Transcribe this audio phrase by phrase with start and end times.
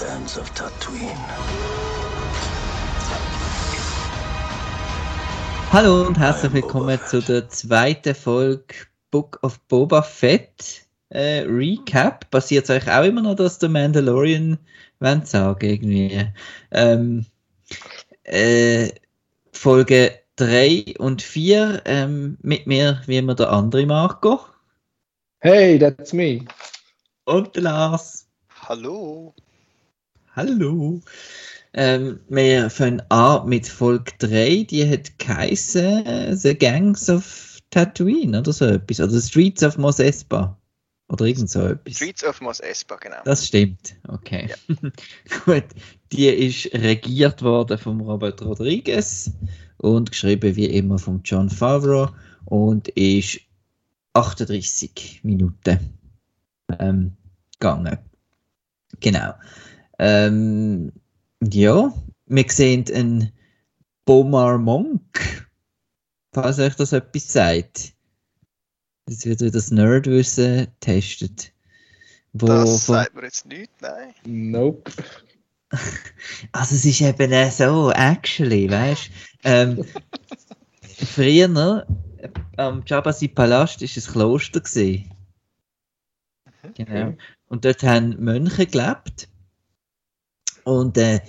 [0.00, 1.14] sands of Tatooine.
[5.72, 8.74] Hallo und herzlich willkommen zu der zweiten Folge
[9.10, 12.30] Book of Boba Fett äh, Recap.
[12.30, 14.58] Passiert es euch auch immer noch, dass der Mandalorian
[15.00, 16.26] wollen sagen irgendwie?
[16.70, 17.26] Ähm,
[18.24, 18.88] äh,
[19.52, 24.40] Folge 3 und 4 ähm, mit mir wie immer der andere Marco
[25.40, 26.44] Hey, that's me.
[27.24, 28.26] und der Lars.
[28.68, 29.34] Hallo.
[30.36, 31.00] Hallo.
[31.72, 38.38] Ähm, wir fangen an mit Folge 3, die hat geheißen äh, The Gangs of Tatooine
[38.40, 39.00] oder so etwas.
[39.00, 40.59] Oder The Streets of Mos Espa.
[41.10, 41.96] Oder irgend so etwas.
[41.96, 43.16] Streets of Mos Espa, genau.
[43.24, 43.96] Das stimmt.
[44.06, 44.48] Okay.
[45.44, 45.64] Gut.
[46.12, 49.30] Die ist regiert worden von Robert Rodriguez
[49.78, 52.10] und geschrieben wie immer von John Favreau
[52.44, 53.40] und ist
[54.12, 55.98] 38 Minuten
[56.78, 57.16] ähm,
[57.58, 57.98] gegangen.
[59.00, 59.34] Genau.
[59.98, 60.92] Ähm,
[61.42, 61.92] ja,
[62.26, 63.32] wir sehen einen
[64.04, 65.48] Bomar Monk,
[66.32, 67.94] falls euch das etwas sagt.
[69.10, 71.52] Das wird wieder das Nerdwissen getestet.
[72.32, 74.14] Wo das von- sagt mir jetzt nicht, nein.
[74.24, 74.92] Nope.
[76.52, 79.10] Also es ist eben auch so, actually, weißt
[79.44, 79.84] ähm,
[80.82, 81.86] Früher
[82.18, 85.10] äh, am Jabasi Palast ist ein Kloster gesehen.
[86.74, 87.16] Genau.
[87.48, 89.28] Und dort haben Mönche gelebt.
[90.64, 91.20] Und äh,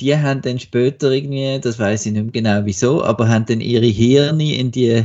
[0.00, 3.60] die haben dann später irgendwie, das weiß ich nicht mehr genau wieso, aber haben dann
[3.60, 5.04] ihre Hirne in die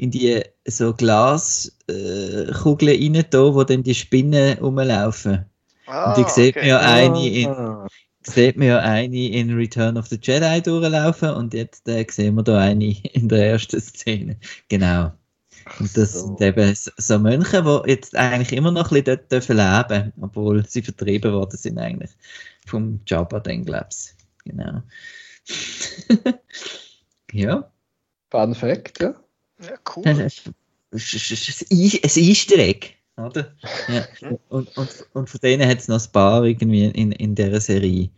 [0.00, 5.44] in die so Glaskugeln äh, rein da, wo dann die Spinnen rumlaufen.
[5.86, 7.86] Ah, Und die sieht man ja eine in, Ah,
[8.22, 12.42] sieht man ja eine in Return of the Jedi durchlaufen und jetzt äh, sehen wir
[12.42, 14.38] da eine in der ersten Szene.
[14.70, 15.12] Genau.
[15.78, 16.28] Und das so.
[16.28, 20.64] sind eben so- Mönche, die jetzt eigentlich immer noch ein bisschen dort dürfen leben obwohl
[20.66, 22.10] sie vertrieben worden sind eigentlich
[22.66, 24.14] vom Jabba dann, glaub's.
[24.46, 24.80] Genau.
[27.32, 27.70] ja.
[28.30, 29.14] Fun Fact, ja.
[29.60, 30.06] Ja, cool.
[30.06, 30.46] Ist
[31.70, 33.54] ein Eas- ein Easter Egg, oder?
[33.88, 34.04] Ja.
[34.48, 38.10] Und, und, und von denen hat es noch ein paar irgendwie in, in dieser Serie.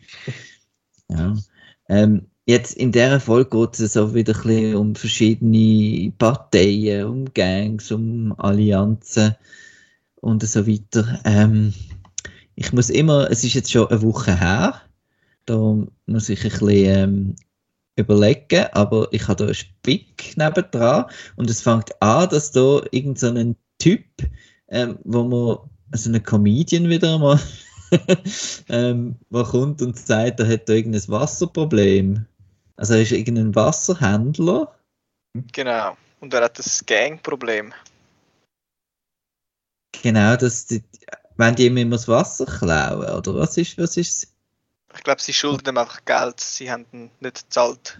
[1.08, 1.34] Ja.
[1.88, 7.34] Ähm, jetzt in dieser Folge geht es so wieder ein bisschen um verschiedene Parteien, um
[7.34, 9.34] Gangs, um Allianzen
[10.16, 11.20] und so weiter.
[11.24, 11.74] Ähm,
[12.54, 14.80] ich muss immer, es ist jetzt schon eine Woche her,
[15.46, 15.76] da
[16.06, 17.36] muss ich ein bisschen ähm,
[17.96, 23.18] überlegen, aber ich habe da einen Spick nebendran und es fängt an, dass da irgend
[23.18, 24.04] so ein Typ,
[24.68, 27.40] ähm, wo man, also ein Comedian wieder mal,
[28.68, 32.26] ähm, der kommt und sagt, er hat da irgendein Wasserproblem.
[32.76, 34.74] Also er ist irgendein Wasserhändler.
[35.52, 35.96] Genau.
[36.20, 37.74] Und er hat das Gang-Problem.
[40.02, 40.82] Genau, dass die,
[41.36, 44.31] wenn die ihm immer das Wasser klauen, oder was ist, was ist
[44.94, 46.40] Ich glaube, sie schulden ihm einfach Geld.
[46.40, 47.98] Sie haben ihn nicht gezahlt.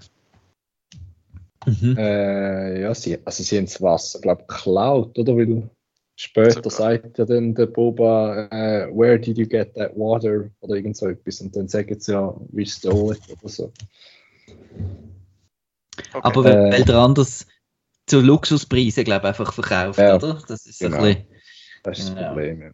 [1.67, 1.97] mhm.
[1.97, 5.37] Äh, ja, sie, also sie haben das Wasser, glaube ich, geklaut, oder?
[5.37, 5.71] Weil
[6.17, 6.71] später Sogar.
[6.71, 10.51] sagt ja dann der Boba, äh, where did you get that water?
[10.61, 11.41] Oder irgend so etwas.
[11.41, 13.73] Und dann sagen sie ja, we stole it oder so.
[16.15, 16.21] Okay.
[16.23, 16.73] Aber weil, Äh.
[16.73, 17.47] weil der anders
[18.07, 20.43] zu Luxuspreisen, glaube ich, einfach verkauft, Ja, oder?
[20.49, 20.99] Das ist so genau.
[21.03, 21.27] ein bisschen.
[21.85, 22.27] Das ist das Ja.
[22.29, 22.63] Problem.
[22.63, 22.71] Ja.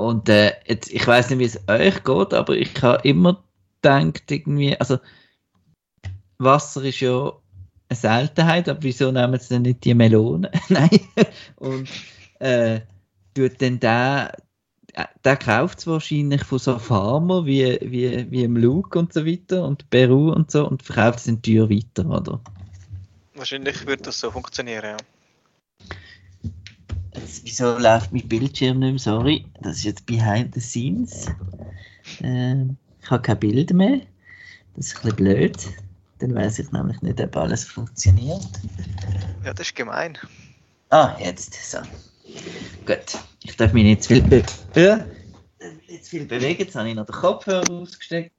[0.00, 3.44] Und äh, jetzt, ich weiß nicht, wie es euch geht, aber ich habe immer
[3.82, 4.98] gedacht, irgendwie, also
[6.38, 7.32] Wasser ist ja
[7.88, 10.50] eine Seltenheit, aber wieso nehmen sie denn nicht die Melone?
[10.68, 11.00] Nein.
[11.56, 11.88] Und
[12.38, 12.80] äh,
[13.34, 14.36] tut denn der,
[14.94, 19.26] äh, der kauft es wahrscheinlich von so Farmer wie, wie, wie im Luke und so
[19.26, 22.40] weiter und Peru und so und verkauft es dann teuer weiter, oder?
[23.34, 24.96] Wahrscheinlich wird das so funktionieren, ja.
[27.20, 28.98] Jetzt, wieso läuft mein Bildschirm nicht mehr?
[28.98, 31.26] Sorry, das ist jetzt behind the scenes.
[32.22, 34.00] Ähm, ich habe kein Bild mehr.
[34.76, 35.56] Das ist ein bisschen blöd.
[36.18, 38.46] Dann weiß ich nämlich nicht, ob alles funktioniert.
[39.44, 40.18] Ja, das ist gemein.
[40.90, 41.54] Ah, jetzt.
[41.54, 41.78] So.
[42.86, 43.18] Gut.
[43.42, 44.42] Ich darf mich nicht zu viel, be
[44.74, 45.04] ja,
[45.88, 46.60] nicht zu viel bewegen.
[46.62, 48.32] Jetzt habe ich noch den Kopfhörer ausgesteckt.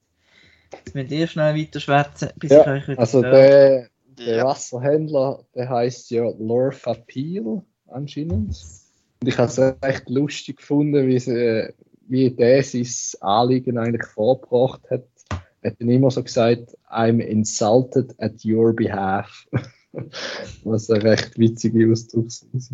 [0.74, 4.46] Jetzt müsst ihr schnell weiter schwätzen, bis Ja, ich euch wieder Also der, der.
[4.46, 8.56] Wasserhändler, der heißt ja Lorfa Peel anscheinend.
[9.22, 11.70] Und ich habe es echt lustig gefunden, wie, sie,
[12.08, 12.88] wie der sein
[13.22, 15.08] Anliegen eigentlich vorgebracht hat.
[15.62, 19.48] Er hat dann immer so gesagt, I'm insulted at your behalf.
[20.64, 22.72] Was eine recht witzige Ausdrucksweise ist.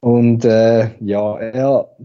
[0.00, 1.96] Und äh, ja, er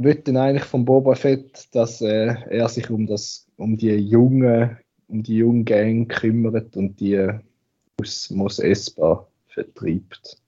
[0.00, 4.78] wird dann eigentlich von Boba Fett, dass äh, er sich um das, um die junge,
[5.08, 7.28] um die junge Gang kümmert und die
[8.00, 10.41] aus Mos Espa vertreibt.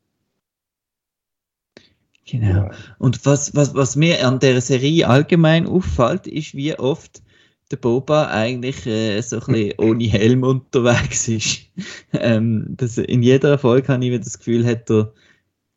[2.26, 2.70] Genau.
[2.98, 7.22] Und was, was, was mir an der Serie allgemein auffällt, ist, wie oft
[7.70, 11.60] der Boba eigentlich äh, so ein bisschen ohne Helm unterwegs ist.
[12.12, 15.12] ähm, das, in jeder Folge habe ich wieder das Gefühl, hat er,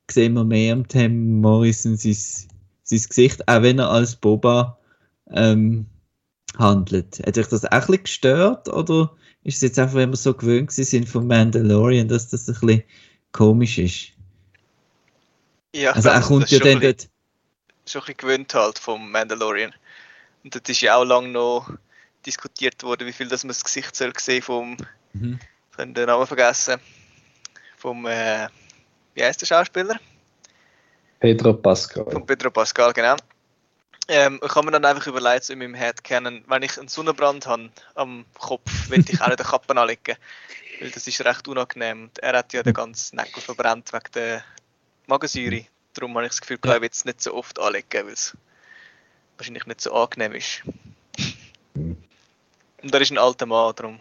[0.09, 4.77] sehen wir mehr am Tim Morrison sein, sein Gesicht, auch wenn er als Boba
[5.31, 5.85] ähm,
[6.57, 7.19] handelt.
[7.25, 9.13] Hat euch das auch ein bisschen gestört oder
[9.43, 12.83] ist es jetzt einfach, wenn wir so gewöhnt sind vom Mandalorian, dass das ein bisschen
[13.31, 14.16] komisch ist?
[15.73, 17.07] Ja, Also er kommt ja dann dort.
[17.85, 19.73] schon ein bisschen gewöhnt halt vom Mandalorian.
[20.43, 21.69] Und dort ist ja auch lange noch
[22.25, 24.77] diskutiert worden, wie viel das man das Gesicht soll sehen vom,
[25.13, 25.39] Mhm.
[25.71, 26.79] ich habe den Namen vergessen,
[27.77, 28.47] vom, äh,
[29.13, 29.99] wie heißt der Schauspieler?
[31.19, 32.05] Pedro Pascal.
[32.11, 33.15] Von Pedro Pascal, genau.
[34.09, 36.87] Ähm, ich habe mir dann einfach überlegt, so in meinem Head kennen, wenn ich einen
[36.87, 40.15] Sonnenbrand habe am Kopf, will ich auch nicht eine Kappe anlegen.
[40.79, 42.03] Weil das ist recht unangenehm.
[42.03, 44.43] Und er hat ja den ganzen Nägel verbrannt wegen der
[45.07, 45.65] Magensäure.
[45.93, 48.37] Darum habe ich das Gefühl, ich will es nicht so oft anlegen, weil es
[49.37, 50.61] wahrscheinlich nicht so angenehm ist.
[51.75, 53.97] Und er ist ein alter Mann, darum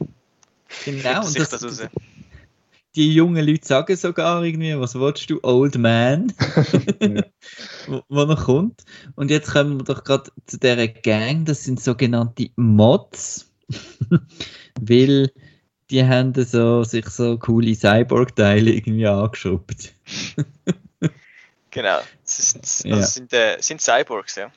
[0.85, 1.83] Genau, und das, das raus.
[2.97, 6.33] die jungen Leute sagen sogar irgendwie, was willst du, Old Man,
[7.87, 8.85] wo, wo er kommt.
[9.15, 13.53] Und jetzt kommen wir doch gerade zu dieser Gang, das sind sogenannte Mods,
[14.81, 15.31] weil
[15.91, 19.93] die haben so, sich so coole Cyborg-Teile irgendwie angeschraubt.
[21.77, 21.99] Genau.
[22.25, 23.03] Das sind, also Ja.
[23.03, 24.51] sind, äh, sind Cyborgs, ja.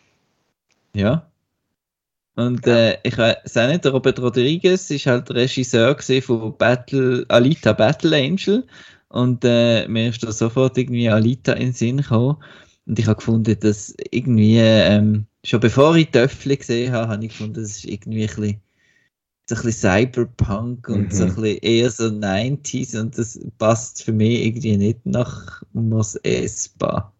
[0.95, 1.29] Ja.
[2.35, 2.91] Und Ja.
[2.91, 8.15] äh, ich weiß auch nicht, der Robert Rodriguez ist halt Regisseur von Battle, Alita Battle
[8.15, 8.65] Angel.
[9.09, 12.41] Und äh, mir ist da sofort irgendwie Alita in den Sinn gekommen.
[12.85, 17.31] Und ich habe gefunden, dass irgendwie, ähm, schon bevor ich Töffel gesehen habe, habe ich
[17.31, 18.61] gefunden, das ist irgendwie ein bisschen,
[19.49, 21.17] so ein bisschen Cyberpunk und Mhm.
[21.17, 26.15] so ein bisschen eher so 90s und das passt für mich irgendwie nicht nach Mos
[26.17, 27.11] Espa.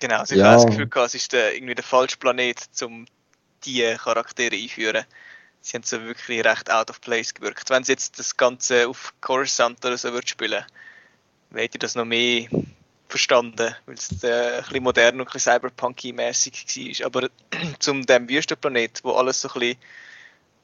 [0.00, 0.46] Genau, also ich Ja.
[0.46, 3.06] habe das Gefühl, gehabt, es ist der, irgendwie der falsche Planet, um
[3.64, 5.04] diese Charaktere einzuführen.
[5.60, 7.70] Sie haben so wirklich recht out of place gewirkt.
[7.70, 10.64] Wenn sie jetzt das Ganze auf Coruscant oder so würde spielen,
[11.54, 12.48] ich das noch mehr
[13.14, 17.06] verstanden, weil es äh, ein bisschen modern und ein bisschen cyberpunky-mäßig war.
[17.06, 17.28] Aber
[17.78, 19.78] zum dem Wüstenplanet, wo alles so ein bisschen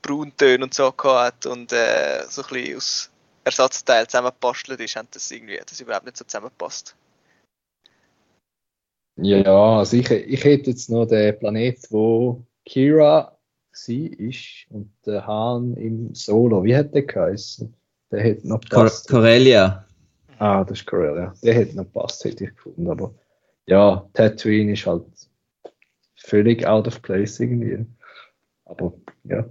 [0.02, 3.10] Brauntöne und so gehabt hat und äh, so ein bisschen aus
[3.44, 6.96] Ersatzteilen zusammengebastelt ist, hat das irgendwie hat das überhaupt nicht so zusammengepasst.
[9.16, 13.38] Ja, also ich, ich hätte jetzt noch den Planet, wo Kira
[13.70, 16.64] sie ist und der Hahn im Solo.
[16.64, 17.72] Wie hat der geheißen?
[18.10, 19.08] Der hätte noch Cor passt.
[20.40, 21.34] Ah, das ist Corellia.
[21.42, 22.88] Der hätte noch passt, hätte ich gefunden.
[22.88, 23.14] Aber
[23.66, 25.04] ja, Tatooine ist halt
[26.16, 27.84] völlig out of place irgendwie.
[28.64, 28.94] Aber
[29.24, 29.44] ja.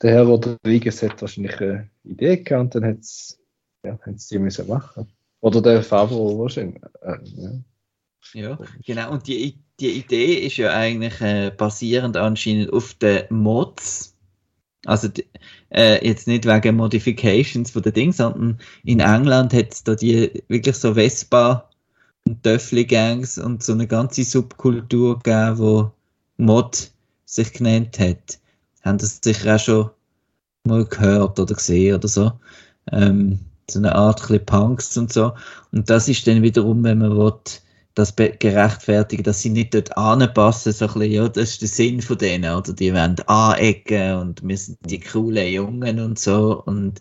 [0.00, 3.38] Der Herr Rodriguez hat wahrscheinlich eine Idee gehabt und dann hat es
[3.84, 5.12] ja, die müssen machen.
[5.40, 6.82] Oder der Favreau wahrscheinlich.
[7.02, 7.50] Äh, ja.
[8.32, 9.12] Ja, genau.
[9.12, 14.16] Und die, die Idee ist ja eigentlich äh, basierend anscheinend auf den Mods.
[14.86, 15.26] Also die,
[15.70, 20.42] äh, jetzt nicht wegen Modifications von den Ding, sondern in England hat es da die
[20.48, 21.68] wirklich so Vespa
[22.26, 25.90] und Töffli-Gangs und so eine ganze Subkultur gegeben, wo
[26.36, 26.90] Mod
[27.24, 28.38] sich genannt hat.
[28.82, 29.90] Haben das sicher auch schon
[30.64, 32.32] mal gehört oder gesehen oder so.
[32.92, 35.32] Ähm, so eine Art Punks und so.
[35.72, 37.34] Und das ist dann wiederum, wenn man will,
[37.96, 42.02] das gerechtfertigen, dass sie nicht dort anpassen, so ein bisschen, ja, das ist der Sinn
[42.02, 47.00] von denen, oder die wollen anecken und wir sind die coolen Jungen und so und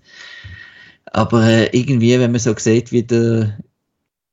[1.11, 3.59] aber äh, irgendwie, wenn man so sieht, wie der,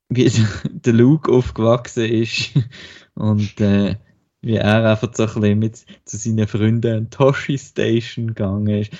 [0.07, 2.51] wie der, der Luke aufgewachsen ist
[3.15, 3.95] und äh,
[4.41, 8.91] wie er einfach so ein bisschen mit zu seinen Freunden an Toshi Station gegangen ist,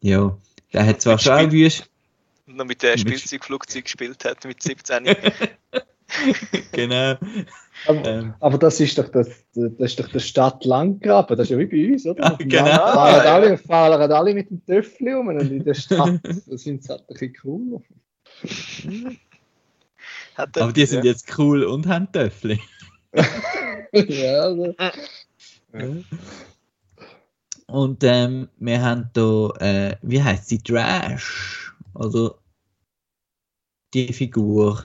[0.00, 0.36] ja,
[0.72, 1.88] der hat zwar schon wüst,
[2.46, 5.04] noch mit dem Mit- Spielzeugflugzeug gespielt hat mit 17.
[6.72, 7.14] genau,
[7.86, 11.50] Aber, ähm, aber das ist doch das, das ist doch der Stadt Landgraben, das ist
[11.50, 12.22] ja wie bei uns, oder?
[12.22, 12.64] Ja, genau.
[12.66, 16.82] Fahren, Ja, alle, fahren alle mit dem Töffel um und in der Stadt da sind
[16.84, 17.82] sie halt ein bisschen cooler.
[20.36, 21.12] Hat er- aber die sind ja.
[21.12, 22.60] jetzt cool und haben Töffli.
[23.92, 24.74] ja, also.
[27.66, 31.74] Und ähm, wir haben da, äh, wie heißt sie, Trash?
[31.94, 32.34] Oder
[33.94, 34.84] die Figur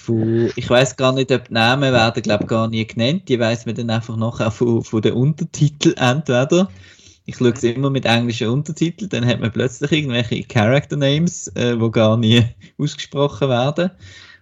[0.00, 3.28] von, ich weiß gar nicht, ob die Namen werden, glaube gar nie genannt.
[3.28, 6.70] Die weiß man dann einfach nachher von, von den Untertiteln entweder.
[7.26, 11.78] ich schaue es immer mit englischen Untertiteln, dann hat man plötzlich irgendwelche Character Names, äh,
[11.78, 12.44] wo gar nie
[12.78, 13.90] ausgesprochen werden.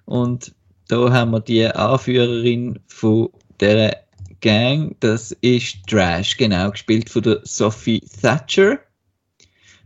[0.06, 0.54] Und
[0.86, 3.28] da haben wir die Anführerin von
[3.60, 4.04] der
[4.40, 8.78] Gang, das ist Trash, genau, gespielt von der Sophie Thatcher,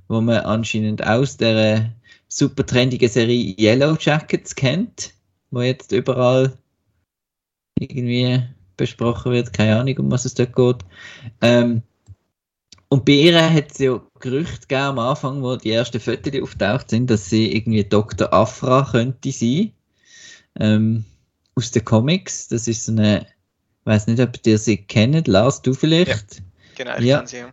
[0.09, 1.91] wo man anscheinend aus der
[2.29, 5.15] super trendige Serie Yellow Jackets kennt,
[5.53, 6.53] wo jetzt überall
[7.79, 8.43] irgendwie
[8.77, 10.79] besprochen wird, keine Ahnung, um was es dort geht.
[11.41, 11.83] Ähm,
[12.89, 16.91] und bei ihr hat es ja Gerüchte gegeben am Anfang, wo die ersten Fotos auftaucht
[16.91, 18.33] sind, dass sie irgendwie Dr.
[18.33, 19.73] Afra könnte sein.
[20.59, 21.05] Ähm,
[21.55, 22.49] aus den Comics.
[22.49, 26.37] Das ist so eine, ich weiß nicht, ob ihr sie kennt, Lars, du vielleicht?
[26.37, 26.43] Ja,
[26.77, 27.17] genau, ich Ja.
[27.19, 27.37] kann sie.
[27.39, 27.51] ja.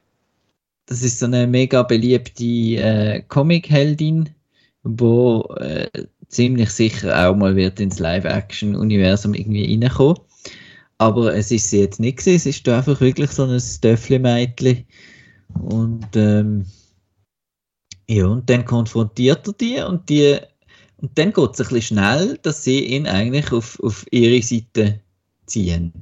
[0.85, 4.29] Das ist so eine mega beliebte äh, Comic-Heldin,
[4.83, 5.87] wo äh,
[6.29, 10.17] ziemlich sicher auch mal wird ins Live-Action-Universum irgendwie reinkommen.
[10.97, 12.35] Aber es ist sie jetzt nicht gewesen.
[12.35, 14.85] Es ist da einfach wirklich so ein Stöffli-Mädchen.
[15.61, 16.65] Und ähm,
[18.09, 20.39] ja, und dann konfrontiert er die und die
[20.97, 25.01] und dann geht es ein bisschen schnell, dass sie ihn eigentlich auf, auf ihre Seite
[25.45, 25.93] ziehen.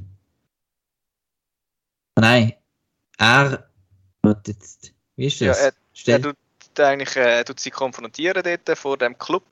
[2.16, 2.54] Nein,
[3.20, 3.68] er
[4.22, 4.94] Warte jetzt.
[5.16, 5.60] Wie ist Ja, das?
[5.62, 9.44] er- Stell- Er tut eigentlich äh, tut sie konfrontieren dort vor dem Club,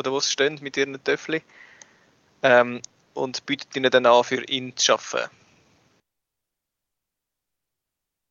[0.00, 1.42] oder wo sie stehen mit ihren Töffli.
[2.42, 2.80] Ähm,
[3.14, 5.30] und bietet ihnen dann an, für ihn zu arbeiten.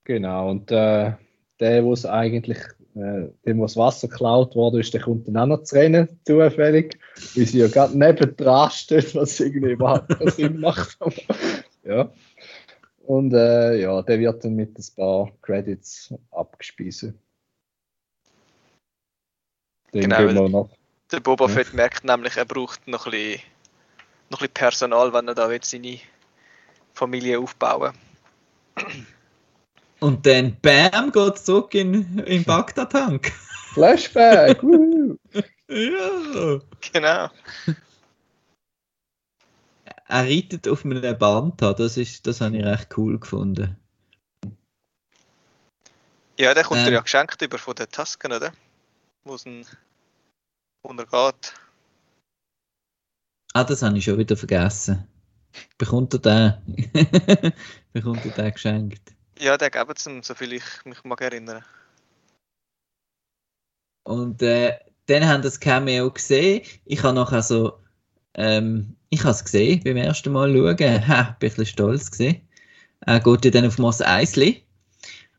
[0.06, 1.14] Genau, und äh,
[1.60, 2.58] der, wo es eigentlich,
[2.96, 6.20] äh, dem, wo das Wasser geklaut worden ist, der kommt dann auch noch zu rennen,
[6.26, 6.98] zufällig,
[7.36, 10.98] weil sie ja gerade neben dran steht, was irgendwie überhaupt keinen Sinn macht.
[11.84, 12.12] Ja.
[13.06, 17.20] Und äh, ja, der wird dann mit ein paar Credits abgespeisen.
[19.94, 20.79] Den Genau, weil- wir noch.
[21.12, 21.54] Der Boba Ja.
[21.54, 23.42] Fett merkt nämlich, er braucht noch ein bisschen,
[24.30, 26.00] noch ein bisschen Personal, wenn er da will, seine
[26.94, 27.94] Familie aufbauen
[30.00, 33.32] Und dann BAM geht zurück in, in Bagdad-Tank.
[33.74, 34.62] Flashback!
[34.64, 35.18] wuhu.
[35.68, 36.60] ja.
[36.92, 37.30] Genau.
[40.08, 43.78] Er reitet auf einem Banta, das, ist, das habe ich recht cool gefunden.
[46.38, 46.88] Ja, der kommt Ähm.
[46.88, 48.54] er ja geschenkt über von den Tasken, oder?
[49.24, 49.66] Wo es ein
[50.82, 51.54] untergeht.
[53.54, 55.08] Ah, das habe ich schon wieder vergessen.
[55.78, 57.54] Bekommt er den?
[57.94, 59.14] Bekommt er den geschenkt?
[59.40, 61.64] Ja, der geben es ihm, soviel ich mich mag erinnern.
[64.04, 66.62] Und äh, dann haben das Cameo gesehen.
[66.86, 67.80] Ich habe nachher so,
[68.36, 70.78] ähm, ich habe es gesehen beim ersten Mal schauen.
[71.08, 72.48] Ha, bin ein bisschen stolz gesehen.
[73.02, 74.66] Er geht ja dann auf Moss Eisley.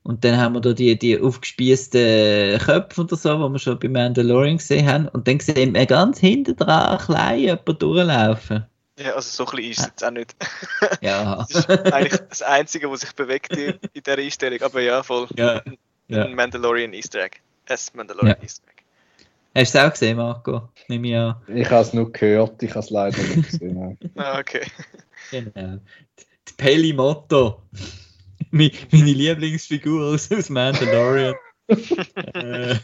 [0.03, 3.89] Und dann haben wir da die, die aufgespießten Köpfe oder so, die wir schon bei
[3.89, 5.09] Mandalorian gesehen haben.
[5.09, 8.65] Und dann sehen wir ganz hinten dran klein jemand durchlaufen.
[8.99, 10.35] Ja, also so klein ist es jetzt auch nicht.
[11.01, 11.47] Ja.
[11.53, 14.61] Das ist eigentlich das Einzige, was sich bewegt in, in dieser Einstellung.
[14.63, 15.29] Aber ja, voll.
[15.37, 15.63] ja.
[16.09, 16.25] ja.
[16.25, 17.39] Ein Mandalorian Easter Egg.
[17.69, 18.43] Ein Mandalorian Ja.
[18.43, 18.81] Easter Egg.
[19.55, 20.69] Hast du es auch gesehen, Marco?
[20.89, 21.37] Nehme ich an.
[21.49, 23.99] Ich habe es nur gehört, ich habe es leider nicht gesehen.
[24.17, 24.63] Ah, okay.
[25.31, 25.79] Genau.
[26.49, 27.63] Die Peli Motto.
[28.51, 31.35] Meine Lieblingsfigur aus, aus Mandalorian.
[32.35, 32.77] äh,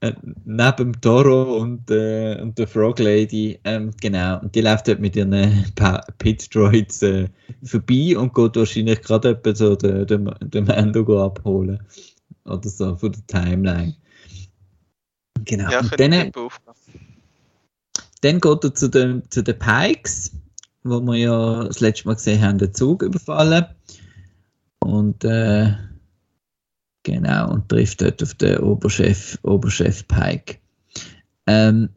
[0.00, 0.12] äh,
[0.44, 3.58] neben dem Toro und, äh, und der Frog Lady.
[3.64, 4.40] Ähm, genau.
[4.40, 7.28] Und die läuft dort mit ihren Pa- Pit Droids äh,
[7.62, 11.80] vorbei und geht wahrscheinlich gerade etwa so den, den, den Mando go abholen.
[12.44, 13.94] Oder so von der Timeline.
[15.44, 15.70] Genau.
[15.70, 16.50] Ja, und dann, aufgehen.
[18.22, 20.32] dann geht er zu den, zu den Pikes,
[20.82, 23.66] wo wir ja das letzte Mal gesehen haben, den Zug überfallen.
[24.90, 25.72] Und äh,
[27.04, 30.58] genau, und trifft dort auf den Oberchef, Oberchef Pike.
[31.46, 31.90] Ähm,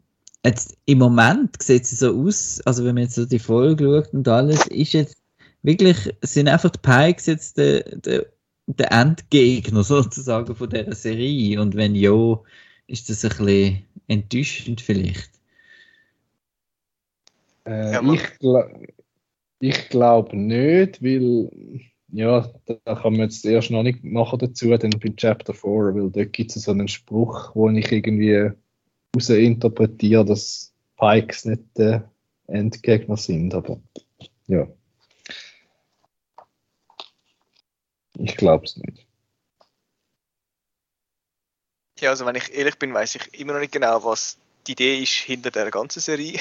[0.44, 4.14] jetzt, Im Moment sieht es so aus, also wenn man jetzt so die Folge schaut
[4.14, 5.16] und alles, ist jetzt
[5.62, 8.26] wirklich, sind einfach die Pikes jetzt der, der,
[8.66, 11.60] der Endgegner sozusagen von dieser Serie.
[11.60, 12.40] Und wenn ja,
[12.86, 15.30] ist das ein bisschen enttäuschend vielleicht.
[17.64, 18.22] Äh, Ja, ich
[19.58, 21.50] ich glaube nicht, weil
[22.14, 26.10] ja, da kommen wir jetzt erst noch nicht nachher dazu, dann bei Chapter 4, weil
[26.10, 32.08] dort gibt es so einen Spruch, wo ich irgendwie heraus interpretiere, dass Pikes nicht der
[32.46, 33.80] Endgegner sind, aber
[34.46, 34.68] ja.
[38.16, 39.06] Ich glaube es nicht.
[41.98, 45.02] Ja, also wenn ich ehrlich bin, weiß ich immer noch nicht genau, was die Idee
[45.02, 46.38] ist hinter der ganzen Serie.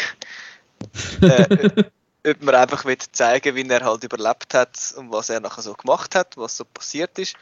[1.21, 1.83] äh,
[2.25, 5.73] ob man einfach will zeigen wie er halt überlebt hat und was er nachher so
[5.73, 7.35] gemacht hat, was so passiert ist.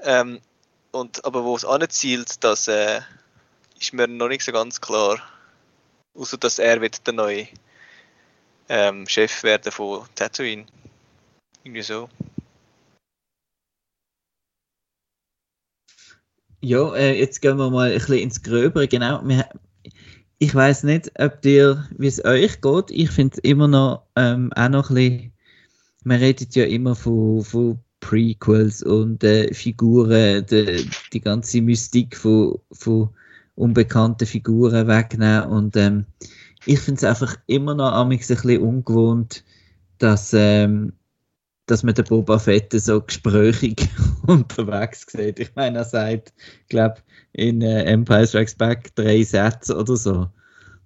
[0.00, 0.40] Ähm,
[0.92, 3.00] und, aber wo es anzielt, das äh,
[3.80, 5.20] ist mir noch nicht so ganz klar.
[6.14, 7.48] Außer dass er wird der neue
[8.68, 10.66] ähm, Chef werden von Tatooine.
[11.64, 12.08] Irgendwie so.
[16.60, 18.86] Ja, äh, jetzt gehen wir mal ein bisschen ins Gröbere.
[18.86, 19.20] Genau.
[19.24, 19.48] Wir,
[20.42, 22.90] ich weiß nicht, ob dir, wie es euch geht.
[22.90, 25.32] Ich finde es immer noch ähm, auch noch ein bisschen.
[26.02, 32.58] Man redet ja immer von, von Prequels und äh, Figuren, die, die ganze Mystik von,
[32.72, 33.10] von
[33.54, 35.44] unbekannten Figuren wegnehmen.
[35.44, 36.06] Und ähm,
[36.66, 39.44] ich finde es einfach immer noch ein bisschen ungewohnt,
[39.98, 40.92] dass, ähm,
[41.66, 43.88] dass man den Boba Fett so gesprächig
[44.26, 45.38] unterwegs sieht.
[45.38, 46.32] Ich meine, er sagt,
[46.62, 46.96] ich glaube,
[47.32, 50.28] in äh, Empire Strikes Back drei Sätze oder so.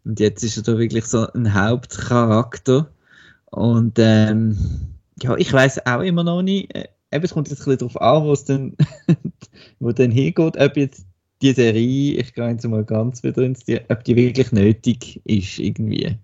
[0.04, 2.90] Und jetzt ist er da wirklich so ein Hauptcharakter.
[3.46, 4.56] Und ähm,
[5.20, 8.00] ja, ich weiß auch immer noch nicht, äh, eben, es kommt jetzt ein bisschen darauf
[8.00, 8.76] an, wo es dann,
[9.80, 11.06] wo dann hingeht, ob jetzt
[11.42, 15.58] die Serie, ich gehe jetzt mal ganz wieder ins, die, ob die wirklich nötig ist,
[15.58, 16.16] irgendwie.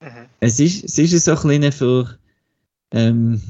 [0.00, 0.26] Mhm.
[0.40, 2.18] Es ist, es ist so ein kleiner für,
[2.92, 3.40] ähm,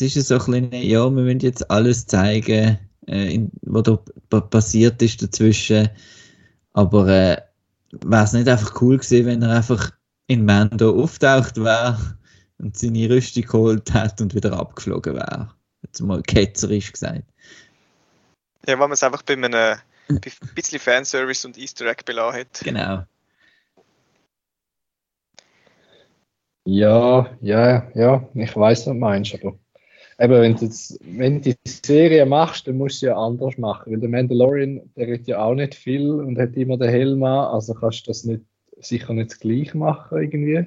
[0.00, 3.98] es ist so ein kleiner, ja, wir müssen jetzt alles zeigen, äh, in, was da
[4.30, 5.88] pa- passiert ist dazwischen,
[6.72, 7.42] aber äh,
[8.04, 9.92] wäre es nicht einfach cool gewesen, wenn er einfach
[10.26, 12.18] in Mando auftaucht wäre
[12.58, 15.54] und seine Rüstung geholt hat und wieder abgeflogen wäre.
[15.82, 17.24] Jetzt mal ketzerisch gesagt.
[18.66, 22.40] Ja, wenn man es einfach bei einem bei ein bisschen Fanservice und Easter Egg belassen
[22.40, 22.60] hat.
[22.62, 23.04] Genau.
[26.64, 29.58] Ja, ja, ja, ich weiß, was du meinst, aber
[30.22, 33.92] eben, wenn du, jetzt, wenn du die Serie machst, dann musst du ja anders machen,
[33.92, 37.52] weil der Mandalorian, der redet ja auch nicht viel und hat immer den Helm an,
[37.52, 38.42] also kannst du das nicht,
[38.78, 40.66] sicher nicht gleich machen irgendwie.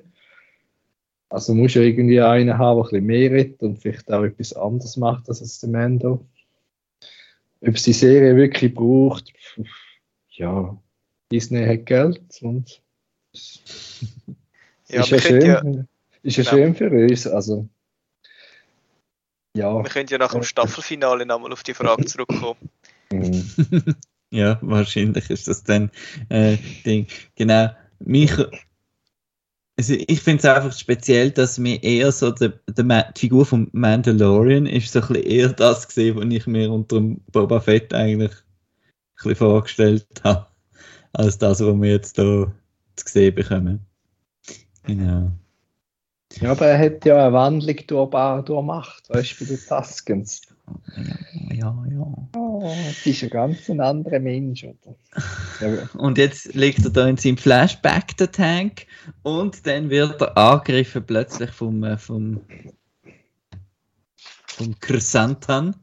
[1.29, 4.23] Also musst du ja irgendwie einen haben, der ein bisschen mehr redet und vielleicht auch
[4.23, 6.25] etwas anderes macht als jetzt der Mando.
[7.61, 9.33] Ob es die Serie wirklich braucht,
[10.29, 10.77] ja,
[11.31, 12.81] Disney hat Geld und
[14.87, 15.61] Ja, ist ja schön, ja,
[16.23, 16.55] ist ja Genau.
[16.55, 17.27] schön für uns.
[17.27, 17.67] Also,
[19.55, 19.73] ja.
[19.73, 22.57] wir können ja nach dem Staffelfinale nochmal auf die Frage zurückkommen.
[24.31, 25.89] Ja, wahrscheinlich ist das dann
[26.27, 27.07] äh, Ding.
[27.35, 27.69] Genau.
[27.99, 28.33] Mich,
[29.77, 32.33] also ich finde es einfach speziell, dass mir eher so
[32.83, 36.69] Ma die Figur von Mandalorian ist so ein bisschen eher das gesehen, was ich mir
[36.69, 38.43] unter dem Boba Fett eigentlich ein
[39.15, 40.47] bisschen vorgestellt habe,
[41.13, 42.51] als das, was wir jetzt hier
[42.97, 43.85] zu sehen bekommen.
[44.83, 45.31] Genau.
[46.41, 50.41] Ja, aber er hat ja eine Wandlung durch, durchmacht, weißt du, bei den Taskens.
[51.51, 52.27] Ja, ja.
[52.35, 54.95] Oh, das ist ein ganz ein anderer Mensch, oder?
[55.97, 58.87] Und jetzt liegt er da in seinem Flashback, der Tank,
[59.23, 62.41] und dann wird er angegriffen plötzlich vom, äh, vom,
[64.47, 65.75] vom Chrysantan.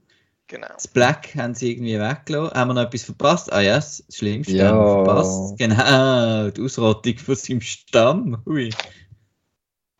[0.48, 0.68] Genau.
[0.74, 2.54] Das Black haben sie irgendwie weggelassen.
[2.54, 3.50] Haben wir noch etwas verpasst?
[3.52, 4.68] Ah ja, das Schlimmste Ja.
[4.68, 5.58] haben wir verpasst.
[5.58, 8.42] Genau, die Ausrottung von seinem Stamm.
[8.44, 8.68] Hui.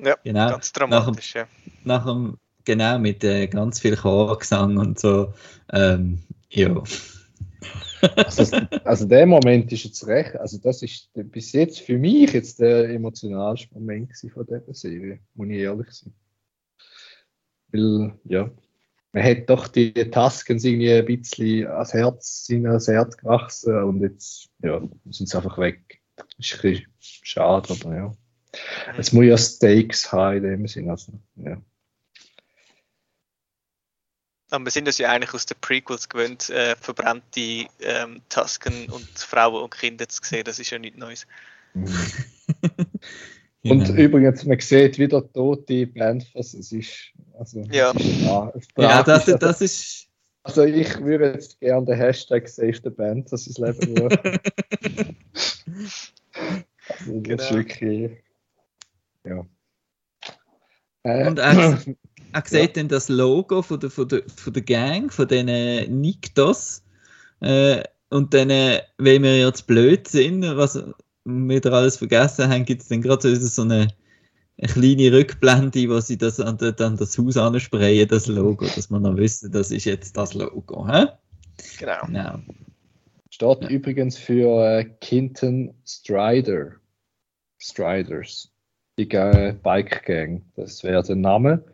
[0.03, 0.51] Ja, Genau.
[0.51, 1.47] ganz dramatisch, ja.
[1.85, 5.33] Nach dem, genau, mit äh, ganz viel Chorgesang und so.
[5.73, 6.19] Ähm,
[6.51, 6.83] ja.
[8.17, 12.59] also, also der Moment ist jetzt recht, also das ist bis jetzt für mich jetzt
[12.59, 16.13] der emotionalste Moment gewesen von dieser Serie, muss ich ehrlich sein.
[17.69, 18.51] Weil, ja,
[19.13, 24.01] man hat doch die Taskens irgendwie ein bisschen ans Herz, sind ans Herz gewachsen und
[24.01, 26.01] jetzt, ja, sind sie einfach weg.
[26.39, 28.17] Ist ein bisschen schade, aber ja.
[28.99, 31.61] Es muss ja Stakes haben in dem Sinn, also, ja.
[34.51, 39.09] Aber wir sind es ja eigentlich aus den Prequels gewöhnt, äh, verbrannte ähm, Tasken und
[39.19, 40.45] Frauen und Kinder zu sehen.
[40.45, 41.27] Das ist ja nichts Neues.
[43.65, 43.95] Und Genau.
[43.95, 46.53] übrigens, man sieht wieder tote Panthers.
[46.53, 47.13] Es ist.
[47.39, 47.93] Also, Ja.
[47.93, 50.09] es ist, ja, ja, das, das ist.
[50.43, 54.19] Also, ich würde jetzt gerne den Hashtag Save the Panthers ins Leben rufen.
[56.89, 57.43] also, das Genau.
[57.43, 58.19] ist wirklich.
[59.27, 59.47] Ja.
[61.05, 61.79] Äh, Und er,
[62.33, 66.83] er sieht dann das Logo von der, von der, von der Gang, von den Niktos.
[67.41, 72.65] Äh, und dann, äh, wenn wir jetzt blöd sind, was wir wieder alles vergessen haben,
[72.65, 73.89] gibt es dann gerade so so eine,
[74.59, 79.03] eine kleine Rückblende, wo sie das an, an das Haus ansprayen, das Logo, dass man
[79.03, 80.87] noch wissen, das ist jetzt das Logo.
[80.89, 81.07] Hä?
[81.79, 82.07] Genau.
[82.07, 82.39] Genau.
[83.31, 83.69] Steht Ja.
[83.71, 86.73] übrigens für äh, Kinton Strider.
[87.59, 88.52] Striders.
[88.99, 90.43] Die Ga- Bike Gang.
[90.57, 91.53] Das wäre der Name.
[91.55, 91.65] Und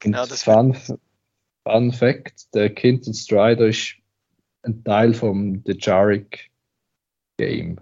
[0.00, 0.76] Genau, das Fun,
[1.64, 3.94] Fun Fact: Der Kinton Strider ist
[4.62, 6.50] ein Teil vom The Jarek
[7.36, 7.80] Game.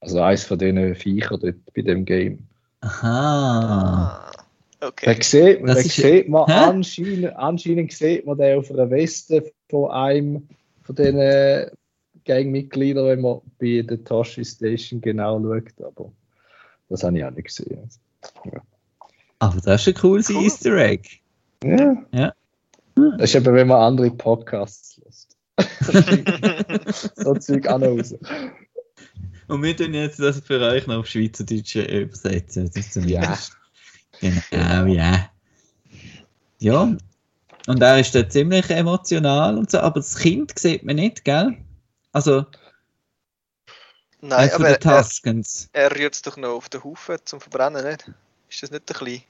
[0.00, 2.46] Also eins von diesen Viechern dort bei dem Game.
[2.80, 4.30] Aha.
[4.80, 5.16] Ah, okay.
[5.22, 6.52] sieht, man- ist- sieht man Hä?
[6.52, 10.48] anscheinend, anscheinend sieht man den auf einer Weste von einem
[10.82, 11.70] von diesen
[12.26, 15.80] Gangmitgliedern, wenn man bei der Toshi Station genau schaut.
[15.82, 16.12] Aber
[16.88, 17.88] das habe ich auch nicht gesehen.
[19.38, 20.44] Aber das ist ein cooles Cool.
[20.44, 21.08] Easter Egg.
[21.64, 22.32] Ja,
[22.94, 25.36] Das ist eben, wenn man andere Podcasts lässt.
[27.16, 28.14] so Zeug auch noch raus.
[29.48, 32.66] Und wir tun jetzt das für euch noch auf Schweizerdeutsch übersetzen.
[32.66, 33.38] Das ist zum Ja.
[34.20, 35.28] Genau, ja.
[36.58, 36.96] Ja.
[37.66, 41.56] Und er ist da ziemlich emotional und so, aber das Kind sieht man nicht, gell?
[42.12, 42.46] Also,
[44.26, 48.10] Nein, von aber er, er rührt es doch noch auf den Haufen zum Verbrennen, nicht?
[48.48, 49.22] Ist das nicht ein klein?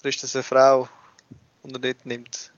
[0.00, 0.88] Oder ist das eine Frau,
[1.62, 2.52] die er dort nimmt?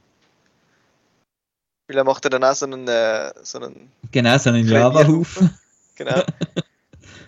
[1.87, 4.67] Weil er macht ja dann auch so einen, äh, so einen Genau, so einen.
[4.67, 5.59] Java-Haufen.
[5.97, 6.23] genau.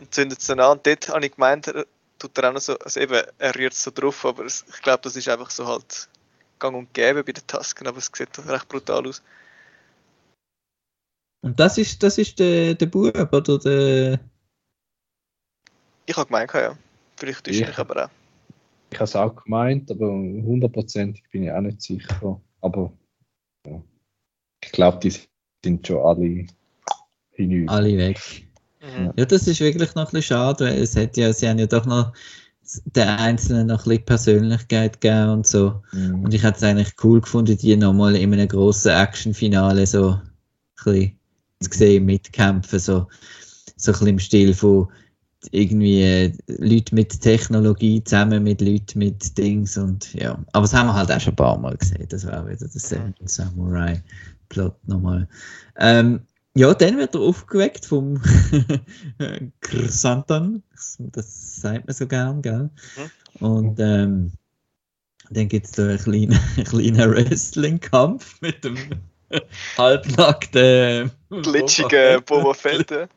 [0.00, 0.78] und zündet es dann an.
[0.78, 1.84] Und dort habe ich gemeint, er
[2.18, 4.80] tut er auch noch so, also eben, er rührt es so drauf, aber es, ich
[4.80, 6.08] glaube, das ist einfach so halt
[6.58, 9.22] gang und gäbe bei den Tasken, aber es sieht doch recht brutal aus.
[11.40, 14.20] Und das ist, das ist der, der Bub, oder der.
[16.06, 16.76] Ich habe gemeint, ja.
[17.16, 18.10] Vielleicht täusche ich aber auch.
[18.90, 22.40] Ich habe es auch gemeint, aber hundertprozentig bin ich auch nicht sicher.
[22.60, 22.92] Aber
[23.66, 23.82] ja.
[24.64, 25.12] ich glaube, die
[25.64, 26.46] sind schon alle
[27.32, 27.72] hinüber.
[27.72, 28.48] Alle weg.
[28.80, 29.12] Mhm.
[29.16, 31.66] Ja, das ist wirklich noch ein bisschen schade, weil es hat ja, sie haben ja
[31.66, 32.12] doch noch
[32.84, 35.82] den Einzelnen noch ein bisschen Persönlichkeit gegeben und so.
[35.92, 36.24] Mhm.
[36.24, 40.22] Und ich hätte es eigentlich cool gefunden, die nochmal in einem grossen Action-Finale so ein
[40.76, 41.17] bisschen
[41.60, 43.06] zu sehen, mitkämpfen, so,
[43.76, 44.88] so ein bisschen im Stil von
[45.52, 50.38] irgendwie äh, Leute mit Technologie zusammen mit Leuten mit Dings und ja.
[50.52, 52.06] Aber das haben wir halt auch schon ein paar Mal gesehen.
[52.08, 54.02] Das war wieder der Seven Samurai
[54.48, 55.28] Plot nochmal.
[55.76, 56.20] Ähm,
[56.54, 58.20] ja, dann wird er aufgeweckt vom
[59.60, 60.62] Chrysanthemum.
[60.98, 62.70] Das, sagt man so gern, gell?
[63.38, 64.32] Und ähm,
[65.30, 68.76] dann gibt es da einen kleinen, einen kleinen Wrestling-Kampf mit dem
[69.78, 72.90] halbnackten glitschigen Boba Fett.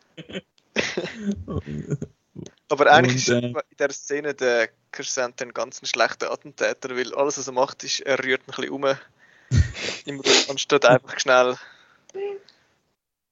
[2.70, 7.38] Aber eigentlich Und, ist in dieser Szene der Kersant ein ganz schlechter Attentäter, weil alles,
[7.38, 8.86] was er macht, ist, er rührt ein bisschen um,
[10.06, 11.58] im, anstatt einfach schnell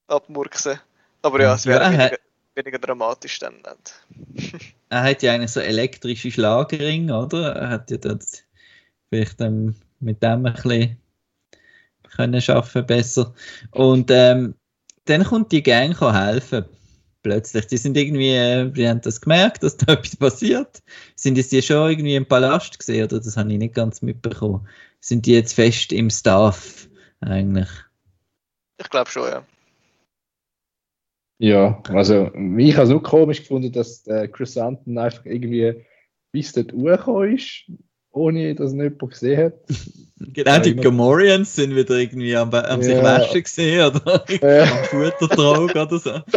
[0.08, 0.80] abmurksen.
[1.22, 2.18] Aber ja, es wäre Ja, er weniger,
[2.56, 3.56] weniger dramatisch dann.
[3.56, 4.66] nicht.
[4.90, 7.56] Er hat ja eigentlich so elektrische Schlagring, oder?
[7.56, 8.24] Er hat ja dort
[9.10, 10.98] vielleicht ähm, mit dem ein bisschen
[12.16, 13.34] können schaffen besser.
[13.72, 14.56] Und ähm,
[15.06, 16.66] dann kommt die Gang helfen.
[17.22, 17.68] Plötzlich.
[17.68, 20.82] Die sind irgendwie, äh, die haben das gemerkt, dass da etwas passiert.
[21.16, 23.18] Sind jetzt die schon irgendwie im Palast gesehen, oder?
[23.18, 24.68] Das habe ich nicht ganz mitbekommen.
[25.02, 26.88] Sind die jetzt fest im Staff
[27.20, 27.70] eigentlich?
[28.78, 29.44] Ich glaube schon, ja.
[31.42, 35.86] Ja, also ich habe es nur komisch gefunden, dass der Chrysanthemum einfach irgendwie
[36.34, 37.72] bis dort hochgekommen ist,
[38.20, 39.54] ohne dass ihn jemand gesehen hat.
[40.22, 43.04] Genau, Ja, die Gomorians sind wieder irgendwie am, am sich Ja.
[43.04, 46.20] waschen gesehen oder Äh, am Futtertrog oder so.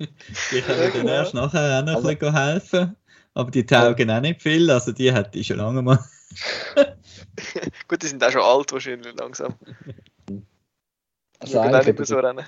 [0.00, 2.96] Die können dann erst nachher auch noch Also- ein bisschen helfen.
[3.34, 5.98] Aber die taugen auch nicht viel, also die hätte ich schon lange mal.
[7.88, 9.54] Gut, die sind auch schon alt wahrscheinlich langsam.
[11.38, 12.44] also eigentlich hätte, so rennen.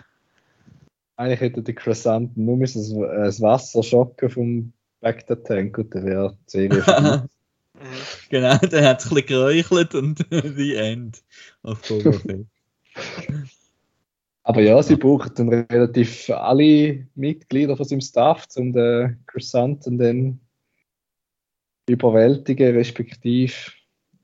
[1.17, 5.95] eigentlich hätte der Chrysanthemum nur müssen das, äh, das Wasser schocken vom Back Tank und
[5.95, 7.29] dann wäre die Serie.
[7.75, 8.29] Mhm.
[8.31, 11.23] genau, dann hat es ein bisschen geräuchelt und die End
[11.63, 12.47] Boba Fett.
[14.45, 20.41] Aber ja, sie brauchen dann relativ alle Mitglieder von seinem Staff, um den Chrysanthemum dann
[21.89, 23.55] überwältigen, respektive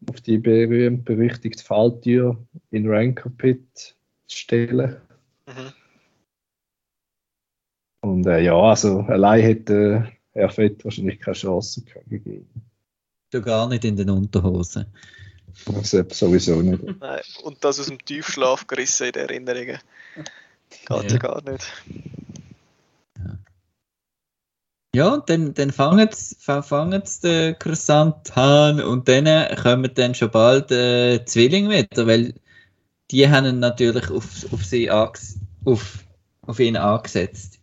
[0.08, 2.38] auf die berühmt-berüchtigte Falltür
[2.70, 4.96] in Rancor Pit zu stellen.
[5.46, 5.72] Mhm.
[8.02, 12.69] Und äh, ja, also allein hätte Herr Fett wahrscheinlich keine Chance gegeben.
[13.32, 14.86] Schon gar nicht in den Unterhosen.
[15.66, 16.82] Das ist sowieso nicht.
[17.00, 17.20] Nein.
[17.42, 19.78] Und das aus dem Tiefschlaf gerissen in den Erinnerungen.
[20.70, 21.16] Geht ja, Ja.
[21.18, 21.72] gar nicht.
[24.92, 30.16] Ja, und dann, dann fangen sie fangen sie den Croissant an und dann kommen dann
[30.16, 32.34] schon bald äh, Zwillinge wieder, weil
[33.12, 36.04] die haben ihn natürlich auf, auf, sie auf,
[36.42, 37.60] auf ihn angesetzt.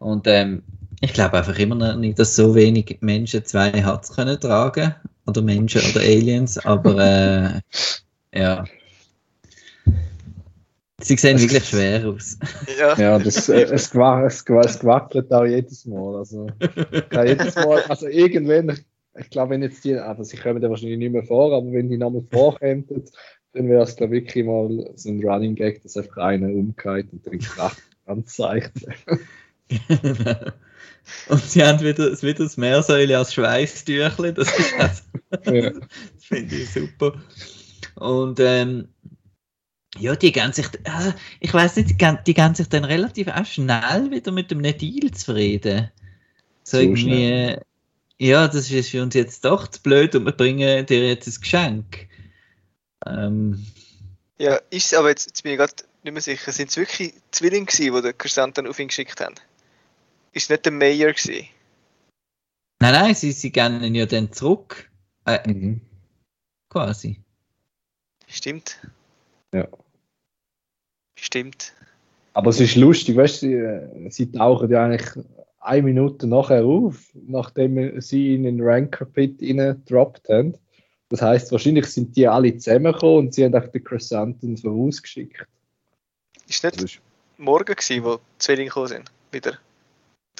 [0.00, 0.64] Und ähm,
[1.00, 4.94] ich glaube einfach immer noch nicht, dass so wenig Menschen zwei Herz können tragen.
[5.26, 7.60] Oder Menschen oder Aliens, aber äh,
[8.38, 8.64] ja.
[11.00, 12.38] Sie sehen wirklich schwer aus.
[12.78, 16.16] Ja, Ja, das, äh, es, gewa- es, gewa- es gewackelt auch jedes Mal.
[16.16, 16.46] Also,
[17.12, 18.78] ja, jedes Mal, also irgendwann,
[19.18, 21.88] ich glaube, wenn jetzt die, aber sie kommen da wahrscheinlich nicht mehr vor, aber wenn
[21.88, 22.86] die nochmal vorkämen,
[23.54, 27.12] dann wäre es, glaube ich, wirklich mal so ein Running Gag, dass einfach einer umgeht
[27.12, 28.72] und dann kracht anzeigt.
[31.28, 35.02] Und sie haben wieder, wieder das Meersäule als Schweißtüchli, das ist also,
[35.54, 35.70] Ja.
[35.70, 37.20] das finde ich super.
[37.96, 38.88] Und ähm,
[39.98, 43.28] ja, die gehen sich, also, ich weiß nicht, die gehen, die gehen sich dann relativ
[43.28, 45.90] auch schnell wieder mit dem Deal zufrieden.
[46.64, 47.62] So irgendwie, schnell.
[48.18, 51.40] ja, das ist für uns jetzt doch zu blöd und wir bringen dir jetzt ein
[51.40, 52.08] Geschenk.
[53.06, 53.64] Ähm,
[54.38, 56.50] Ja, ist es, aber jetzt, jetzt bin ich gerade nicht mehr sicher.
[56.50, 59.34] Sind es wirklich Zwillinge gewesen, die der Chrysanthemum auf ihn geschickt haben?
[60.34, 61.46] Ist nicht der Mayor gewesen?
[62.80, 64.90] nein, nein, sie, sie gehen ihn ja dann zurück.
[65.24, 65.80] Äh, Mhm.
[66.68, 67.20] quasi.
[68.28, 68.78] Stimmt.
[69.54, 69.66] Ja.
[71.18, 71.72] Stimmt.
[72.34, 75.24] Aber es ist lustig, weißt du, sie, äh, sie tauchen ja eigentlich
[75.60, 80.58] eine Minute nachher auf, nachdem sie ihn in den Ranker Pit gedroppt haben.
[81.08, 85.46] Das heißt, wahrscheinlich sind die alle zusammengekommen und sie haben auch den Chrysanthemum vorausgeschickt.
[86.48, 87.00] Ist Das nicht ist,
[87.38, 89.12] morgen gewesen, wo die Zwillinge gekommen sind?
[89.30, 89.58] Wieder.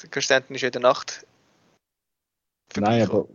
[0.01, 1.25] Der Chrysanthemum ist ja in der Nacht.
[2.77, 3.27] nein, aber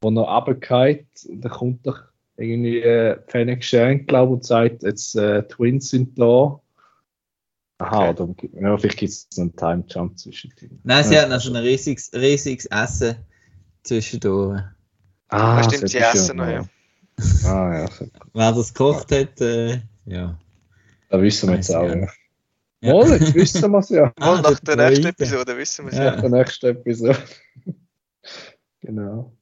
[0.00, 2.00] wo er runtergeht, da kommt doch
[2.36, 6.60] irgendwie äh, Fennec Shank, glaube ich, und sagt, jetzt äh, Twins sind da.
[7.78, 8.48] Aha, Okay.
[8.50, 10.80] oder, ja, vielleicht gibt es einen Time Jump zwischen denen.
[10.84, 13.16] Nein, sie Ja, hatten also ein riesiges, riesiges Essen
[13.82, 14.62] zwischendurch.
[15.28, 16.64] Ah, Ah, stimmt, das sie ist essen noch, ja.
[17.44, 17.88] Ah, ja.
[18.32, 20.38] Wer das gekocht hat, äh, ja.
[21.10, 21.88] da wissen wir jetzt auch.
[21.88, 22.08] ich
[22.80, 22.94] Ja.
[22.94, 23.14] Ja.
[23.14, 24.12] jetzt wissen wir es ja.
[24.18, 25.06] Mal nach der nächsten.
[25.06, 26.04] Episode wissen wir es Ja.
[26.04, 26.10] ja.
[26.12, 27.18] Nach der nächsten Episode.
[28.80, 29.32] genau.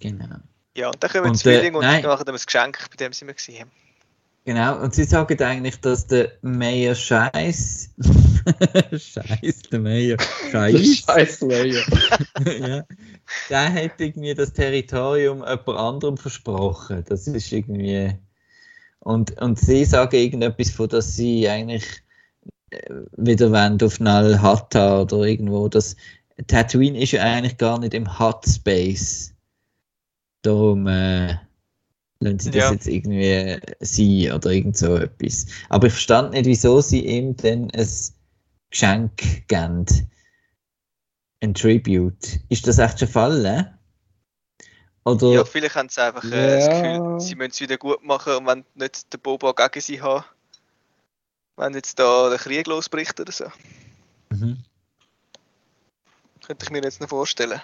[0.00, 0.36] Genau.
[0.76, 2.04] Ja, und dann kommen Und, die Zwillinge äh, und nein.
[2.04, 3.70] machen ihm ein Geschenk, bei dem sie wir gesehen haben.
[4.44, 7.94] Genau, und sie sagen eigentlich, dass der Mayor Scheiß.
[8.92, 10.18] Scheiß, der Mayor
[10.52, 10.98] Scheiß.
[10.98, 11.82] Scheiß Layer.
[12.44, 12.84] ja.
[13.50, 17.04] Der hat irgendwie das Territorium jemand anderem versprochen.
[17.08, 18.16] Das ist irgendwie.
[19.06, 21.84] Und, und sie sagen irgendetwas von, dass sie eigentlich
[22.70, 25.68] äh, wieder wollen auf Nal Hatta oder irgendwo.
[25.68, 25.94] Das
[26.48, 29.32] Tatooine ist ja eigentlich gar nicht im Hot Space.
[30.42, 31.36] Darum äh,
[32.18, 32.72] lassen sie das Ja.
[32.72, 35.46] jetzt irgendwie sein oder irgend so etwas.
[35.68, 37.88] Aber ich verstand nicht, wieso sie ihm dann ein
[38.70, 39.86] Geschenk geben.
[41.42, 42.40] Ein Tribute.
[42.48, 43.78] Ist das echt schon Fall, ne?
[45.06, 46.66] Oder Ja, vielleicht haben sie einfach äh, das.
[46.68, 50.24] Gefühl, sie müssen es wieder gut machen und wenn nicht den Boba gegen sie haben,
[51.56, 53.44] wenn jetzt da der Krieg losbricht oder so.
[54.30, 54.58] Mhm.
[56.44, 57.60] Könnte ich mir jetzt noch vorstellen.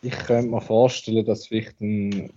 [0.00, 2.32] Ich könnte mir vorstellen, dass vielleicht ein,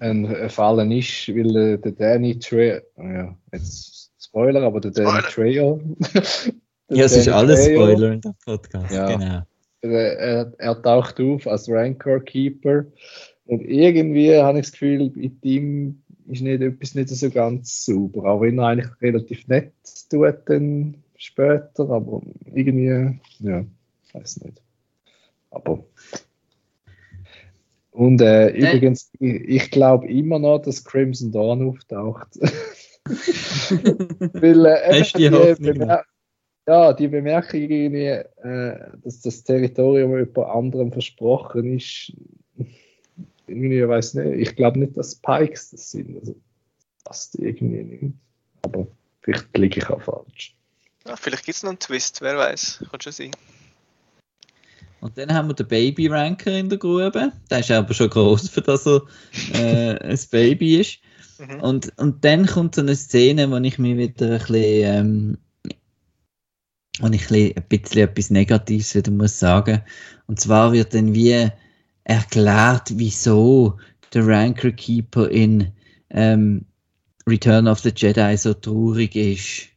[0.00, 5.22] ein, ein Fallen ist, weil äh, der Danny Trejo, ja, jetzt Spoiler, aber der Danny
[5.28, 5.28] Spoiler.
[5.30, 5.80] Trejo.
[6.90, 9.16] der Ja, es ist Danny alles Trejo, Spoiler in dem Podcast, Ja.
[9.16, 9.42] genau.
[9.80, 12.86] Er, er, er taucht auf als Rancor Keeper
[13.46, 18.24] und irgendwie habe ich das Gefühl, mit ihm ist nicht etwas nicht so ganz sauber,
[18.30, 19.72] auch wenn er eigentlich relativ nett
[20.10, 23.64] tut dann später, aber irgendwie, ja,
[24.12, 24.60] weiß nicht.
[25.50, 25.84] Aber
[27.90, 28.58] und äh, Äh.
[28.76, 32.28] übrigens, ich, ich glaube immer noch, dass Crimson Dawn auftaucht.
[33.08, 36.04] Weil äh, die eben Hoffnung Bemer-
[36.68, 38.04] ja, die Bemerkung irgendwie,
[38.46, 42.12] äh, dass das Territorium jemand anderem versprochen ist,
[43.46, 46.18] irgendwie, ich weiß nicht, ich glaube nicht, dass Pikes das sind.
[46.18, 46.36] Also,
[47.04, 48.14] passt irgendwie nicht.
[48.60, 48.86] Aber
[49.22, 50.54] vielleicht liege ich auch falsch.
[51.06, 52.84] Ja, vielleicht gibt es noch einen Twist, wer weiß.
[52.90, 53.30] Kann schon sein.
[55.00, 57.32] Und dann haben wir den Baby-Ranker in der Grube.
[57.50, 59.02] Der ist aber schon groß, für dass er
[59.54, 60.98] äh, ein Baby ist.
[61.38, 61.60] Mhm.
[61.60, 65.38] Und, und dann kommt so eine Szene, wo ich mir wieder ein bisschen, ähm,
[67.00, 69.82] wo ich ein bisschen, etwas Negatives wieder muss sagen.
[70.26, 71.48] Und zwar wird dann wie
[72.04, 73.76] erklärt, wieso
[74.12, 75.72] der Ranker Keeper in
[76.10, 76.64] ähm,
[77.26, 79.68] Return of the Jedi so traurig ist.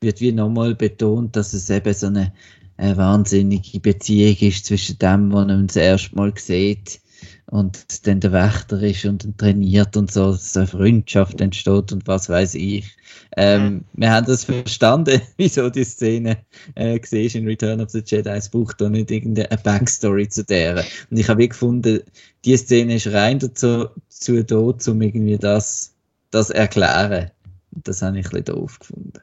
[0.00, 2.32] Wird wie nochmal betont, dass es eben so eine,
[2.76, 7.00] eine wahnsinnige Beziehung ist zwischen dem, was man das erste Mal sieht
[7.50, 12.06] und dann der Wächter ist und dann trainiert und so, dass eine Freundschaft entsteht und
[12.06, 12.96] was weiß ich.
[13.36, 16.38] Ähm, Wir haben das verstanden, wieso die Szene
[16.76, 18.30] äh, gesehen in Return of the Jedi.
[18.30, 20.84] Es braucht da nicht irgendeine Backstory zu der.
[21.10, 22.00] Und ich habe gefunden,
[22.44, 25.92] die Szene ist rein dazu, dazu da, um irgendwie das,
[26.30, 27.32] das erklären.
[27.74, 29.20] Und das habe ich ein bisschen doof gefunden.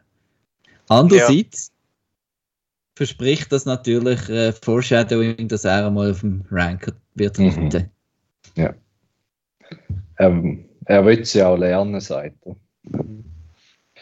[0.90, 1.72] Andererseits
[2.96, 7.90] verspricht das natürlich äh, Foreshadowing, dass er einmal auf dem Ranker wird Mhm.
[8.58, 8.82] Reiten.
[10.20, 12.56] Ähm, er will es ja auch lernen, sagt er.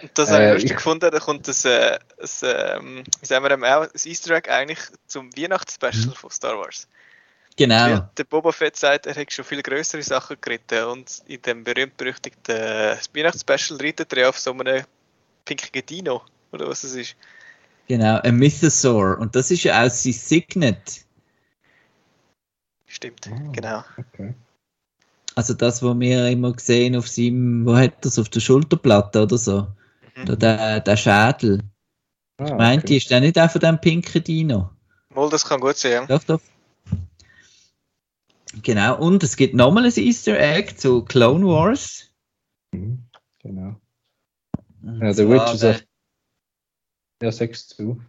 [0.01, 3.43] Und das Äh, habe ich lustig ich- gefunden, da kommt das, äh, das wie sagen
[3.45, 6.13] wir, dem auch, das Easter Egg eigentlich zum Weihnachtsspecial Mhm.
[6.13, 6.87] von Star Wars.
[7.57, 8.09] Genau.
[8.17, 12.53] Der Boba Fett sagt, er hätte schon viel größere Sachen geritten und in dem berühmt-berüchtigten
[12.55, 14.83] äh, Weihnachtsspecial reitet er ja auf so einem
[15.45, 17.15] pinkigen Dino, oder was es ist.
[17.87, 19.17] Genau, ein Mythosaur.
[19.19, 21.05] Und das ist ja auch sein Signet.
[22.87, 23.51] Stimmt, Ah.
[23.53, 23.83] genau.
[23.97, 24.33] Okay.
[25.35, 29.37] Also das, was wir immer sehen auf seinem, wo hat das, auf der Schulterplatte oder
[29.37, 29.67] so.
[30.15, 30.25] Mhm.
[30.25, 31.61] Da, der, der Schädel.
[32.37, 32.93] Ah, Meint okay.
[32.93, 34.71] ihr, ist der nicht auch von dem pinken Dino?
[35.09, 36.05] Mal, das kann gut sein, ja.
[36.05, 36.41] Doch, doch.
[38.63, 42.09] Genau, und es gibt nochmal ein Easter Egg zu Clone Wars.
[42.71, 43.03] Mhm.
[43.39, 43.75] Genau.
[44.81, 45.83] Und Ja, The zwar, Witches äh, of.
[47.21, 48.01] Ja, sagst du.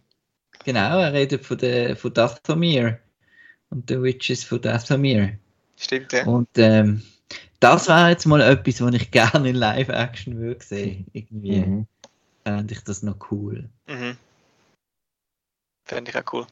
[0.63, 2.99] Genau, er redet von, der, von Dathomir
[3.69, 5.37] und The Witches von Dathomir.
[5.77, 6.25] Stimmt, ja.
[6.25, 7.03] Und ähm,
[7.59, 11.07] das wäre jetzt mal etwas, was ich gerne in Live-Action würde sehen.
[11.13, 11.87] Irgendwie Mhm.
[12.45, 13.69] fände ich das noch cool.
[13.87, 14.17] Mhm.
[15.85, 16.47] Fände ich auch cool.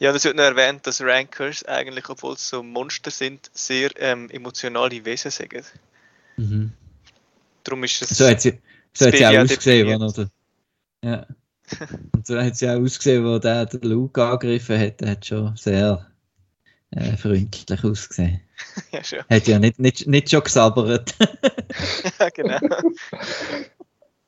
[0.00, 3.90] Ja, und es wird noch erwähnt, dass Rankers eigentlich, obwohl es so Monster sind, sehr
[3.96, 5.54] ähm, emotionale Wesen sind.
[6.36, 6.72] Mhm.
[7.62, 8.10] Darum ist es.
[8.10, 8.50] So hat sie,
[8.92, 10.16] so Das hat sie auch ausgesehen, definiert.
[10.16, 10.22] wo
[11.06, 11.26] er, ja.
[12.12, 15.00] Und so hat sie auch ausgesehen, wo der den Luke angegriffen hat.
[15.00, 16.10] Der hat schon sehr
[16.96, 18.40] äh, freundlich ausgesehen.
[18.92, 19.20] ja, schon.
[19.30, 21.14] Hat ja nicht, nicht, nicht schon gesabbert.
[22.18, 22.58] ja, genau.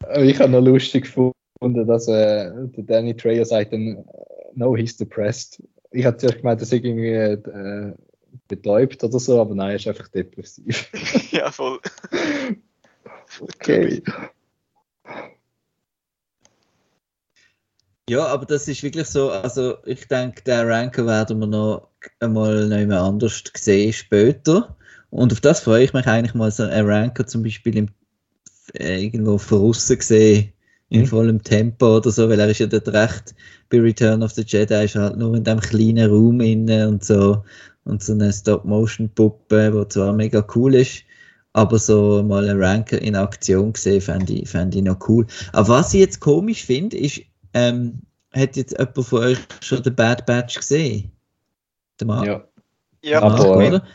[0.00, 4.02] Aber Ich habe noch lustig gefunden, dass äh, der Danny Trejo sagt dann, äh,
[4.54, 5.62] no, he's depressed.
[5.92, 7.92] Ich habe zuerst gemeint, dass er irgendwie äh,
[8.48, 10.90] betäubt oder so, aber nein, er ist einfach depressiv.
[11.30, 11.80] ja, voll.
[13.40, 14.02] Okay.
[18.08, 21.88] Ja, aber das ist wirklich so, also ich denke, den Ranker werden wir noch
[22.20, 24.76] einmal noch jemand anders sehen später.
[25.10, 27.88] Und auf das freue ich mich eigentlich mal, so einen Ranker zum Beispiel im,
[28.78, 30.52] äh, irgendwo voraus gesehen,
[30.90, 31.06] in Mhm.
[31.06, 33.34] vollem Tempo oder so, weil er ist ja dort recht,
[33.70, 37.04] bei Return of the Jedi ist er halt nur in dem kleinen Raum inne und
[37.04, 37.44] so,
[37.84, 41.04] und so eine Stop-Motion-Puppe, die zwar mega cool ist,
[41.54, 45.26] aber so mal einen Ranker in Aktion gesehen, fände ich, fänd ich noch cool.
[45.52, 47.22] Aber was ich jetzt komisch finde, ist,
[47.56, 51.10] ähm, hat jetzt jemand von euch schon den Bad Batch gesehen?
[51.98, 52.26] Der Marc?
[52.26, 52.48] Ja.
[53.02, 53.86] Ja, Aber- Marc, äh, oder?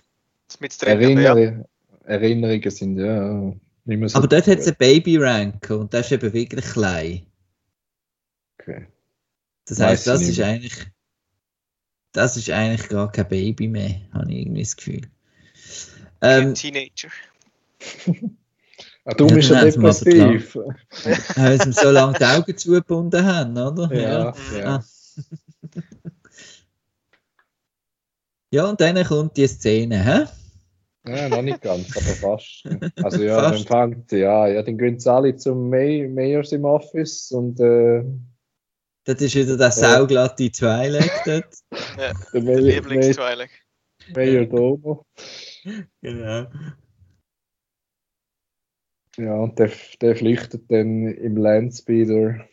[0.60, 1.64] mit drin, aber ja.
[2.04, 3.54] Erinnerungen, sind ja
[3.86, 4.18] nicht mehr so.
[4.18, 7.26] Aber dort hat es einen Baby-Ranker und der ist eben wirklich klein.
[8.60, 8.88] Okay.
[9.66, 10.48] Das heisst, das ist mehr.
[10.48, 10.76] eigentlich,
[12.12, 15.02] das ist eigentlich gar kein Baby mehr, habe ich irgendwie das Gefühl.
[16.22, 17.10] Ähm, Teenager.
[19.04, 20.56] Ah, du Ja, bist ja depressiv.
[21.36, 23.92] weil sie ihm so lange die Augen zugebunden haben, oder?
[23.96, 24.76] Ja, ja.
[24.76, 24.84] Ah.
[28.54, 30.26] Ja, und dann kommt die Szene, hä?
[31.08, 32.64] Ja, noch nicht ganz, aber fast.
[33.02, 33.70] Also ja, Fast.
[33.70, 38.04] dann fängt, ja, ja, dann gehen sie alle zum May Mayors im Office und äh,
[39.06, 41.46] Das ist wieder der sauglatte Twilight dort.
[41.98, 43.50] Ja, der der Lieblings-Twilight.
[44.14, 45.06] Mayor Domo.
[46.02, 46.48] Genau.
[49.18, 52.46] Ja, und der, der flüchtet dann im Landspeeder.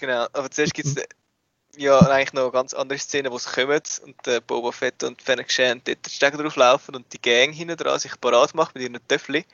[0.00, 0.96] Genau, aber zuerst gibt es
[1.76, 5.22] ja eigentlich noch eine ganz andere Szenen, wo sie kommen und äh, Boba Fett und
[5.22, 8.74] Fennec Shan dort den Steg drauf laufen und die Gang hinten dran sich parat macht
[8.74, 9.44] mit ihren Töffli.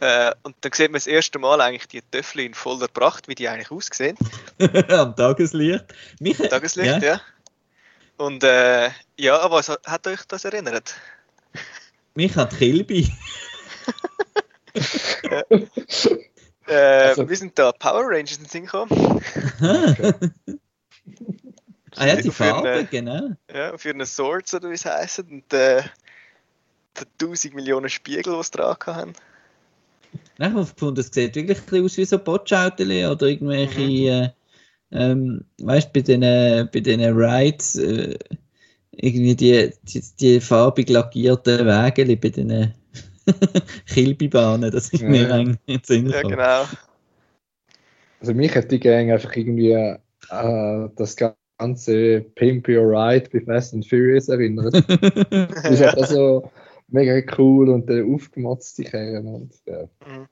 [0.00, 3.36] Äh, und dann sieht man das erste Mal eigentlich die Töffli in voller Pracht, wie
[3.36, 4.18] die eigentlich aussehen.
[4.88, 5.84] Am Tageslicht.
[6.18, 7.14] Mich, Tageslicht, Ja.
[7.14, 7.20] ja.
[8.16, 10.94] Und äh, ja, aber was hat- hat euch das erinnert?
[12.14, 13.12] mich hat Kilby.
[16.66, 18.90] Äh, Also- wir sind da Power Rangers in Sinn gekommen.
[21.96, 23.30] ah ja, die Farbe, äh, genau.
[23.52, 25.18] Ja, auf ihren Swords oder wie es heisst.
[25.18, 25.82] Und äh,
[26.98, 29.12] die 1000 Millionen Spiegel, die sie dran haben.
[30.38, 33.82] Nein, ich habe gefunden, es sieht wirklich ein bisschen aus wie so Botschautel oder irgendwelche,
[33.82, 34.30] äh,
[34.92, 36.20] ähm, weißt du, bei den,
[36.72, 38.16] bei den Rides, äh,
[38.92, 42.74] irgendwie die, die, die farbig lackierten Wege bei den
[43.86, 45.34] Kilby-Bahnen, das ist mir Ja.
[45.34, 46.64] eigentlich in Sinn Ja, genau.
[48.20, 51.16] Also mich hat die Gang einfach irgendwie äh, das
[51.58, 54.74] ganze Pimp Your Ride bei Fast and Furious erinnert.
[55.30, 56.50] Das ist halt so
[56.88, 59.26] mega cool und der aufgemotzte Kern.
[59.26, 59.82] Und, ja.
[60.06, 60.26] Mhm.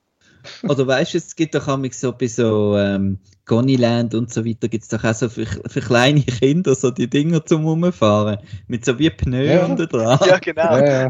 [0.63, 4.67] Oder weißt du, es gibt doch manchmal so bei so ähm, Gonnyland und so weiter,
[4.67, 8.39] gibt es doch auch so für, für kleine Kinder so die Dinger zum Rumfahren.
[8.67, 9.65] Mit so wie Pneu Ja.
[9.65, 10.19] unten dran.
[10.25, 10.77] Ja, genau.
[10.77, 10.85] Ja,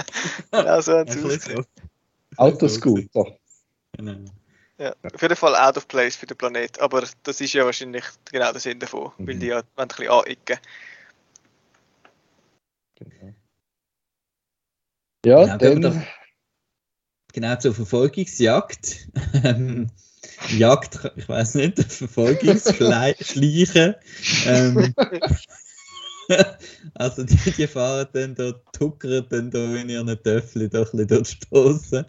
[0.50, 1.64] genau so Ein so.
[2.36, 3.36] Autoscooter.
[3.96, 4.30] Genau.
[4.78, 6.80] Ja, auf jeden Fall out of place für den Planet.
[6.80, 9.40] Aber das ist ja wahrscheinlich genau der Sinn davon, weil Mhm.
[9.40, 10.58] die ja ein bisschen anecken.
[15.24, 16.06] Ja, Genau, gehen wir dann.
[17.34, 19.08] Genau, zur Verfolgungsjagd.
[19.44, 19.90] Ähm,
[20.56, 23.94] Jagd, ich weiß nicht, Verfolgungsschleichen.
[24.46, 24.94] ähm,
[26.94, 31.08] also die, die fahren dann da, tuckern dann da in ihren Töffeln doch ein bisschen
[31.08, 32.04] dort stoßen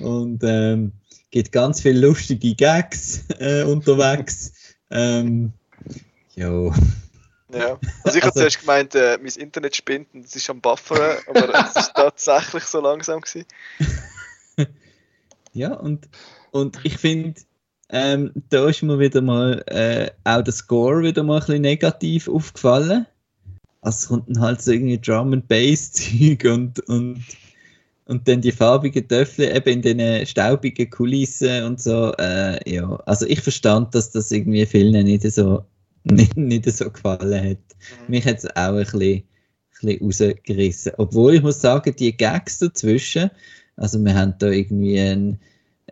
[0.00, 0.92] und ähm,
[1.30, 4.52] gibt ganz viele lustige Gags äh, unterwegs.
[4.90, 5.52] Ähm,
[6.34, 6.74] jo.
[7.52, 7.78] Ja.
[8.04, 11.18] Also ich habe Also- zuerst gemeint, äh, mein Internet spinnt und es ist am Buffern,
[11.28, 13.44] aber es ist tatsächlich so langsam gewesen.
[15.52, 16.08] Ja, und,
[16.52, 17.40] und ich finde,
[17.92, 22.28] ähm, da ist mir wieder mal äh, auch der Score wieder mal ein bisschen negativ
[22.28, 23.06] aufgefallen.
[23.80, 27.24] also es kommt dann halt so irgendwie Drum and Bass Zeug und, und,
[28.04, 32.12] und dann die farbigen Töffel eben in den staubigen Kulissen und so.
[32.18, 35.64] Äh, ja, also ich verstand, dass das irgendwie vielen nicht so,
[36.04, 37.58] nicht, nicht so gefallen hat.
[38.06, 38.06] Mhm.
[38.08, 39.24] Mich hat es auch ein bisschen,
[39.82, 40.92] ein bisschen rausgerissen.
[40.96, 43.30] Obwohl ich muss sagen, die Gags dazwischen,
[43.80, 45.38] also wir haben da irgendwie ein,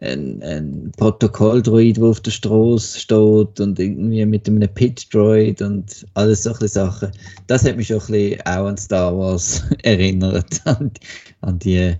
[0.00, 6.42] ein, ein Protokolldroid, der auf der Straße steht und irgendwie mit einem Pit-Droid und alles
[6.42, 7.10] solche Sachen.
[7.46, 10.92] Das hat mich schon ein bisschen auch an Star Wars erinnert, an,
[11.40, 11.94] an die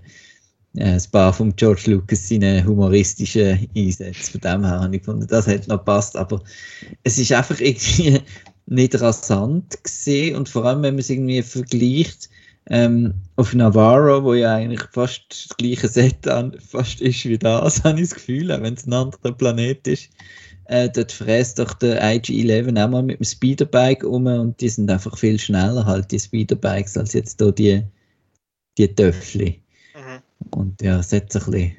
[0.75, 4.31] äh, paar von George Lucas seine humoristischen Einsätze.
[4.31, 6.41] Von dem her habe ich gefunden, das hat noch passt, aber
[7.03, 8.19] es ist einfach irgendwie
[8.67, 12.29] nicht rasant gesehen und vor allem, wenn man es irgendwie vergleicht
[12.69, 17.83] ähm, auf Navarro, wo ja eigentlich fast das gleiche Set an, fast ist wie das,
[17.83, 20.09] habe ich das Gefühl, auch wenn es ein anderer Planet ist.
[20.65, 24.91] Äh, dort fräst doch der IG-11 auch mal mit dem Speederbike um und die sind
[24.91, 27.83] einfach viel schneller halt, die Speederbikes, als jetzt hier die,
[28.77, 29.63] die Töffli.
[29.95, 30.49] Mhm.
[30.51, 31.77] Und ja, es hat so ein bisschen, ein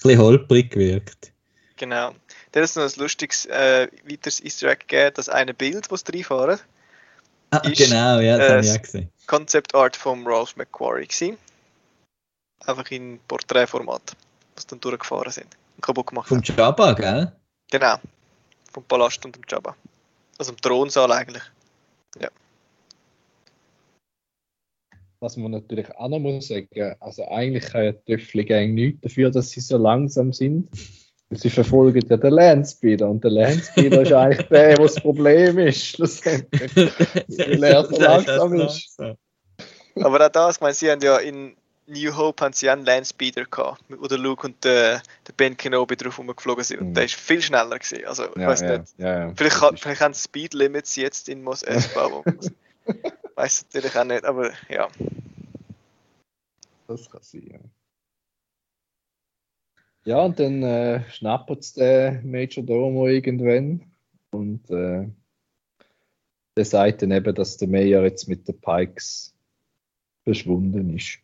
[0.00, 1.32] bisschen holprig gewirkt.
[1.76, 2.12] Genau.
[2.52, 6.12] Da ist noch ein lustiges äh, weiteres Easter Egg gegeben, das eine Bild, das sie
[6.12, 6.60] reinfahren.
[7.50, 9.10] Ah, Ist, genau, ja, das äh, habe ich auch gesehen.
[9.26, 11.38] Concept Art von Ralph McQuarrie gewesen.
[12.64, 14.16] Einfach in Porträtformat,
[14.54, 16.42] was dann durchgefahren sind und kaputt gemacht Vom.
[16.42, 17.32] Jabba, gell?
[17.70, 17.96] Genau.
[18.72, 19.76] Vom Palast und dem Jabba.
[20.38, 21.42] Also im Thronsaal eigentlich.
[25.20, 29.30] Was man natürlich auch noch muss sagen, also eigentlich kann ja die Töffli-Gang nichts dafür,
[29.30, 30.68] dass sie so langsam sind.
[31.30, 35.84] Sie verfolgen ja den Landspeeder und der Landspeeder ist eigentlich der, was das Problem ist,
[35.84, 36.76] schlussendlich.
[36.76, 38.96] Weil er so langsam ist.
[39.96, 41.56] Aber auch das, ich meine, sie haben ja in
[41.88, 45.96] New Hope haben sie einen Landspeeder gehabt, wo der Luke und der, der Ben Kenobi
[45.96, 46.80] drauf rumgeflogen sind.
[46.80, 46.94] Und Mhm.
[46.94, 48.04] der ist viel schneller gewesen.
[48.06, 48.94] Also, ich Ja, weiß ja, nicht.
[48.98, 49.32] ja, ja.
[49.36, 52.08] Vielleicht, ist- vielleicht haben sie Speed Limits jetzt in Mos Espa.
[53.36, 54.88] weiß natürlich auch nicht, aber ja.
[56.88, 57.60] Das kann sein,
[60.06, 60.20] ja.
[60.20, 63.92] Und dann äh, schnappen sie den Major Domo irgendwann.
[64.30, 65.08] Und äh,
[66.56, 69.34] der sagt dann eben, dass der Mayor jetzt mit den Pikes
[70.24, 71.18] verschwunden ist.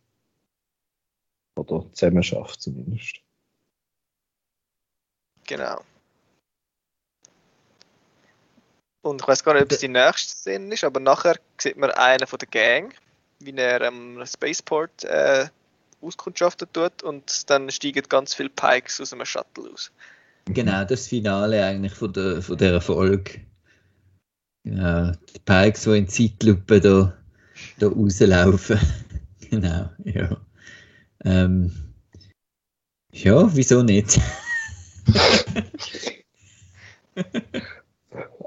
[1.57, 3.20] Oder zusammen schafft zumindest.
[5.47, 5.83] Genau.
[9.03, 11.91] Und ich weiß gar nicht, ob es die nächste Szene ist, aber nachher sieht man
[11.91, 12.95] einen von der Gang,
[13.41, 15.49] wie er am Spaceport äh,
[16.03, 19.91] auskundschaften tut und dann steigen ganz viele Pikes aus einem Shuttle aus.
[20.47, 23.41] Genau, das Finale eigentlich von, der, von dieser Folge.
[24.65, 27.17] Ja, die Pikes, die in Zeitlupe da,
[27.79, 28.79] da rauslaufen.
[29.51, 30.37] genau, ja.
[31.25, 31.73] Ähm,
[33.13, 34.21] ja, wieso nicht?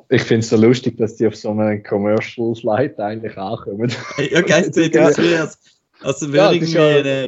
[0.10, 3.92] Ich finde es so lustig, dass die auf so einem Commercial Flight eigentlich ankommen.
[4.18, 5.08] ja, geil, Ja.
[5.10, 5.60] aus wie als,
[6.02, 7.28] als Ja, das irgendwie ja- eine,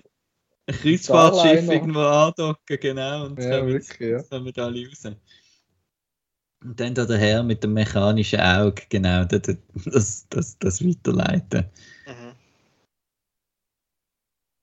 [0.67, 4.21] ein Kreuzfahrtschiff irgendwo andocken, genau, und Ja, kommen, wirklich, ja.
[4.23, 5.05] kommen da alle raus.
[6.63, 9.41] Und dann da der Herr mit dem mechanischen Auge, genau, das,
[9.85, 11.65] das, das, das weiterleiten.
[12.05, 12.33] Mhm.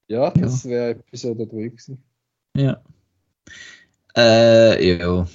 [0.07, 2.03] Ja, das wäre Episode 3 gewesen.
[2.55, 2.83] Ja.
[4.15, 5.27] Äh, ja.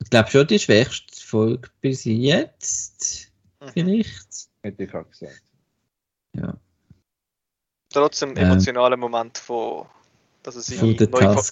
[0.00, 3.30] Ich glaube schon die schwächste Folge bis jetzt.
[3.60, 3.68] Mhm.
[3.68, 4.48] Vielleicht.
[4.62, 5.42] Hätte ich auch gesagt.
[6.34, 6.56] Ja.
[7.90, 8.36] Trotzdem Ähm.
[8.36, 9.86] emotionaler Moment von,
[10.48, 11.42] dass er seine, neue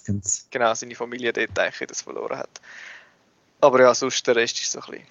[0.49, 2.61] genau, seine Familie dort eigentlich das verloren hat.
[3.61, 5.05] Aber ja, sonst der Rest ist so ein bisschen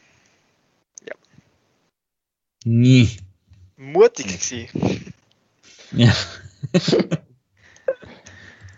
[2.67, 3.17] Nie.
[3.77, 5.13] mutig gewesen.
[5.93, 6.13] Ja.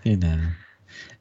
[0.04, 0.36] genau.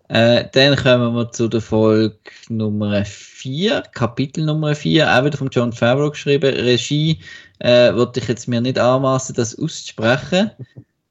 [0.09, 2.19] Äh, dann kommen wir zu der Folge
[2.49, 6.53] Nummer 4, Kapitel Nummer 4, auch wieder von John Favreau geschrieben.
[6.53, 7.21] Regie
[7.59, 10.51] äh, wollte ich jetzt mir nicht anmaßen, das auszusprechen.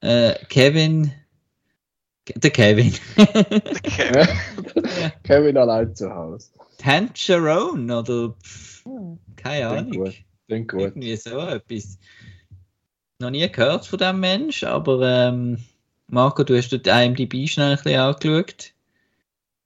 [0.02, 1.14] Äh, Kevin.
[2.34, 2.92] Der Kevin.
[3.16, 4.26] Okay.
[5.22, 6.50] Kevin allein zu Hause.
[6.78, 8.84] Tangerone oder pff,
[9.36, 10.04] keine Klingt Ahnung.
[10.04, 10.14] gut.
[10.48, 10.80] Klingt gut.
[10.80, 11.98] Irgendwie so etwas.
[13.18, 15.58] Noch nie gehört von dem Mensch, aber ähm,
[16.08, 18.72] Marco, du hast dort IMDb schnell ein bisschen angeschaut.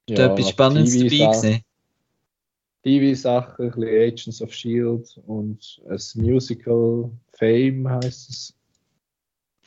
[0.08, 1.62] Ja, da etwas Spannendes dabei gesehen.
[2.82, 8.54] TV-Sachen, ein bisschen Agents of Shield und ein Musical Fame heißt es.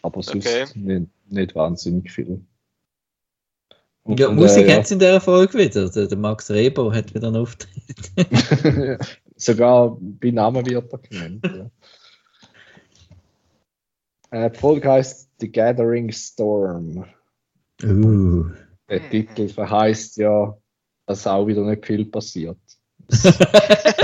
[0.02, 0.66] Aber sonst Okay.
[0.76, 2.42] nicht, nicht wahnsinnig viel.
[4.04, 5.90] Und Ja, Musik der- hat es in dieser Folge wieder.
[5.90, 8.12] Der, der Max Reber hat wieder einen Auftritt.
[9.36, 11.46] Sogar bei Namen wird er genannt.
[14.32, 14.46] Ja.
[14.46, 17.06] Äh, die Folge heißt The Gathering Storm.
[17.84, 18.46] Uh.
[18.90, 19.10] Der.
[19.10, 20.56] Titel verheißt ja,
[21.06, 22.58] dass auch wieder nicht viel passiert.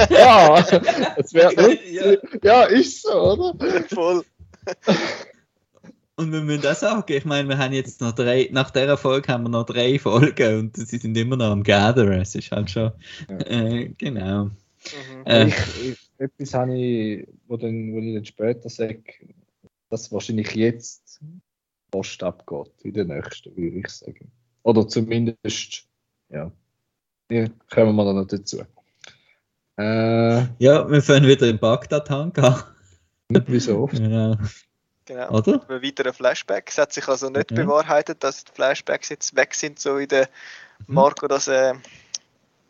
[0.09, 0.59] ja,
[1.17, 1.53] es wird
[1.91, 2.17] Ja.
[2.43, 3.83] ja, ist so, oder?
[3.89, 4.23] Voll.
[6.19, 9.31] Und wir müssen auch sagen, ich meine, wir haben jetzt noch drei, nach dieser Folge
[9.31, 12.11] haben wir noch drei Folgen und sie sind immer noch am Gathern.
[12.11, 12.91] Es ist halt schon,
[13.29, 13.37] Ja.
[13.37, 14.45] äh, genau.
[14.45, 14.51] Mhm.
[15.23, 15.55] Äh, ich,
[15.91, 19.01] ich, etwas habe ich, wo, dann, wo ich dann später sage,
[19.89, 21.21] dass wahrscheinlich jetzt
[21.89, 24.29] Post abgeht, in der nächsten, würde ich sagen.
[24.63, 25.87] Oder zumindest,
[26.27, 26.51] ja.
[27.31, 28.61] ja kommen wir dann noch dazu.
[29.77, 32.63] Äh, ja, wir fangen wieder in Bagdad-Hang an.
[33.29, 33.95] nicht wie so oft.
[33.95, 34.35] Genau.
[35.09, 35.31] Genau.
[35.31, 35.61] Oder?
[35.67, 36.69] Ein weiterer Flashback.
[36.69, 37.63] Es hat sich also nicht Ja.
[37.63, 40.29] bewahrheitet, dass die Flashbacks jetzt weg sind, so wie der
[40.87, 40.93] Mhm.
[40.93, 41.73] Marco das äh,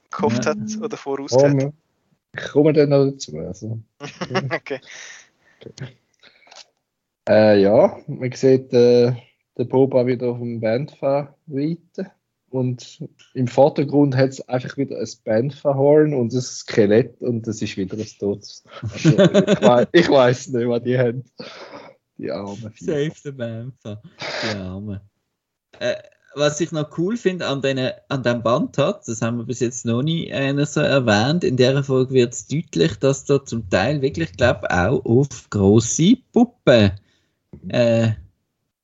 [0.09, 0.51] gehofft Ja.
[0.51, 1.57] hat oder vorausgesagt.
[1.57, 1.73] wir-
[2.33, 3.37] ich komme dann noch dazu.
[3.39, 3.79] Also.
[4.53, 4.79] okay.
[7.27, 9.13] Äh, ja, man sieht äh,
[9.57, 12.09] den Boba wieder auf dem Bandfahr reiten.
[12.51, 13.03] Und
[13.35, 17.95] im Vordergrund hat es einfach wieder ein Bandfahrhorn und ein Skelett und es ist wieder
[17.97, 18.63] ein totes.
[19.61, 21.23] Also, ich weiß nicht, was die haben.
[22.19, 22.93] Die armen Viecher.
[22.93, 24.01] Save the Bantha.
[24.43, 25.01] Die Arme.
[25.79, 25.95] Äh,
[26.35, 29.61] was ich noch cool finde an, den, an dem Band hat, das haben wir bis
[29.61, 33.67] jetzt noch nie einer so erwähnt, in der Folge wird es deutlich, dass da zum
[33.69, 36.91] Teil wirklich, glaube auch auf grosse Puppen
[37.69, 38.11] äh,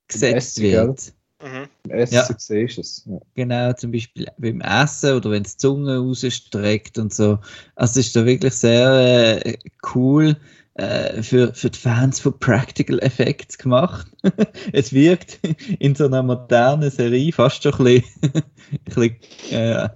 [0.07, 1.13] gesetzt Essen, wird.
[1.43, 1.67] Mhm.
[1.83, 2.25] Im Essen Ja.
[2.38, 3.03] siehst du es.
[3.05, 3.19] Ja.
[3.36, 7.38] Genau, zum Beispiel beim Essen oder wenn es die Zunge rausstreckt und so.
[7.75, 9.57] Also es ist da wirklich sehr äh,
[9.93, 10.36] cool
[10.76, 14.07] äh, für, für die Fans von Practical Effects gemacht.
[14.73, 15.39] es wirkt
[15.80, 18.03] in so einer modernen Serie fast schon ein bisschen,
[18.34, 19.15] ein bisschen
[19.51, 19.89] äh,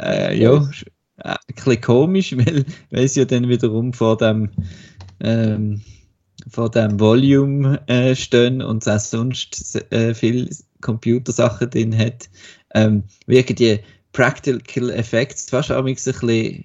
[0.00, 4.50] äh, ja, äh, ein bisschen komisch, weil, weil es ja dann wiederum vor dem
[5.20, 5.82] ähm,
[6.48, 10.48] vor dem Volume äh, stehen und es auch sonst äh, viel
[10.80, 12.30] Computersachen drin hat,
[12.74, 13.80] ähm, wirken die
[14.12, 16.64] Practical Effects fast auch ein bisschen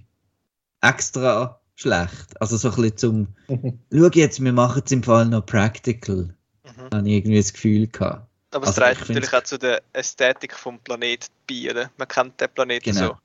[0.81, 2.39] extra schlecht.
[2.41, 3.27] Also so ein bisschen zum,
[3.93, 6.89] schau jetzt, wir machen es im Fall noch Practical, Mhm.
[6.93, 8.27] habe ich irgendwie das Gefühl gehabt.
[8.51, 11.91] Aber es Also, trägt ich natürlich find's- auch zu der Ästhetik vom Planet bei, oder?
[11.97, 13.07] Man kennt den Planeten Genau.
[13.07, 13.17] so.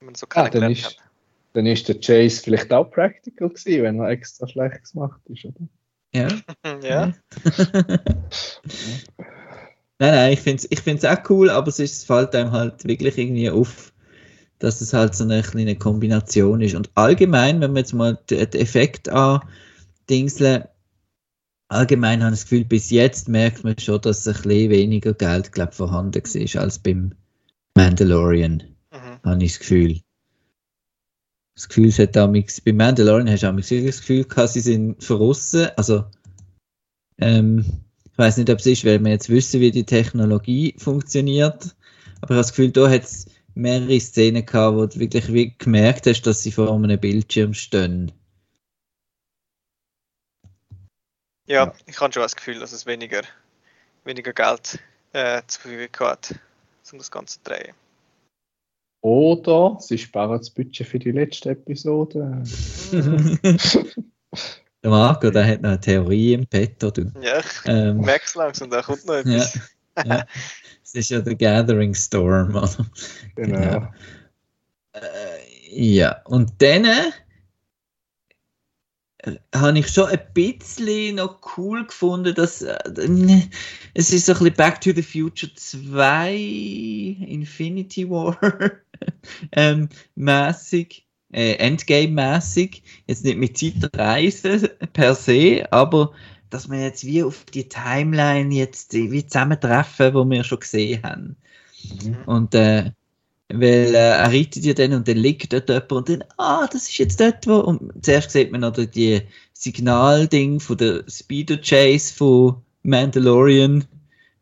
[0.00, 0.96] Wenn man so Ah, dann ist, hat.
[1.52, 5.68] dann ist der Chase vielleicht auch practical gewesen, wenn er extra schlecht gemacht ist, oder?
[6.14, 6.28] Ja.
[6.82, 7.12] Ja,
[9.98, 12.52] Nein, nein, ich finde es ich find's auch cool, aber es, ist, es fällt einem
[12.52, 13.89] halt wirklich irgendwie auf,
[14.60, 16.74] dass es halt so eine kleine Kombination ist.
[16.74, 20.64] Und allgemein, wenn wir jetzt mal den Effekt andingseln,
[21.68, 25.50] allgemein habe ich das Gefühl, bis jetzt merkt man schon, dass ein bisschen weniger Geld
[25.52, 27.12] glaub, vorhanden war als beim
[27.74, 29.28] Mandalorian, mhm.
[29.28, 30.00] habe ich das Gefühl.
[31.54, 35.02] Das Gefühl, es hat damals, bei Mandalorian hast du wirklich das Gefühl gehabt, sie sind
[35.02, 36.04] verrissen, also
[37.18, 37.64] ähm,
[38.12, 41.74] ich weiß nicht, ob es ist, weil wir jetzt wissen, wie die Technologie funktioniert.
[42.20, 43.26] Aber ich habe das Gefühl, da hat es
[43.60, 48.12] mehrere Szenen gehabt, wo du wirklich wie gemerkt hast, dass sie vor einem Bildschirm stehen.
[51.46, 51.74] ja, Ja.
[51.86, 53.22] ich habe schon das Gefühl, dass es weniger,
[54.04, 54.78] weniger Geld
[55.12, 56.34] äh, zur Verfügung hat,
[56.92, 57.74] um das Ganze zu drehen.
[59.02, 62.42] Oder sie sparen das Budget für die letzte Episode.
[64.82, 66.90] der Marco, der hat noch eine Theorie im Petto.
[66.90, 67.10] Du.
[67.20, 69.58] Ja, ich Ähm, merke es langsam, da kommt noch ja, etwas.
[70.06, 70.26] ja.
[70.92, 72.50] Es ist ja der Gathering Storm.
[72.56, 72.90] Oder?
[73.36, 73.58] Genau.
[73.60, 73.92] Genau.
[74.92, 75.38] Äh,
[75.72, 77.12] ja, und dann äh,
[79.54, 82.76] habe ich schon ein bisschen noch cool gefunden, dass äh,
[83.94, 88.36] es ist so ein bisschen Back to the Future 2 Infinity War
[89.52, 96.12] ähm, mäßig, äh, Endgame-mäßig, jetzt nicht mit Zeitreise per se, aber
[96.50, 101.36] dass wir jetzt wie auf die Timeline jetzt wie zusammentreffen, wo wir schon gesehen haben.
[102.04, 102.16] Mhm.
[102.26, 102.90] Und äh,
[103.52, 106.88] weil äh, er reitet ja dann und dann liegt dort jemand und dann, ah, das
[106.88, 107.56] ist jetzt dort, wo.
[107.56, 109.22] Und zuerst sieht man noch die
[109.52, 113.84] Signalding von der Speedo Chase von Mandalorian,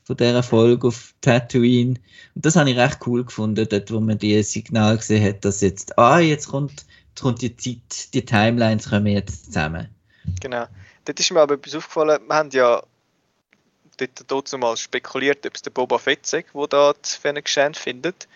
[0.05, 1.95] von dieser Folge auf Tatooine.
[2.35, 5.61] Und das habe ich recht cool gefunden, dort, wo man die Signal gesehen hat, dass
[5.63, 9.89] jetzt, ah, jetzt kommt, jetzt kommt die Zeit, die Timelines kommen jetzt zusammen.
[10.41, 10.67] Genau.
[11.09, 12.83] Dort ist mir aber etwas aufgefallen, wir haben ja
[13.97, 17.49] dort dazu mal spekuliert, ob es der Boba Fett sei, der da die Fennec
[17.79, 18.29] findet.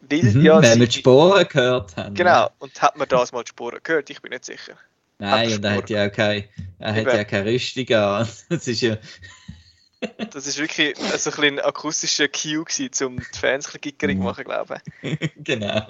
[0.00, 2.14] Weil Mhm, ja weil wir die Sporen gehört haben.
[2.14, 4.10] Genau, und hat man das mal die Spuren gehört?
[4.10, 4.74] Ich bin nicht sicher.
[5.18, 6.48] Nein, Hat und er hat ja auch keine,
[6.78, 8.28] er hat ja keine Rüstung an.
[8.48, 8.96] Das ist ja,
[10.30, 14.18] Das ist wirklich so ein, ein akustischer Cue gewesen, um die Fans ein bisschen gickerig
[14.18, 15.30] zu machen, glaube ich.
[15.42, 15.84] genau.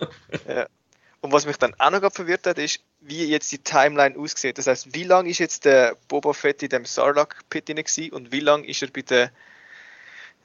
[1.24, 4.58] Und was mich dann auch noch verwirrt hat, ist, wie jetzt die Timeline aussieht.
[4.58, 8.30] Das heißt, wie lange ist jetzt der Boba Fett in dem Sarlacc Pit drin und
[8.30, 9.32] wie lange ist er bei der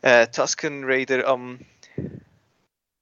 [0.04, 1.60] äh, Tusken Raider am,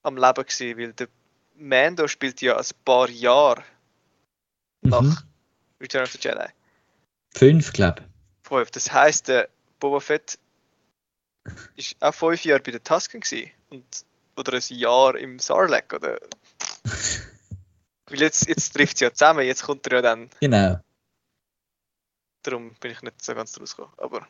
[0.01, 0.78] am Leben gewesen?
[0.80, 1.07] Weil der
[1.55, 3.63] Mando spielt ja ein paar Jahre
[4.82, 5.17] nach Mhm.
[5.80, 6.47] Return of the Jedi.
[7.36, 8.47] Fünf, glaube ich.
[8.49, 8.71] Fünf.
[8.71, 9.49] Das heisst, der
[9.80, 10.39] Boba Fett
[11.75, 13.51] ist auch fünf Jahre bei den Tusken gewesen.
[13.69, 13.86] Und,
[14.36, 16.17] oder ein Jahr im Sarlacc, oder?
[18.10, 20.30] Weil jetzt, jetzt trifft es ja zusammen, jetzt kommt er ja dann.
[20.39, 20.80] Genau.
[22.43, 23.93] Darum bin ich nicht so ganz rausgekommen.
[23.97, 24.26] Aber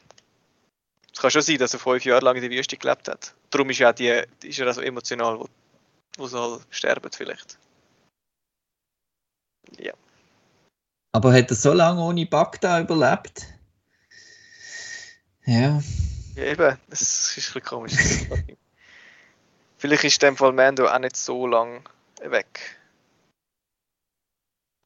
[1.13, 3.35] es kann schon sein, dass er fünf Jahre lang in der Wüste gelebt hat.
[3.51, 5.47] Darum ist, ja die, ist er auch so emotional, wo,
[6.17, 7.59] wo soll sterben vielleicht.
[9.77, 9.93] Ja.
[11.11, 13.45] Aber hat er so lange ohne Bagda überlebt?
[15.45, 15.81] Ja.
[16.35, 17.93] ja eben, das ist ein bisschen komisch.
[19.77, 21.87] vielleicht ist in dem Fall Mando auch nicht so lang
[22.21, 22.77] weg.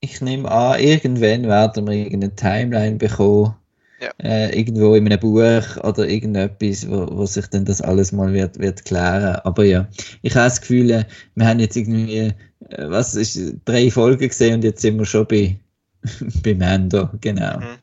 [0.02, 3.56] Ich nehme an, irgendwann werden wir irgendeine Timeline bekommen.
[4.02, 4.10] Ja.
[4.18, 8.58] Äh, irgendwo in einem Buch oder irgendetwas, wo, wo sich dann das alles mal wird,
[8.58, 9.36] wird klären.
[9.44, 9.88] Aber ja,
[10.24, 12.34] ich habe das Gefühl, äh, wir haben jetzt irgendwie, äh,
[12.78, 15.56] was ist, drei Folgen gesehen und jetzt sind wir schon bei,
[16.44, 17.60] bei Mando, genau.
[17.60, 17.78] Mhm.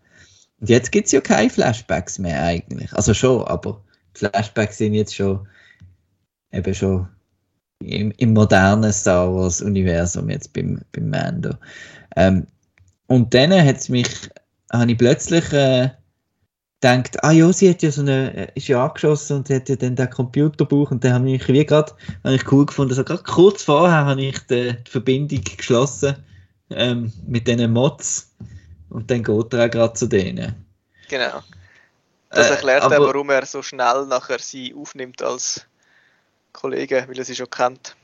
[0.60, 2.92] Und jetzt gibt es ja keine Flashbacks mehr eigentlich.
[2.94, 3.80] Also schon, aber
[4.14, 5.46] Flashbacks sind jetzt schon
[6.52, 7.06] eben schon
[7.80, 11.54] im, im modernen Star Wars-Universum jetzt beim, beim Mando.
[12.18, 12.46] Ähm,
[13.06, 14.08] und dann hat mich,
[14.72, 15.90] habe ich plötzlich äh,
[16.80, 19.76] gedacht, ah ja, sie hat ja so eine, äh, ist ja angeschossen und hat ja
[19.76, 21.92] dann den Computerbuch und dann habe ich wie gerade,
[22.24, 26.16] habe ich cool gefunden, also gerade kurz vorher habe ich die, die Verbindung geschlossen
[26.70, 28.34] ähm, mit diesen Mods
[28.90, 30.54] und dann geht er auch gerade zu denen.
[31.08, 31.40] Genau.
[32.30, 35.64] Das Äh, erklärt aber- auch, warum er so schnell nachher sie aufnimmt als
[36.52, 37.96] Kollege, weil er sie schon kennt.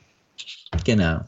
[0.84, 1.20] Genau.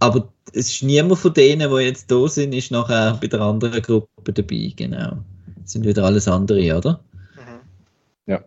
[0.00, 3.82] Aber es ist niemand von denen, die jetzt da sind, ist nachher bei der anderen
[3.82, 5.18] Gruppe dabei, genau.
[5.62, 7.00] Das sind wieder alles andere, oder?
[7.34, 8.38] Mhm.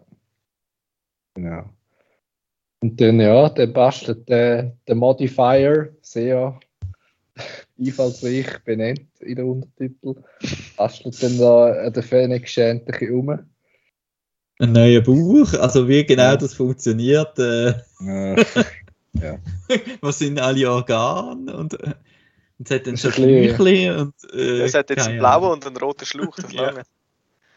[1.36, 1.64] Genau.
[2.82, 6.60] Und dann, ja, dann bastelt der, der Modifier sehr
[7.78, 10.16] einfallsreich benannt in der Untertitel.
[10.78, 13.40] Bastelt dann da an der Phoenix schändlich um.
[14.62, 16.38] Ein neuer Buch, also wie genau Ja.
[16.38, 17.74] das funktioniert, äh,
[19.20, 19.38] Äh,
[20.02, 21.94] was sind alle Organe und, äh,
[22.58, 25.52] und es hat dann Das schon ein Flüchli und äh, Es hat jetzt einen blauen
[25.54, 26.64] und einen roten Schlauch, das Ja.
[26.70, 26.84] lange.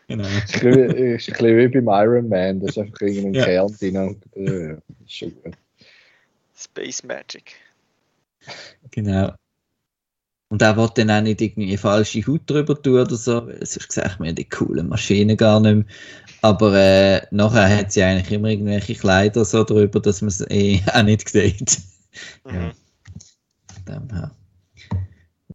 [0.08, 0.24] Genau.
[0.24, 3.44] bisschen, ist ein bisschen wie beim Iron Man, da ist einfach irgendein Ja.
[3.44, 3.96] Kern drin.
[3.96, 4.72] Und, äh,
[5.04, 5.54] ist schon gut.
[6.56, 7.54] Space Magic.
[8.90, 9.32] genau.
[10.48, 13.90] Und er will dann auch nicht irgendwie falsche Haut drüber tun oder so, weil sonst
[13.92, 15.84] sieht man ja die coolen Maschinen gar nicht mehr.
[16.42, 20.80] Aber äh, nachher hat sie eigentlich immer irgendwelche Kleider so drüber, dass man es eh
[20.92, 21.78] auch nicht sieht.
[22.44, 22.72] Mhm.
[23.88, 24.30] Ja.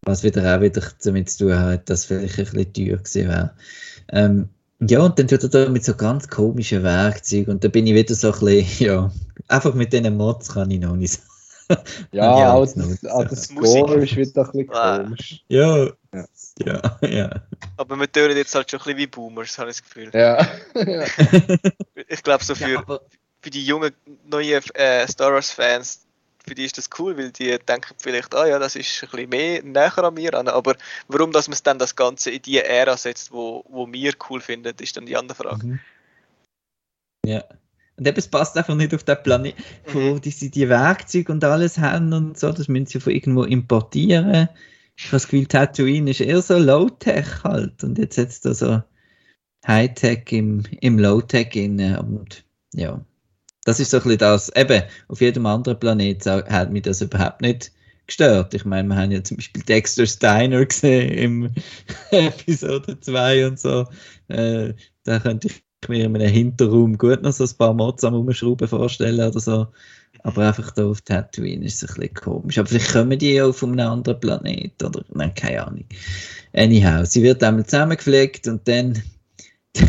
[0.02, 3.54] Was wieder auch wieder damit zu tun hat, dass vielleicht ein bisschen teuer gewesen wäre.
[4.10, 7.86] Ähm, ja, und dann tut er da mit so ganz komischen Werkzeugen und da bin
[7.86, 9.12] ich wieder so ein bisschen, ja,
[9.50, 11.20] einfach mit diesen Mods kann ich noch nicht so.
[12.12, 13.44] Ja, Ja, auch das auch das.
[13.46, 14.98] Score ist wieder ein bisschen Ah.
[15.04, 15.44] komisch.
[15.48, 16.26] Ja, Ja.
[16.66, 17.30] ja, ja.
[17.78, 20.10] Aber wir tönen jetzt halt schon ein bisschen wie Boomers, habe ich das Gefühl.
[20.14, 20.48] Ja.
[20.76, 21.06] ja.
[22.08, 23.02] Ich glaube, so für,
[23.42, 23.92] für die jungen,
[24.26, 26.06] neuen äh, Star Wars-Fans,
[26.48, 29.30] für die ist das cool, weil die denken vielleicht, ah ja, das ist ein bisschen
[29.30, 30.48] mehr näher an mir an.
[30.48, 30.76] Aber
[31.10, 34.40] warum, dass man es dann das Ganze in die Ära setzt, wo, wo wir cool
[34.40, 35.66] finden, ist dann die andere Frage.
[35.68, 35.80] Mhm.
[37.26, 37.44] Ja.
[37.98, 39.56] Und eben, es passt einfach nicht auf den Planet,
[39.92, 43.44] wo die, sie die Werkzeuge und alles haben und so, das müssen sie von irgendwo
[43.44, 44.50] importieren.
[44.96, 47.84] Ich habe das Gefühl, Tatooine ist eher so Low-Tech halt.
[47.84, 48.82] Und jetzt es da so
[49.68, 52.02] High-Tech im, im Low-Tech inne.
[52.02, 53.04] Und ja,
[53.66, 54.56] das ist so ein bisschen das.
[54.56, 57.72] Eben, auf jedem anderen Planet hat mich das überhaupt nicht
[58.08, 58.54] gestört.
[58.54, 61.52] Ich meine, wir haben ja zum Beispiel Dexter Steiner gesehen im
[62.12, 63.86] Episode 2 und so.
[64.30, 64.74] Äh,
[65.04, 68.68] da könnte ich mir in einem Hinterraum gut noch so ein paar Mods am Umschrauben
[68.68, 69.68] vorstellen oder so.
[70.24, 72.58] Aber einfach da auf Tatooine ist es ein bisschen komisch.
[72.58, 75.86] Aber vielleicht kommen die ja auf einem anderen Planet oder, nein, keine Ahnung.
[76.54, 79.02] Anyhow, sie wird einmal zusammengepflegt und dann,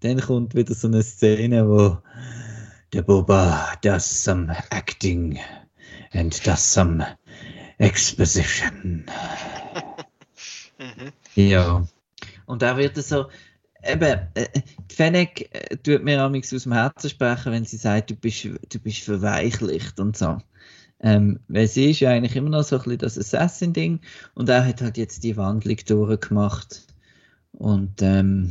[0.00, 1.98] dann kommt wieder so eine Szene, wo
[2.92, 5.38] der Boba does some acting
[6.12, 7.04] and does some
[7.78, 9.04] exposition.
[10.78, 11.12] Mhm.
[11.34, 11.86] Ja.
[12.44, 13.26] Und da wird es so,
[13.92, 14.46] eben, äh,
[14.90, 18.44] die Fennec äh, tut mir amigs aus dem Herzen sprechen, wenn sie sagt, du bist,
[18.44, 20.38] du bist verweichlicht und so.
[21.00, 24.00] Ähm, weil sie ist ja eigentlich immer noch so ein bisschen das Assassin-Ding
[24.34, 26.86] und er hat halt jetzt die Wandlung durchgemacht.
[27.52, 28.50] Und ähm,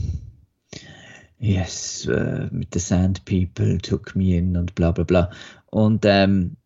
[1.39, 5.31] yes, äh, mit the Sand People took me in und bla bla bla.
[5.71, 6.57] Und ähm,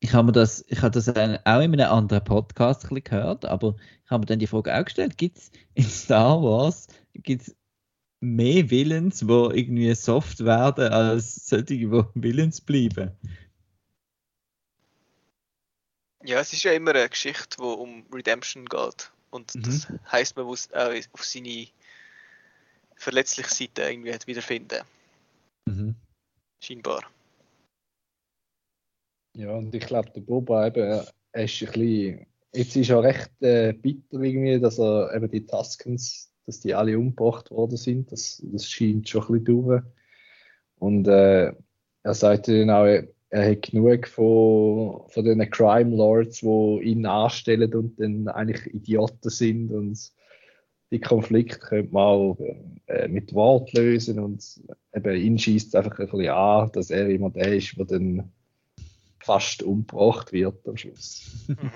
[0.00, 4.20] ich habe das, ich habe das auch in einem anderen Podcast gehört, aber ich habe
[4.20, 7.54] mir dann die Frage auch gestellt, gibt es in Star Wars gibt's
[8.20, 13.12] mehr Villains, die irgendwie soft werden, als solche, die Villains bleiben?
[16.24, 19.12] Ja, es ist ja immer eine Geschichte, die um Redemption geht.
[19.30, 19.62] Und Mhm.
[19.62, 21.68] das heisst, man muss auch auf seine
[22.96, 24.82] verletzliche Seite irgendwie hat wiederfinden.
[25.66, 25.94] Mhm.
[26.60, 27.02] Scheinbar.
[29.36, 32.26] Ja, und ich glaube, der Boba eben, er ist ein bisschen.
[32.52, 36.98] Jetzt ist er recht äh, bitter irgendwie, dass er eben die Tuskens, dass die alle
[36.98, 38.10] umgebracht worden sind.
[38.10, 39.82] Das, das scheint schon ein bisschen durch.
[40.78, 41.52] Und äh,
[42.02, 42.86] er sagte dann auch,
[43.30, 49.28] er hat genug von, von den Crime Lords, die ihn anstellen und dann eigentlich Idioten
[49.28, 49.70] sind.
[49.72, 50.10] Und
[50.90, 52.38] die Konflikte könnte man auch
[52.86, 54.18] äh, mit Wort lösen.
[54.18, 54.42] Und
[54.94, 58.32] eben ihn schießt einfach ein bisschen an, dass er immer der ist, der dann
[59.18, 61.44] fast umgebracht wird am Schluss.
[61.48, 61.70] Mhm.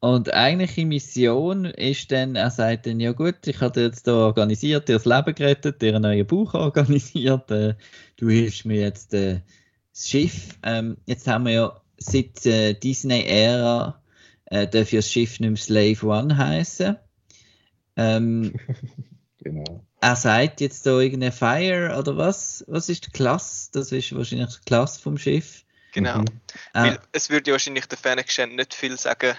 [0.00, 4.14] Und eigentliche Mission ist dann, er sagt dann, ja gut, ich habe dir jetzt da
[4.14, 7.74] organisiert, dir das Leben gerettet, dir einen neuen Buch organisiert, äh,
[8.16, 9.40] du hilfst mir jetzt äh,
[9.92, 10.58] das Schiff.
[10.62, 14.00] Ähm, jetzt haben wir ja seit äh, Disney-Ära
[14.46, 16.96] äh, darf ja das Schiff nicht mehr Slave One heißen.
[17.96, 18.54] Ähm,
[19.42, 19.86] Genau.
[20.02, 22.62] er sagt jetzt da irgendeine Fire oder was?
[22.68, 23.70] Was ist die Klasse?
[23.72, 25.64] Das ist wahrscheinlich die Klasse vom Schiff.
[25.92, 26.18] Genau.
[26.18, 26.26] Mhm.
[26.74, 29.34] Weil Äh, es würde ja wahrscheinlich der Fennec nicht viel sagen,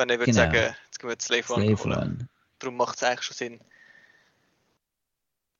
[0.00, 0.42] wenn er würde Genau.
[0.44, 2.08] sagen, jetzt gehen wir Slave One Slave holen.
[2.16, 2.28] One.
[2.58, 3.60] Darum macht es eigentlich schon Sinn.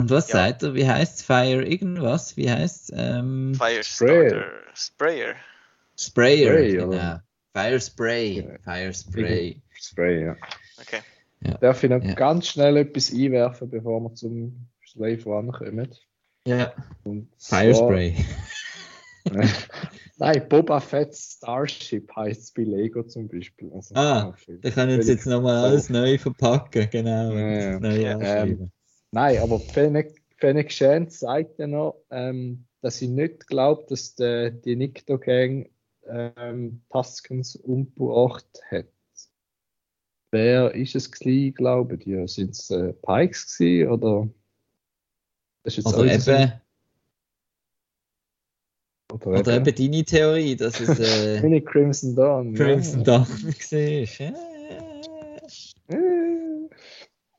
[0.01, 0.49] Und was Ja.
[0.49, 0.75] sagt er?
[0.75, 2.37] Wie heißt Fire irgendwas?
[2.37, 4.47] Wie heißt ähm, Firestarter.
[4.75, 5.35] Sprayer.
[5.99, 6.55] Sprayer?
[6.55, 6.89] Spray, genau.
[6.89, 7.23] oder?
[7.55, 8.41] Fire Spray.
[8.41, 8.59] Ja.
[8.65, 9.61] Fire Spray.
[9.79, 10.37] Spray, ja.
[10.81, 11.01] Okay.
[11.61, 12.15] Darf ich noch Ja.
[12.15, 15.95] ganz schnell etwas einwerfen, bevor wir zum Slave One kommen?
[16.47, 16.73] Ja.
[17.05, 18.17] Und Fire Spray.
[20.17, 23.71] Nein, Boba Fett Starship heißt es bei Lego zum Beispiel.
[23.73, 27.33] Also, Ah, Da können sie jetzt nochmal alles neu verpacken, genau.
[27.33, 28.17] Ja, ja.
[28.17, 28.73] anschreiben.
[29.13, 34.51] Nein, aber Fennec, Fennec Shand sagt ja noch, ähm, dass sie nicht glaubt, dass der,
[34.51, 35.69] die Nikto Gang
[36.07, 38.87] ähm, Tuskens umgebracht hat.
[40.33, 42.27] Wer ist es gewesen, glauben die?
[42.29, 44.29] Sind es äh, Pikes gewesen, oder?
[45.65, 46.53] Das ist jetzt alles- eben,
[49.13, 52.55] oder oder eben- deine Theorie, dass es äh, Mini Crimson Dawn.
[52.55, 53.05] Crimson ja.
[53.05, 54.19] Dawn war.
[54.19, 55.97] Ja.
[55.97, 56.69] Äh.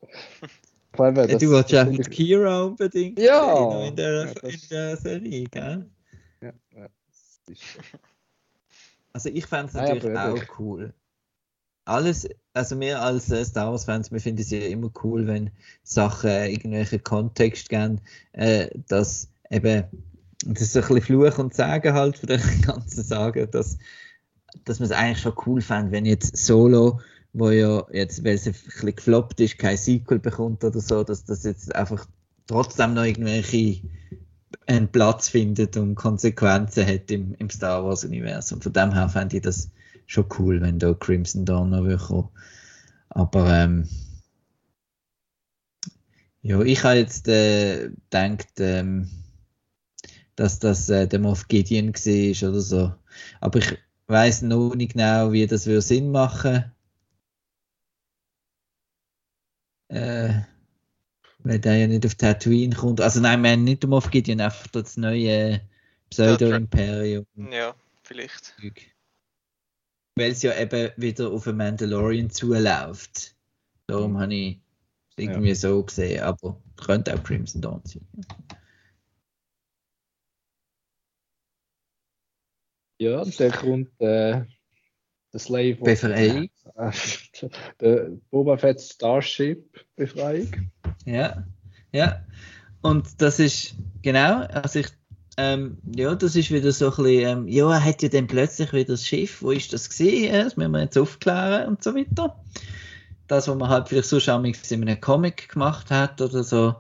[0.04, 3.42] Ich glaube, Ja, das- du finde die ich- Kira unbedingt Ja.
[3.46, 5.90] noch in der, Ja, in der Serie, gell?
[6.42, 6.88] Ja, ja.
[9.14, 10.94] Also ich fände es natürlich aber auch cool.
[11.84, 15.50] Alles, also wir als äh, Star Wars-Fans, wir finden es ja immer cool, wenn
[15.84, 18.00] Sachen äh, irgendwelchen Kontext geben,
[18.34, 19.84] äh, dass eben,
[20.46, 23.78] das ist ein bisschen Fluch und Sagen halt von der ganzen Sage, dass,
[24.66, 27.00] dass man es eigentlich schon cool fände, wenn jetzt Solo,
[27.34, 31.24] wo ja jetzt, weil es ein bisschen gefloppt ist, kein Sequel bekommt oder so, dass
[31.24, 32.06] das jetzt einfach
[32.48, 33.82] trotzdem noch irgendwelche
[34.68, 38.62] einen Platz findet und Konsequenzen hat im, im Star Wars-Universum.
[38.62, 39.70] Von dem her fände ich das
[40.06, 42.30] schon cool, wenn da Crimson Dawn noch kommen.
[43.10, 43.88] Aber ähm,
[46.42, 49.10] ja, ich habe jetzt äh, gedacht, ähm,
[50.42, 52.96] dass das äh, der Moff Gideon war oder so.
[53.42, 53.78] Aber ich
[54.08, 56.72] weiß noch nicht genau, wie das würde Sinn machen.
[59.90, 60.42] Äh,
[61.44, 63.02] weil der ja nicht auf Tatooine kommt.
[63.02, 65.62] Also nein, wir haben nicht den Moff Gideon, einfach das neue
[66.10, 67.26] Pseudo-Imperium.
[67.52, 68.56] Ja, vielleicht.
[70.16, 73.36] Weil es ja eben wieder auf einen Mandalorian zuläuft.
[73.86, 74.60] Darum habe ich
[75.10, 78.08] es irgendwie so gesehen, aber könnte auch Crimson Dawn sein.
[83.02, 84.44] Ja, und dann kommt äh,
[85.34, 85.78] der Slave.
[85.82, 86.50] Befreiung.
[86.76, 86.92] Äh,
[87.82, 90.70] der Boba Fett Starship Befreiung.
[91.06, 91.44] Ja,
[91.92, 92.24] ja.
[92.84, 93.74] Und das ist,
[94.04, 94.88] genau, also ich,
[95.38, 98.72] ähm, ja, das ist wieder so ein bisschen, ähm, ja, er hat ja dann plötzlich
[98.72, 100.32] wieder das Schiff, wo ist das gesehen?
[100.34, 102.40] Das müssen wir jetzt aufklären und so weiter.
[103.28, 106.76] Das, was man halt vielleicht so schon in einem Comic gemacht hat oder so,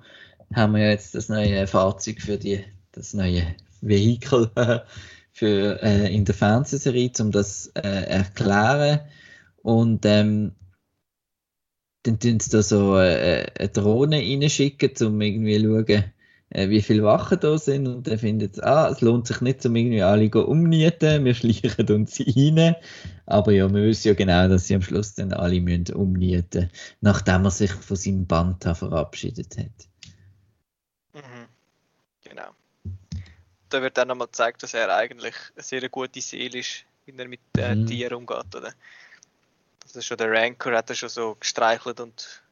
[0.53, 4.51] haben wir ja jetzt das neue Fahrzeug für die, das neue Vehikel
[5.31, 9.01] für, äh, in der Fernsehserie, um das äh, erklären.
[9.61, 10.53] Und ähm,
[12.03, 16.03] dann tun sie da so äh, eine Drohne reinschicken, um irgendwie zu schauen,
[16.49, 17.87] äh, wie viele Wachen da sind.
[17.87, 21.33] Und dann findet sie, ah, es lohnt sich nicht, um irgendwie alle zu umnieten, wir
[21.35, 22.75] schleichen uns rein.
[23.25, 26.69] Aber ja, wir wissen ja genau, dass sie am Schluss dann alle müssen umnieten
[26.99, 29.87] nachdem er sich von seinem Band verabschiedet hat.
[31.13, 31.47] Mhm.
[32.23, 32.49] Genau.
[33.71, 37.27] Da wird dann nochmal gezeigt, dass er eigentlich eine sehr gute Seele ist, wie er
[37.27, 37.87] mit äh, Mhm.
[37.87, 38.73] Tieren umgeht, oder?
[39.81, 42.43] Das ist schon der Rancor, hat er schon so gestreichelt und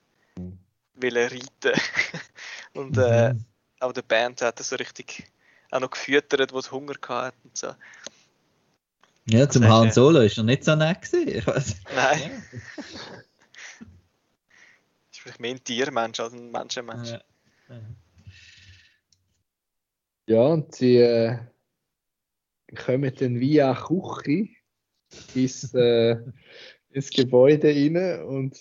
[0.95, 1.80] will er reiten.
[2.74, 3.45] und äh, Mhm.
[3.80, 5.26] auch der Band hat er so richtig
[5.72, 7.76] auch noch gefüttert, wo es Hunger gehabt und so.
[9.26, 11.28] Ja, zum heißt, Han äh, Solo ist er nicht so nett gewesen.
[11.28, 11.76] Ich weiß.
[11.93, 12.43] Nein.
[15.11, 17.09] Vielleicht mehr ein Tiermensch als ein Menschenmensch.
[17.09, 17.22] Ja.
[20.30, 21.39] Ja, und sie äh,
[22.75, 24.47] kommen dann via Küche
[25.34, 26.17] ins, äh,
[26.91, 28.59] ins Gebäude rein und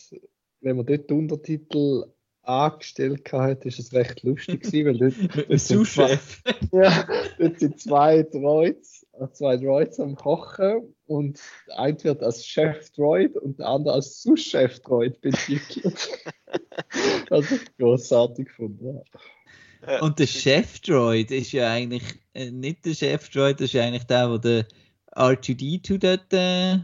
[0.62, 2.06] wenn man dort die Untertitel
[2.40, 6.18] angestellt hat, ist es recht lustig gewesen, weil dort, dort sind zwei,
[6.72, 7.06] ja,
[7.38, 11.38] dort sind zwei Droids, äh, zwei Droids am Kochen und
[11.76, 16.24] eine wird als Chef-Droid und der andere als Sous-Chef-Droid betitelt.
[17.28, 18.86] das ist großartig gefunden.
[18.86, 19.20] Ja.
[20.01, 22.03] Und der Chef-Droid ist ja eigentlich
[22.35, 24.66] äh, nicht der Chef-Droid, das ist ja eigentlich der, wo der
[25.14, 26.79] R2D2 dort äh,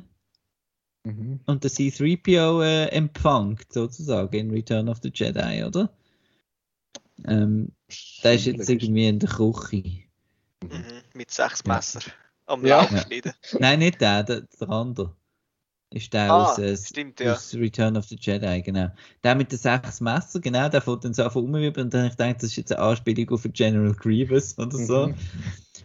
[1.06, 1.40] Mhm.
[1.44, 5.94] und der C3PO äh, empfängt, sozusagen, in Return of the Jedi, oder?
[7.26, 7.72] Ähm,
[8.22, 10.04] der ist jetzt irgendwie in der Küche.
[10.62, 11.02] Mhm.
[11.12, 12.00] Mit sechs Messer.
[12.46, 12.80] Am Ja.
[12.80, 13.32] Lauf schneiden.
[13.58, 15.14] Nein, nicht der, der, der andere.
[15.94, 17.34] Ist der Ah, aus, äh, stimmt, ja.
[17.34, 18.88] aus Return of the Jedi, genau.
[19.22, 22.10] Der mit den sechs Messer, genau, der fängt dann so auf rumwirbeln und dann habe
[22.10, 25.06] ich gedacht, das ist jetzt eine Anspielung auf General Grievous oder so.
[25.06, 25.14] Mhm.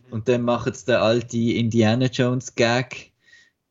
[0.09, 3.11] Und dann machen sie den alten Indiana Jones Gag,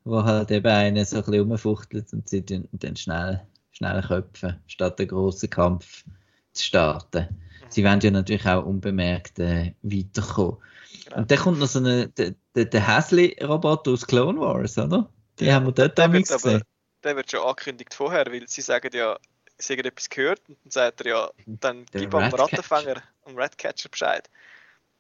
[0.04, 4.58] wo halt eben einer so ein bisschen rumfuchtelt und sie tun dann schnell, schnell köpfen,
[4.68, 6.04] statt den grossen Kampf
[6.52, 7.26] zu starten.
[7.68, 10.58] Sie wollen ja natürlich auch unbemerkt äh, weiterkommen.
[11.04, 11.16] Genau.
[11.18, 15.10] Und dann kommt noch so eine, der, der, der Häsli-Roboter aus Clone Wars, oder?
[15.40, 16.62] Die Ja, haben wir dort wird, aber, gesehen.
[17.04, 19.18] der wird schon angekündigt vorher, weil sie sagen ja,
[19.58, 21.30] sie haben etwas gehört und dann sagt er ja,
[21.60, 22.32] dann Der gib am.
[22.32, 24.28] Rattenfänger, am Ratcatcher Bescheid.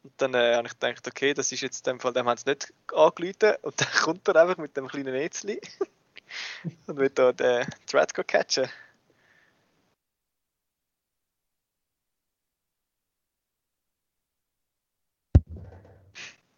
[0.04, 2.36] Und dann äh, habe ich gedacht, okay, das ist jetzt in dem Fall, dem haben
[2.38, 5.60] sie nicht angerufen und dann kommt er einfach mit dem kleinen Netzli
[6.86, 8.68] und wird da den Thread catchen.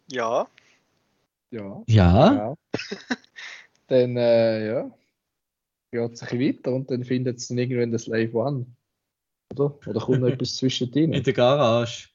[0.07, 0.47] Ja,
[1.51, 1.83] Ja.
[1.87, 2.55] Ja, Ja.
[3.91, 4.91] dann, äh, ja,
[5.91, 8.65] geht es ein bisschen weiter und dann findet es dann irgendwann das Slave One.
[9.53, 9.77] Oder?
[9.85, 11.13] Oder kommt noch etwas zwischendrin?
[11.13, 12.09] in der Garage.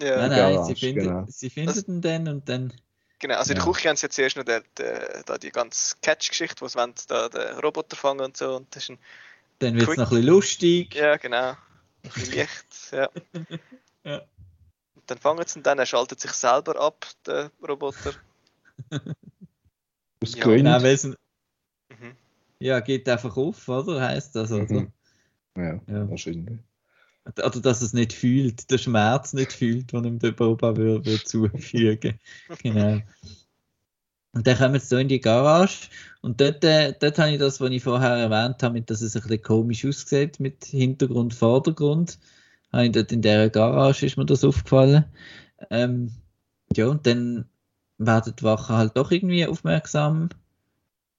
[0.00, 0.16] ja.
[0.18, 1.24] nein, nein, Garage, sie finden, genau.
[1.28, 2.72] sie finden ihn dann und dann.
[3.20, 3.72] Genau, also in der Ja.
[3.72, 6.94] Küche haben sie jetzt zuerst noch den, den, da die ganze Catch-Geschichte, wo sie wollen,
[7.08, 8.56] da den Roboter fangen und so.
[8.56, 8.98] Und das ist ein,
[9.58, 10.94] Dann wird es noch ein bisschen lustig.
[10.94, 11.50] ja, genau.
[11.50, 11.56] Ein
[12.02, 13.10] bisschen Licht, ja.
[14.04, 14.22] Ja.
[14.94, 17.50] Und dann fangen sie ihn dann, er schaltet sich selber ab, der
[20.22, 20.34] Aus.
[20.36, 20.64] Ja, Gründen.
[20.64, 21.14] Genau, weil es ein-
[21.90, 22.12] Mhm.
[22.60, 24.00] ja, geht einfach auf, oder?
[24.00, 24.72] Heißt das, oder?
[24.72, 24.92] Mhm.
[25.56, 26.08] Ja, Ja.
[26.10, 26.58] wahrscheinlich.
[27.26, 31.24] Oder dass es nicht fühlt, der Schmerz nicht fühlt, den ihm der Boba würde, würde
[31.24, 32.18] zufügen.
[32.62, 33.00] genau.
[34.32, 35.88] Und dann kommen wir so in die Garage
[36.22, 39.22] und dort, äh, dort habe ich das, was ich vorher erwähnt habe, dass es ein
[39.22, 42.18] bisschen komisch aussieht mit Hintergrund, Vordergrund.
[42.72, 45.04] Habe ich dort in dieser Garage ist mir das aufgefallen.
[45.70, 46.12] Ähm,
[46.76, 47.48] ja, und dann
[48.00, 50.30] werden die Wachen halt doch irgendwie aufmerksam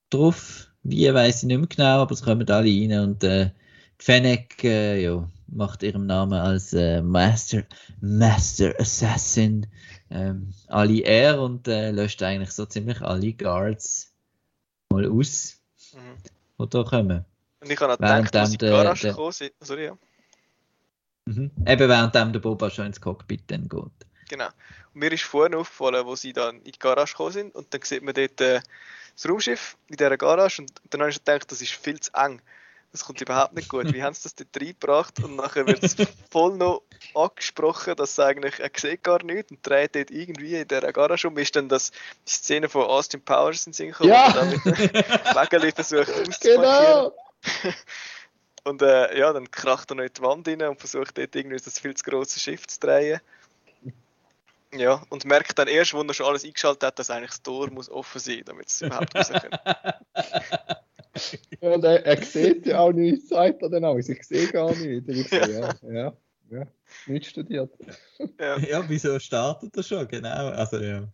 [0.10, 0.68] drauf.
[0.84, 3.52] Wie weiß ich nicht mehr genau, aber es kommen alle rein und äh,
[4.00, 7.64] Fennec äh, ja, macht ihrem Namen als äh, Master,
[8.02, 9.68] Master Assassin
[10.10, 14.12] ähm, alle Ehre und äh, löscht eigentlich so ziemlich alle Guards
[14.92, 15.58] mal aus,
[15.94, 16.18] Mhm.
[16.60, 17.26] die da kommen.
[17.62, 19.98] Und ich habe Während gedacht, in die der- Garage der- gekommen sind, sorry, ja,
[21.26, 21.52] Mhm.
[21.68, 23.92] Eben währenddem der Boba schon ins Cockpit dann geht.
[24.28, 24.48] genau.
[24.94, 27.82] Und mir ist vorhin aufgefallen, wo sie dann in die Garage gekommen sind und dann
[27.84, 28.62] sieht man dort äh,
[29.16, 32.42] das Raumschiff in dieser Garage und dann habe ich gedacht, das ist viel zu eng.
[32.92, 33.94] Das kommt überhaupt nicht gut.
[33.94, 35.24] Wie haben sie das dort reingebracht?
[35.24, 35.96] Und nachher wird es
[36.30, 36.82] voll noch
[37.16, 41.30] angesprochen, dass sie eigentlich, er sieht gar nichts und dreht dort irgendwie in dieser Garage
[41.30, 41.38] um.
[41.38, 44.34] Ist dann das die Szene von Austin Powers in Sinn gekommen, Ja!
[44.34, 44.94] wo er da mit dem
[45.36, 46.62] Wägeli versucht auszumarkieren.
[46.62, 47.16] Genau!
[48.64, 51.58] Und äh, ja, dann kracht er noch in die Wand rein und versucht dort irgendwie
[51.58, 53.20] das viel zu große Schiff zu drehen.
[54.74, 57.70] Ja, und merkt dann erst, wo er schon alles eingeschaltet hat, dass eigentlich das Tor
[57.72, 59.60] muss offen sein, damit es überhaupt raus können.
[61.60, 63.98] Ja, und er, er sieht ja auch nichts, sagt er dann auch.
[63.98, 65.10] Ich sehe gar nichts.
[65.10, 66.14] Ich so, ja, ja,
[66.50, 66.64] ja,
[67.06, 67.72] nicht studiert.
[68.40, 68.58] Ja.
[68.58, 70.08] ja, wieso startet er schon?
[70.08, 71.08] Genau, also ja.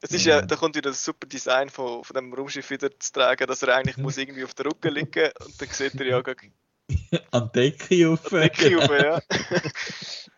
[0.00, 3.12] Es ist ja, da kommt wieder das super Design von, von dem Raumschiff wieder zu
[3.12, 6.20] tragen, dass er eigentlich muss irgendwie auf der Rücken liegen und dann sieht er ja
[6.22, 6.34] gar
[7.32, 8.22] An die Decke auf.
[8.28, 9.20] Decke rauf, ja.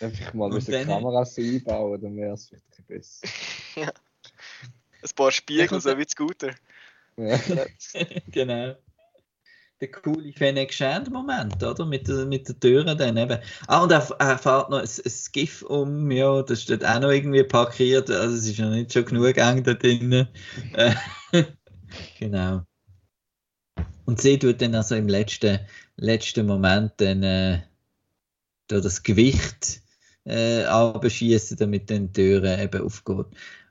[0.00, 3.26] Einfach mal Und Kameras so einbauen, dann wäre es vielleicht besser.
[5.02, 6.54] Ein paar Spiegel, so wie Scooter.
[7.16, 7.38] Ja.
[8.30, 8.76] genau.
[9.80, 11.84] Der coole Fennec Shand Moment, oder?
[11.84, 13.38] Mit, der- mit den Türen dann eben.
[13.66, 17.10] Ah, und er, er fährt noch ein, ein Skiff um, ja, das steht auch noch
[17.10, 20.28] irgendwie parkiert, also es ist noch nicht schon genug eng da drinnen.
[20.72, 20.94] Äh,
[22.18, 22.62] genau.
[24.06, 25.58] Und sie tut dann also im letzten,
[25.96, 27.62] letzten Moment dann äh,
[28.68, 29.82] da das Gewicht
[30.26, 33.26] äh, abschießen, damit dann die Türen eben aufgeht.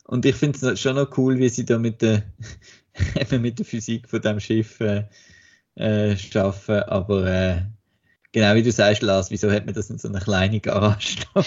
[0.06, 2.24] Und ich finde es schon noch cool, wie sie da mit der,
[3.20, 5.06] eben mit der Physik von dem Schiff äh,
[5.76, 6.84] äh, schaffen.
[6.84, 7.62] Aber äh,
[8.32, 11.18] genau wie du sagst, Lars, wieso hat man das in so einer kleinen Garage?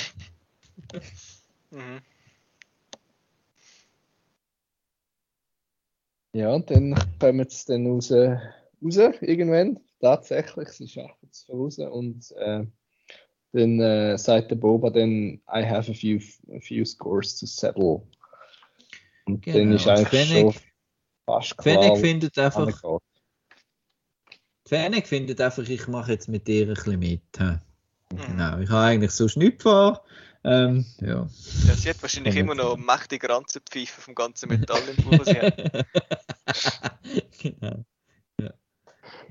[1.71, 2.01] Mhm.
[6.33, 9.81] Ja, und dann kommen sie dann raus, raus irgendwann.
[10.01, 11.79] Tatsächlich, sie schaffen es raus.
[11.79, 12.65] Und äh,
[13.53, 16.19] dann äh, sagt der Boba dann, I have a few,
[16.55, 18.03] a few scores to settle.
[19.27, 20.55] Und Genau, dann ist eigentlich Fennec- schon
[21.27, 23.01] fast klar, Fennec findet einfach.
[24.67, 27.23] Fennec findet einfach, ich mache jetzt mit dir ein bisschen mit.
[27.39, 27.59] hä?
[28.13, 28.19] Mhm.
[28.27, 30.03] Genau, ich habe eigentlich sonst nichts vor.
[30.45, 31.29] Ähm, ja.
[31.67, 32.85] Ja, sie hat wahrscheinlich immer noch sagen.
[32.87, 35.87] mächtige Ranzenpfeife vom ganzen Metall im hat.
[37.43, 37.85] genau.
[38.41, 38.55] Ja.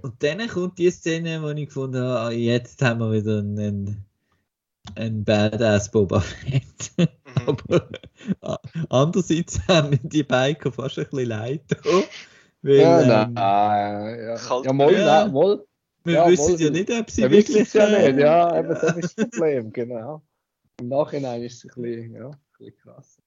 [0.01, 4.05] Und dann kommt die Szene, wo ich gefunden habe, ah, jetzt haben wir wieder einen,
[4.95, 6.91] einen Badass Boba Fett.
[6.97, 7.07] Mhm.
[7.47, 7.89] Aber
[8.41, 8.59] a-
[8.89, 11.63] andererseits haben mir die Biker fast ein bisschen leid.
[12.63, 14.35] Weil, Ja, ähm, nein, ja.
[14.35, 15.27] Kalt- ja, mal, Ja.
[15.27, 15.63] mal.
[16.03, 17.73] wir ja, wissen wohl, ja nicht, ob sie Wir wirklich.
[17.73, 20.23] ja äh, nicht, ja, eben, das ist das Problem, genau.
[20.79, 23.21] Im Nachhinein ist es ein bisschen, ja, ein bisschen krass.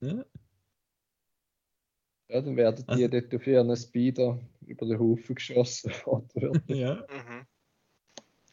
[0.00, 0.24] Ja.
[2.30, 5.92] Ja, dann werden die Also- dort auf ihren Speeder über den Haufen geschossen.
[6.66, 6.94] Ja.
[6.94, 7.46] Mhm.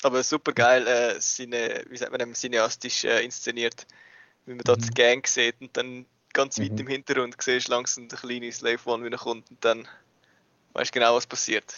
[0.03, 3.87] Aber super geil, äh, seine, wie sagt man, dem, cineastisch äh, inszeniert,
[4.45, 4.89] wie man dort Mhm.
[4.89, 6.79] die Gang sieht und dann ganz weit Mhm.
[6.79, 9.87] im Hintergrund siehst langsam der kleine Slave One wieder kommt und dann
[10.73, 11.73] weißt genau, was passiert.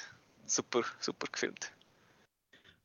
[0.47, 1.71] Super, super gefilmt.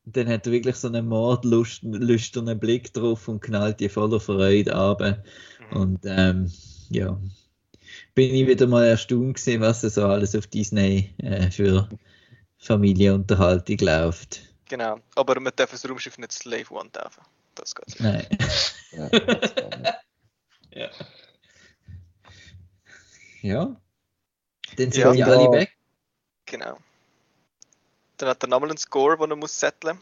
[0.05, 4.75] Und dann hat er wirklich so einen mordlüsternen Blick drauf und knallt die voller Freude
[4.75, 5.01] ab.
[5.59, 5.77] Mhm.
[5.77, 6.51] Und ähm,
[6.89, 7.17] ja,
[8.15, 11.89] bin ich wieder mal erstaunt gewesen, was so alles auf Disney äh, für
[12.59, 14.52] Familienunterhaltung läuft.
[14.73, 14.99] Genau.
[15.13, 17.23] Aber man darf das Raumschiff nicht Slave One taufen.
[17.53, 17.99] Das geht's.
[17.99, 18.25] Nein.
[18.91, 19.93] Ja, das war nicht.
[20.71, 20.89] ja.
[23.41, 23.81] ja.
[24.75, 25.11] Dann sind Ja.
[25.11, 25.77] die alle weg.
[26.47, 26.79] Genau.
[28.17, 29.99] Dann hat er nochmal einen Score, den er muss setteln.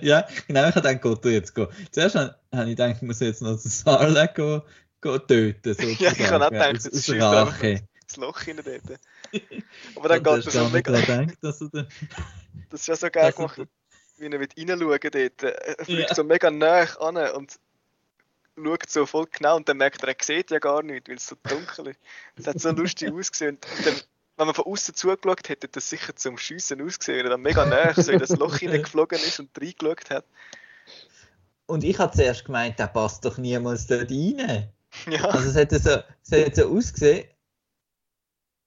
[0.00, 1.66] ja, genau, ich habe gedacht, Gott, jetzt gehen.
[1.90, 4.36] Zuerst habe ich gedacht, ich muss jetzt noch den Sarlacc
[5.00, 5.58] töten.
[5.64, 7.88] Sozusagen, Ja, ich habe auch gedacht, jetzt er einfach Rache.
[8.06, 9.00] Das Loch dort.
[9.96, 10.92] Aber dann geht gar so mega.
[11.00, 11.86] gedacht, dass den-
[12.70, 13.60] Das ist ja so geil gemacht,
[14.18, 15.42] wie er mit reinschauen dort.
[15.42, 16.14] Er fliegt Ja.
[16.14, 17.58] so mega nah an und
[18.56, 21.26] schaut so voll genau und dann merkt er, er sieht ja gar nichts, weil es
[21.26, 22.00] so dunkel ist.
[22.36, 23.58] Es hat so lustig ausgesehen.
[23.76, 23.94] Und dann,
[24.38, 27.42] wenn man von außen zugeschaut hätte, hätte das sicher zum Schiessen ausgesehen, weil er dann
[27.42, 30.24] mega nah so in das Loch hineingeflogen ist und reingeschaut hat.
[31.66, 34.68] Und ich habe zuerst gemeint, der passt doch niemals dort rein.
[35.10, 37.28] Ja, Also es hat so, es hat so ausgesehen.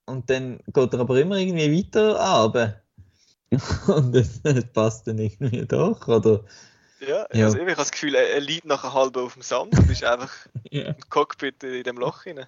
[0.10, 2.82] Und dann geht er aber immer irgendwie weiter runter.
[3.88, 4.42] Und es
[4.74, 6.44] passt dann irgendwie doch, oder?
[7.00, 7.46] ja, Ja.
[7.46, 10.04] Also ich habe das Gefühl, er, er liegt nachher halb auf dem Sand und ist
[10.04, 10.32] einfach
[10.72, 10.90] Ja.
[10.90, 12.48] im Cockpit in dem Loch hinein.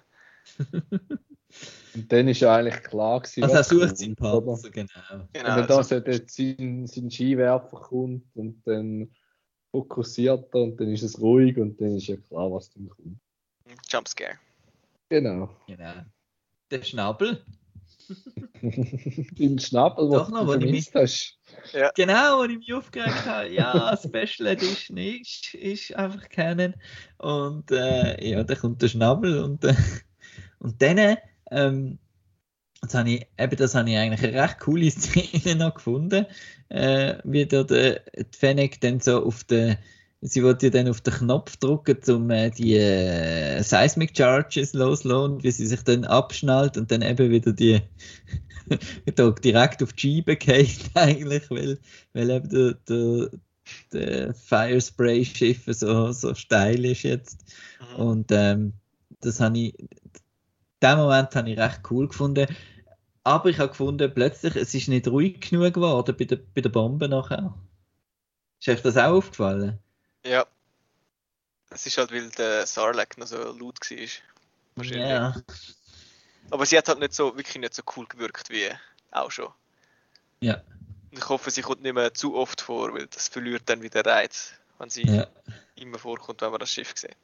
[1.94, 4.16] Und dann ist ja eigentlich klar gewesen, Also er was sucht seinen?
[4.16, 4.88] Panzer, genau.
[5.32, 9.10] Genau, Und wenn da also, so dort sein, sein Skiwerfer kommt und dann
[9.70, 13.18] fokussiert er und dann ist es ruhig und dann ist ja klar, was dann kommt.
[13.88, 14.38] Jumpscare.
[15.08, 15.50] Genau.
[15.66, 16.04] genau.
[16.72, 17.44] Der Schnabel.
[18.62, 21.38] Dein Schnabel, Doch den noch, du ich vermisst hast.
[21.94, 23.52] Genau, wo ich mich aufgeregt habe.
[23.52, 26.74] Ja, Special Edition ist, ist einfach kennen.
[27.18, 29.74] Und äh, ja, da kommt der Schnabel und, äh,
[30.60, 31.18] und dann,
[31.50, 31.98] ähm,
[32.80, 36.24] das habe ich, eben das habe ich eigentlich eine recht coole Szene noch gefunden,
[36.70, 39.76] äh, wie der, der die Fennec dann so auf den,
[40.22, 45.34] sie wollte ja dann auf den Knopf drücken, um äh, die äh, Seismic Charges loszulassen,
[45.34, 47.80] und wie sie sich dann abschnallt und dann eben wieder die
[49.44, 51.78] direkt auf die Scheibe geht eigentlich, weil,
[52.12, 53.30] weil eben der, der,
[53.92, 57.44] der Fire Spray Schiff so, so steil ist jetzt.
[57.96, 58.02] Mhm.
[58.02, 58.72] Und ähm,
[59.20, 59.74] das habe ich,
[60.82, 62.46] den Moment habe ich recht cool gefunden.
[63.24, 66.70] Aber ich habe gefunden, plötzlich, es ist nicht ruhig genug geworden bei der, bei der
[66.70, 67.54] Bombe nachher.
[68.60, 69.78] Ist euch das auch aufgefallen?
[70.24, 70.46] Ja.
[71.70, 74.08] Es ist halt, weil der Sarlacc noch so laut war.
[74.76, 75.08] Wahrscheinlich.
[75.08, 75.34] Ja.
[76.50, 78.68] Aber sie hat halt nicht so, wirklich nicht so cool gewirkt wie
[79.10, 79.48] auch schon.
[80.40, 80.62] Ja.
[81.10, 84.04] Und ich hoffe, sie kommt nicht mehr zu oft vor, weil das verliert dann wieder
[84.04, 85.26] Reiz, wenn sie ja.
[85.76, 87.16] immer vorkommt, wenn man das Schiff sieht.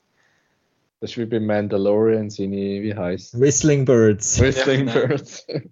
[1.01, 4.41] Das ist wie beim Mandalorian seine, wie heißt Whistling Birds.
[4.41, 5.07] Whistling Ja, genau.
[5.09, 5.47] Birds.
[5.49, 5.63] äh,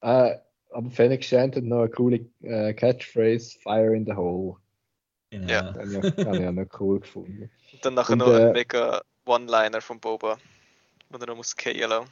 [0.70, 4.56] aber Fennec Shand hat noch eine coole äh, Catchphrase, Fire in the Hole.
[5.34, 5.52] Genau.
[5.52, 5.72] Ja.
[5.72, 7.50] Das habe ich, auch noch cool gefunden.
[7.72, 10.38] Und dann nachher Und, noch äh, ein mega One-Liner von Boba,
[11.10, 12.06] wo er noch muss Er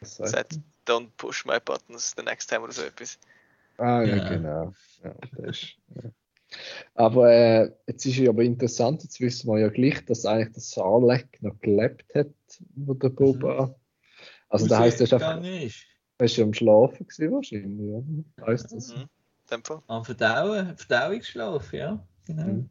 [0.00, 3.18] sagt don't push my buttons the next time oder so etwas.
[3.78, 4.28] Ah, ja, Ja.
[4.28, 4.74] genau.
[5.02, 6.10] Ja, das ist, ja.
[6.94, 10.62] Aber äh, jetzt ist ja aber interessant, jetzt wissen wir ja gleich, dass eigentlich der
[10.62, 12.28] Sarlacc noch gelebt hat,
[12.76, 13.74] wo der Boba.
[14.50, 15.84] Also da heißt, er ist einfach, ist.
[16.18, 18.46] er du am Schlafen gewesen wahrscheinlich, oder?
[18.46, 18.94] Heißt das?
[18.94, 19.08] Mhm.
[19.88, 22.06] Am Verdauen, Verdauungsschlaf, ja.
[22.26, 22.44] Genau.
[22.44, 22.70] Mhm.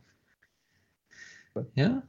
[1.75, 2.03] Ja.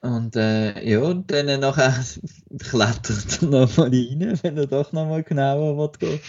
[0.00, 2.04] Und äh, ja, und dann nachher
[2.58, 6.20] klettert er nochmal rein, wenn er doch nochmal genauer will, gehen-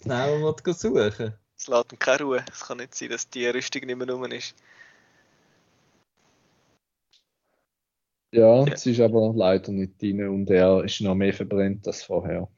[0.00, 1.34] genauer will suchen.
[1.56, 2.44] Es lässt ihm keine Ruhe.
[2.50, 4.54] Es kann nicht sein, dass die Rüstung nicht mehr rum ist.
[8.32, 8.72] Ja, Ja.
[8.72, 12.48] es ist aber leider nicht drin und er ist noch mehr verbrennt als vorher.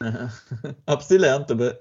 [0.86, 1.78] aber sie lernt, aber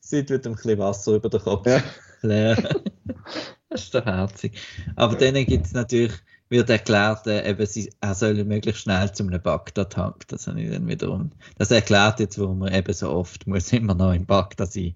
[0.00, 1.82] sie tut ihm ein bisschen Wasser über den Kopf Ja.
[2.26, 2.66] leeren.
[3.68, 4.58] das ist doch herzig.
[4.94, 6.12] Aber dann gibt es natürlich,
[6.48, 10.28] wird erklärt, äh, eben, sie, er soll möglichst schnell zu einem Bagdad-Tank.
[10.28, 11.32] Das habe ich dann wiederum.
[11.58, 14.94] Das erklärt jetzt, warum er eben so oft muss immer noch in Bagdad sein.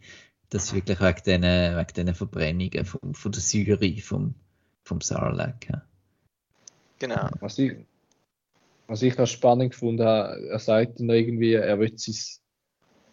[0.50, 4.34] Das ist wirklich wegen diesen, wegen diesen Verbrennungen vom, von der Syrie, vom,
[4.84, 5.68] vom Sarlacc.
[5.68, 5.82] Ja.
[6.98, 7.28] Genau.
[7.40, 7.76] Was ich,
[8.86, 12.16] was ich noch spannend gefunden habe, er sagt dann irgendwie, er will sein,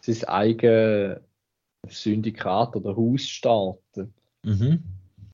[0.01, 1.19] sein eigenes
[1.87, 4.13] Syndikat oder Haus starten.
[4.43, 4.83] Mhm.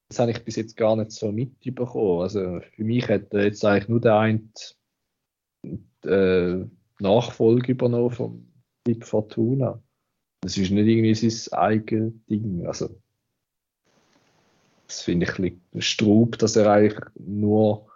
[0.09, 2.21] Das habe ich bis jetzt gar nicht so mitbekommen.
[2.21, 4.41] Also für mich hat er jetzt eigentlich nur der eine
[6.03, 6.65] äh,
[6.99, 9.81] Nachfolge übernommen von Bib Fortuna.
[10.41, 12.67] Das ist nicht irgendwie sein eigenes Ding.
[12.67, 12.99] Also,
[14.87, 17.87] das finde ich ein bisschen Strub, dass er eigentlich nur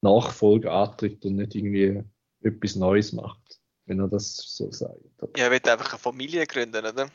[0.00, 2.02] Nachfolge antritt und nicht irgendwie
[2.42, 5.00] etwas Neues macht, wenn er das so sagt.
[5.36, 7.10] Ja, er will einfach eine Familie gründen, oder?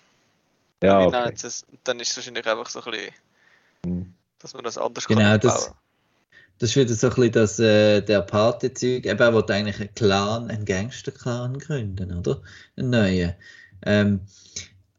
[0.84, 1.34] Ja, okay.
[1.44, 1.64] es?
[1.64, 3.12] Und dann ist es wahrscheinlich einfach so ein bisschen,
[3.86, 4.14] Mhm.
[4.40, 5.74] dass man das anders Genau, kann das-.
[6.58, 9.06] Das ist wieder so ein bisschen das, äh, der Partyzeug.
[9.06, 12.42] Eben, er will eigentlich einen Clan, einen Gangster-Clan gründen, oder?
[12.78, 13.34] Einen neuen.
[13.84, 14.22] Ähm,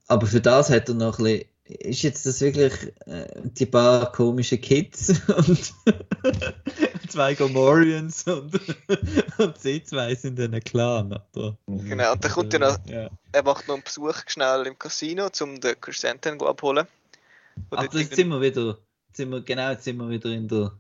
[0.06, 2.72] aber für das hat er noch ein bisschen, ist jetzt das wirklich
[3.06, 5.72] äh, die paar komische Kids und
[7.08, 8.60] zwei Gomorians und,
[9.38, 11.56] und sie zwei sind in einem Clan, oder?
[11.66, 11.88] Mhm.
[11.88, 13.10] Genau, und dann kommt ja noch, Ja.
[13.32, 16.86] er macht noch einen Besuch schnell im Casino, um den Chrysanthemum abholen.
[17.70, 20.46] Wo Aber jetzt sind wir wieder, jetzt sind wir, genau, jetzt sind wir wieder in
[20.46, 20.72] der,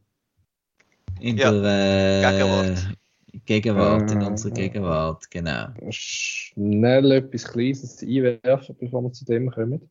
[1.20, 2.96] in Ja, der äh, Gegenwart.
[3.44, 4.54] Gegenwart, in Ah, unserer.
[4.54, 5.68] Gegenwart, genau.
[5.90, 9.88] schnell etwas Kleines einwerfen, bevor wir zu dem kommen.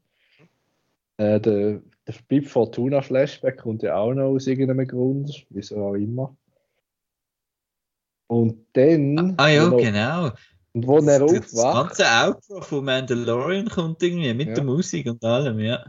[1.17, 5.93] Äh, der, der Bib Fortuna Flashback kommt ja auch noch aus irgendeinem Grund, wieso auch
[5.95, 6.35] immer.
[8.27, 10.31] Und dann, Ah ja, wo, er- genau.
[10.73, 14.53] und wo er das, das aufwacht, ganze Outro von Mandalorian kommt irgendwie mit Ja.
[14.55, 15.85] der Musik und allem, ja.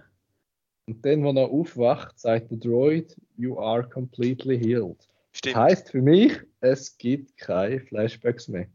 [0.86, 4.98] und dann, wo er aufwacht, sagt der Droid, you are completely healed.
[4.98, 5.56] Das Stimmt.
[5.56, 8.66] heißt für mich, es gibt keine Flashbacks mehr.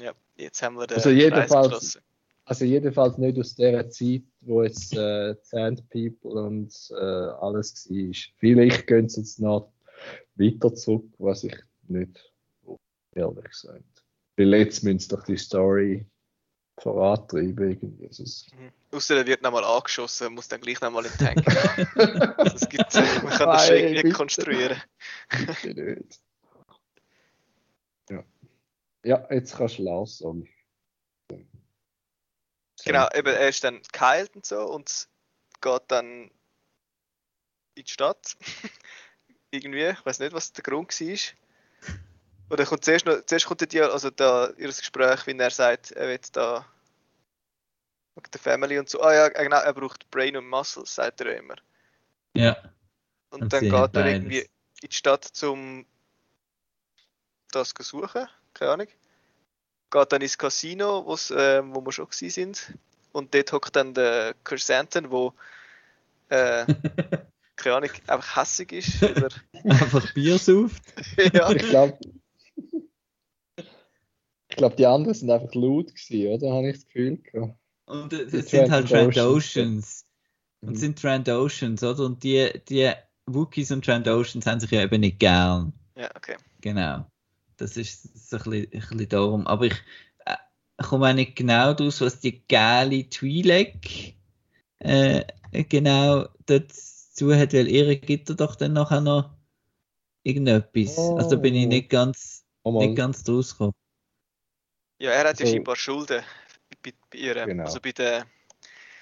[0.00, 2.00] Ja, jetzt haben wir den Also jedenfalls-.
[2.46, 8.12] Also jedenfalls nicht aus der Zeit, wo jetzt äh, Sand People und äh, alles war.
[8.38, 9.72] Vielleicht gehen sie jetzt noch
[10.36, 11.56] weiter zurück, was ich
[11.88, 12.32] nicht
[13.14, 14.04] ehrlich gesagt.
[14.36, 16.06] Weil jetzt müssen sie doch die Story
[16.78, 18.06] vorantreiben irgendwie.
[18.08, 18.70] Also es- Mhm.
[18.90, 22.38] Außer er wird nochmal angeschossen, muss dann gleich nochmal in den Tank.
[22.38, 24.76] also es gibt, man kann das schon irgendwie konstruieren.
[25.62, 26.20] Bitte nicht.
[28.10, 28.24] Ja.
[29.04, 30.48] ja, jetzt kannst du lassen.
[32.84, 35.08] Genau, eben, er ist dann geheilt und so und
[35.60, 36.30] geht dann
[37.74, 38.36] in die Stadt.
[39.50, 41.18] Irgendwie, ich weiß nicht, was der Grund war.
[42.50, 46.08] Oder kommt zuerst, noch, zuerst kommt die, also da, ihr Gespräch, wie er sagt, er
[46.08, 46.66] will da
[48.14, 49.00] wegen der Family und so.
[49.00, 51.56] Ah ja, genau, er braucht Brain und Muscles, sagt er immer.
[52.36, 52.56] Ja,
[53.30, 55.86] Und, dann geht er irgendwie in die Stadt zum
[57.50, 58.88] das zu suchen, keine Ahnung.
[59.94, 62.78] Geht dann ins Casino, wo's, äh, wo wir schon gewesen sind.
[63.12, 65.32] Und dort hockt dann der Chrysanthemum, wo
[66.30, 66.66] äh,
[67.56, 69.00] keine Ahnung, einfach hässig ist.
[69.04, 69.28] Oder,
[69.64, 70.82] einfach Bier sauft.
[71.32, 71.96] ja, Ich glaube,
[74.48, 76.52] ich glaube, die anderen sind einfach laut gewesen, oder?
[76.52, 77.54] Habe ich das Gefühl gehabt.
[77.86, 79.14] Und es sind halt Trandoshans.
[79.14, 80.04] Trandoshans.
[80.62, 80.76] Und Mhm.
[80.76, 82.04] sind Trandoshans, oder?
[82.04, 82.90] Und die, die
[83.26, 85.72] Wookiees und Trandoshans haben sich ja eben nicht gern.
[85.96, 86.36] ja, okay.
[86.62, 87.06] Genau.
[87.56, 89.46] Das ist so ein bisschen, ein bisschen darum.
[89.46, 89.74] Aber ich
[90.26, 90.36] äh,
[90.82, 94.14] komme auch nicht genau daraus, was die geile Twi'lek
[94.78, 95.24] äh,
[95.68, 99.30] genau dazu hat, weil ihre gibt er doch dann nachher noch
[100.24, 100.98] irgendetwas.
[101.16, 101.68] Also da bin ich Oh.
[101.68, 103.74] nicht ganz, Oh, nicht ganz draus gekommen.
[104.98, 105.52] Ja, er hat ja So.
[105.52, 106.24] scheinbar Schulden
[106.82, 107.34] bei, bei ihr.
[107.34, 107.64] Genau.
[107.64, 108.26] Also bei der.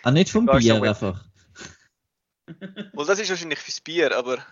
[0.03, 1.24] Ah, nicht vom Bier einfach.
[2.93, 4.45] Wohl, das ist wahrscheinlich fürs Bier, aber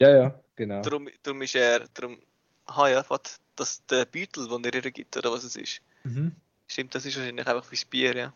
[0.00, 0.80] Ja, ja, genau.
[0.82, 1.88] darum, darum ist er.
[1.92, 2.18] Darum,
[2.66, 5.80] aha ja, was, das der Beutel, den er ihr gibt, oder was es ist.
[6.04, 6.32] Mhm.
[6.66, 8.34] Stimmt, das ist wahrscheinlich einfach fürs Bier, ja.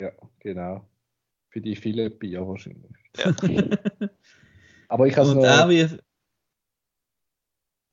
[0.00, 0.86] Ja, genau.
[1.50, 2.90] Für die vielen Bier wahrscheinlich.
[3.16, 3.34] Ja.
[4.88, 5.60] Aber ich habe Und noch...
[5.60, 5.86] auch wie.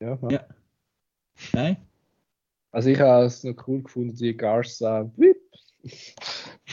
[0.01, 0.47] Ja, Ja.
[1.53, 1.77] Nein?
[2.71, 5.11] Also ich habe es noch cool gefunden, die Garza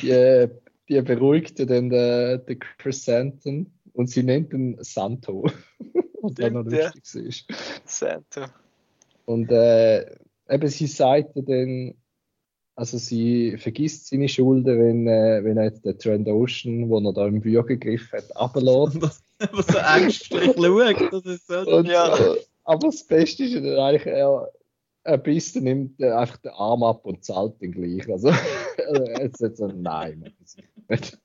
[0.03, 0.49] die,
[0.89, 5.47] die beruhigt dann den, den Chrysanthemum und sie nennt ihn Santo.
[6.23, 6.91] Was dann noch ja.
[6.93, 7.47] lustig ist.
[7.85, 8.47] Santo.
[9.27, 10.17] Und äh,
[10.49, 11.95] eben sie sagt dann,
[12.77, 17.13] also sie vergisst seine Schulden, wenn, äh, wenn er jetzt den Trend Ocean, wo er
[17.13, 19.03] da im Würgen gegriffen hat, runterlässt.
[19.03, 19.23] Was,
[19.53, 21.13] was so ängstlich schaut.
[21.13, 21.59] Das ist so.
[21.61, 22.17] Und, Ja.
[22.17, 24.51] äh, aber das Beste ist dann eigentlich, er,
[25.05, 28.11] er bisst dann nimmt er einfach den Arm ab und zahlt den gleich.
[28.11, 28.31] Also,
[29.21, 31.19] jetzt jetzt so, nein, machen sie nicht.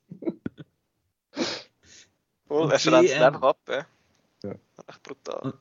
[2.49, 3.60] Und er schreibt es ähm, einfach ab.
[3.69, 3.86] Ja.
[4.44, 4.56] Ja.
[4.88, 5.53] Echt brutal.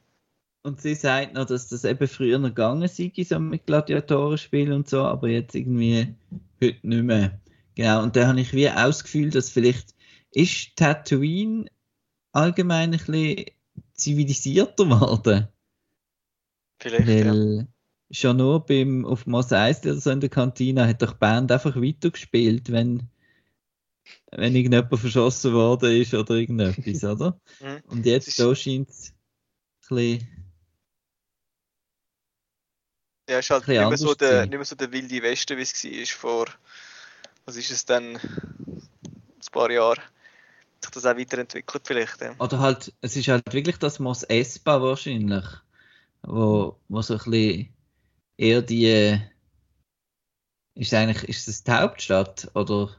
[0.63, 4.89] Und sie sagt noch, dass das eben früher noch gegangen sei, so mit Gladiatorenspielen und
[4.89, 6.15] so, aber jetzt irgendwie
[6.63, 7.41] heute nicht mehr.
[7.75, 9.95] Genau, und da habe ich wie auch das Gefühl, dass vielleicht
[10.33, 11.67] ist Tatooine
[12.33, 13.47] allgemein ein bisschen
[13.95, 15.49] zivilisierter geworden.
[16.79, 17.33] Vielleicht, ja.
[17.33, 17.69] Weil
[18.11, 21.53] schon nur beim, auf Mos Eisley oder so in der Kantine hat doch die Band
[21.53, 23.09] einfach weitergespielt, wenn,
[24.33, 27.41] wenn irgendjemand verschossen worden ist oder irgendetwas, oder?
[27.61, 27.83] Mhm.
[27.87, 29.15] Und jetzt da scheint es
[29.89, 30.40] ein bisschen.
[33.31, 35.85] Ja, ist halt nicht mehr, so der, nicht mehr so der wilde Westen, wie es
[35.85, 36.47] war vor,
[37.45, 40.01] was ist es denn, ein paar Jahren.
[40.01, 42.35] Hat sich das auch weiterentwickelt vielleicht, ja.
[42.41, 45.45] Oder halt, es ist halt wirklich das Mos Espa wahrscheinlich,
[46.23, 47.69] wo, wo so ein bisschen
[48.37, 49.21] eher die.
[50.75, 52.51] Ist eigentlich, ist das die Hauptstadt?
[52.55, 52.97] Oder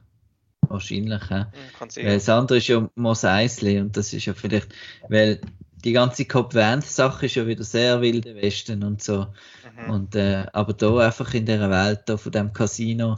[0.69, 1.45] wahrscheinlich, ja.
[1.45, 2.05] Mhm, Kann sein.
[2.05, 4.73] Weil das andere ist ja Mos Eisley und das ist ja vielleicht,
[5.09, 5.41] weil
[5.83, 9.27] die ganze Cop Vance Sache ist ja wieder sehr wilde Westen und so.
[9.77, 9.89] Mhm.
[9.89, 13.15] Und, äh, aber da einfach in der Welt da von dem Casino,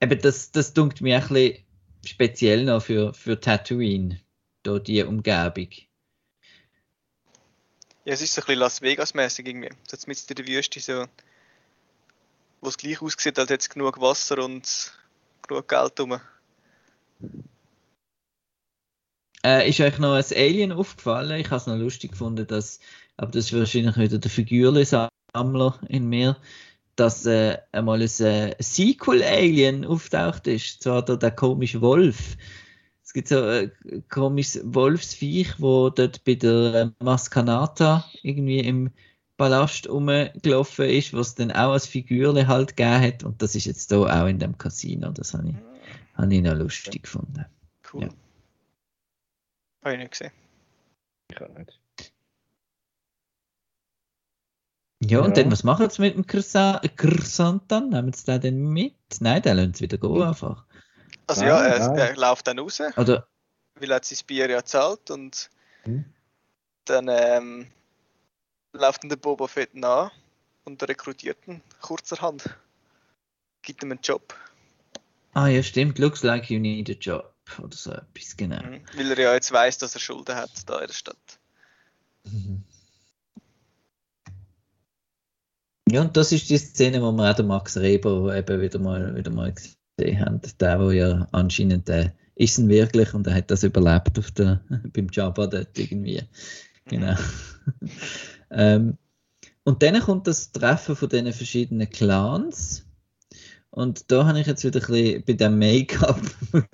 [0.00, 1.64] eben das, das dunkt mir ein bisschen
[2.04, 4.20] speziell noch für, für Tatooine,
[4.62, 5.68] da die Umgebung.
[8.04, 9.70] Ja, es ist so ein bisschen Las Vegas-mäßig irgendwie.
[9.88, 11.06] So jetzt mit in der Wüste, so,
[12.60, 14.92] wo es gleich aussieht, als hätte es genug Wasser und
[15.48, 16.20] genug Geld rum.
[19.44, 21.38] Äh, ist euch noch ein Alien aufgefallen?
[21.38, 22.80] Ich habe es noch lustig gefunden, dass,
[23.18, 26.38] aber das ist wahrscheinlich wieder der Figürle-Sammler in mir,
[26.96, 30.82] dass äh, einmal ein äh, Sequel-Alien auftaucht ist.
[30.82, 32.38] Zwar der, der komische Wolf.
[33.02, 38.92] Es gibt so ein äh, komisches Wolfsviech, wo dort bei der äh, Maskanata irgendwie im
[39.36, 43.24] Palast rumgelaufen ist, was dann auch als Figürle halt gegeben hat.
[43.24, 45.10] Und das ist jetzt da auch in dem Casino.
[45.10, 45.54] Das habe ich,
[46.14, 47.44] habe ich noch lustig gefunden.
[47.92, 48.04] Cool.
[48.04, 48.08] Ja.
[49.84, 50.32] Habe ich nicht gesehen.
[51.30, 51.80] Ich auch nicht.
[55.02, 55.42] Ja, und Ja.
[55.42, 56.26] dann, was machen sie mit dem
[57.68, 57.90] dann?
[57.90, 58.96] Nehmen sie den dann mit?
[59.20, 60.64] Nein, den lassen sie wieder gehen einfach.
[61.26, 61.98] Also Nein, ja, er, nein.
[61.98, 63.28] er läuft dann raus, Oder,
[63.74, 65.50] weil er hat sein Bier ja zahlt und
[65.84, 66.04] Hm.
[66.86, 67.70] dann ähm,
[68.72, 70.10] läuft dann der Boba Fett nach
[70.64, 72.48] und rekrutiert ihn kurzerhand.
[73.62, 74.34] Gibt ihm einen Job.
[75.34, 77.33] ah ja, stimmt, looks like you need a job.
[77.58, 78.62] Oder so etwas, genau.
[78.62, 78.82] Mhm.
[78.96, 81.38] Weil er ja jetzt weiß, dass er Schulden hat da in der Stadt.
[82.24, 82.64] Mhm.
[85.90, 89.14] Ja, und das ist die Szene, wo wir auch den Max Reber eben wieder mal,
[89.14, 90.40] wieder mal gesehen haben.
[90.58, 94.60] Der, wo ja anscheinend, äh, ist ihn wirklich und er hat das überlebt auf der,
[94.92, 96.22] beim Jabba dort irgendwie.
[96.86, 97.16] Genau.
[98.50, 98.98] ähm,
[99.62, 102.84] und dann kommt das Treffen von diesen verschiedenen Clans.
[103.74, 106.20] Und da habe ich jetzt wieder ein bisschen bei dem Make-up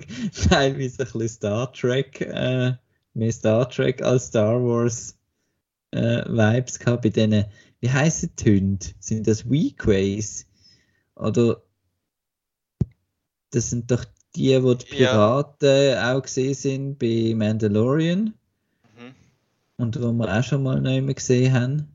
[0.51, 2.75] teilweise ein bisschen Star Trek, äh,
[3.15, 5.17] mehr Star Trek als Star Wars
[5.93, 7.47] äh, Vibes gehabt bei denen,
[7.81, 8.87] wie heißen die Hunde?
[8.99, 10.47] Sind das Weequays?
[11.15, 11.63] Oder
[13.51, 14.05] das sind doch
[14.37, 15.11] die, wo die Ja.
[15.13, 18.35] Piraten auch gesehen sind bei Mandalorian
[18.99, 19.15] Mhm.
[19.79, 21.89] und wo wir auch schon mal neu gesehen haben.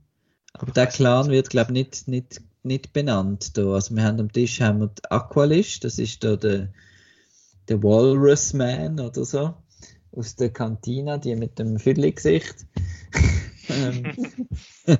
[0.53, 3.57] Aber der Clan wird, glaube ich, nicht, nicht, nicht benannt.
[3.57, 3.73] Da.
[3.73, 6.73] Also wir haben am Tisch haben wir Aqualish, das ist da der,
[7.69, 9.53] der Walrus Man oder so,
[10.11, 12.65] aus der Kantina, die mit dem Fiddly-Gesicht.
[13.69, 14.11] ähm,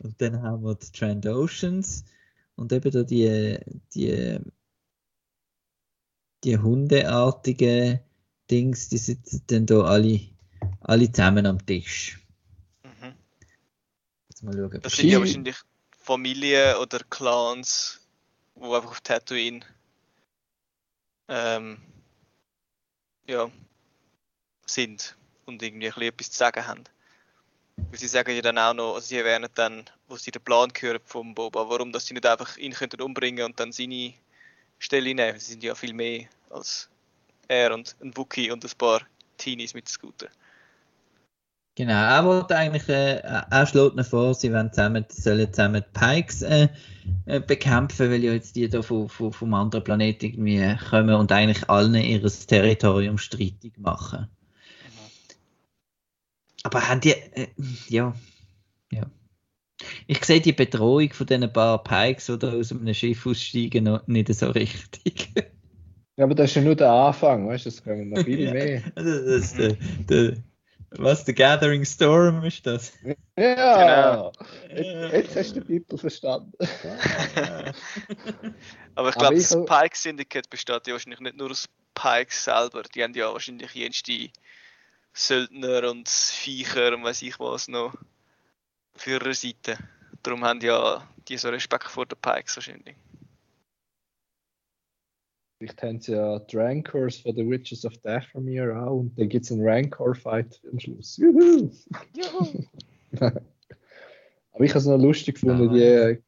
[0.00, 2.04] und dann haben wir die Trandoshans
[2.56, 3.58] und eben da die,
[3.94, 4.38] die,
[6.44, 8.00] die hundeartigen
[8.50, 10.20] Dings, die sitzen dann da alle,
[10.80, 12.20] alle zusammen am Tisch.
[12.84, 13.14] Mhm.
[14.28, 14.80] Jetzt mal schauen.
[14.80, 15.56] Das sind ja wahrscheinlich
[16.06, 18.00] Familien oder Clans,
[18.54, 19.60] die einfach auf Tatooine
[21.26, 21.78] ähm,
[23.26, 23.50] ja,
[24.66, 25.16] sind
[25.46, 26.84] und irgendwie ein etwas zu sagen haben.
[27.76, 30.72] Weil sie sagen ja dann auch noch, also sie erwähnen dann, wo sie den Plan
[30.78, 34.14] hören vom Boba, warum dass sie nicht einfach ihn könnten umbringen und dann seine
[34.78, 35.40] Stelle nehmen.
[35.40, 36.88] Sie sind ja viel mehr als
[37.48, 39.02] er und ein Wookie und ein paar
[39.38, 40.28] Teenies mit Scooter.
[41.76, 46.40] Genau, er wollte eigentlich, äh, er schlägt vor, sie wollen zusammen, sollen zusammen die Pikes
[46.40, 46.68] äh,
[47.26, 51.30] äh, bekämpfen, weil ja jetzt die da von, von, vom anderen Planeten irgendwie kommen und
[51.30, 54.26] eigentlich allen ihr Territorium streitig machen.
[56.62, 57.48] Aber haben die, äh,
[57.88, 58.14] ja,
[58.90, 59.02] ja.
[60.06, 64.06] Ich sehe die Bedrohung von diesen paar Pikes, die da aus einem Schiff aussteigen, noch
[64.06, 65.28] nicht so richtig.
[66.16, 68.80] Ja, aber das ist ja nur der Anfang, weißt du, es kommen noch viel mehr.
[68.94, 69.76] Das ist der,
[70.08, 70.36] der,
[70.90, 72.92] was, der Gathering Storm ist das?
[73.36, 74.30] Ja,
[74.70, 76.52] jetzt, jetzt hast du den Titel verstanden.
[78.94, 82.82] Aber ich glaube, das Pike Syndicate besteht ja wahrscheinlich nicht nur aus Pikes selber.
[82.82, 84.30] Die haben ja wahrscheinlich jenste
[85.12, 87.94] Söldner und Viecher und weiß ich was noch
[88.94, 89.78] für ihre Seite.
[90.22, 92.96] Darum haben ja die so Respekt vor den Pikes wahrscheinlich.
[95.58, 99.44] Vielleicht haben sie ja die Rancors von The Witches of Dathomir auch und dann gibt
[99.46, 101.16] es einen Rancor-Fight am Schluss.
[101.16, 101.70] Juhu!
[103.20, 106.18] Aber ich habe es noch lustig gefunden, die,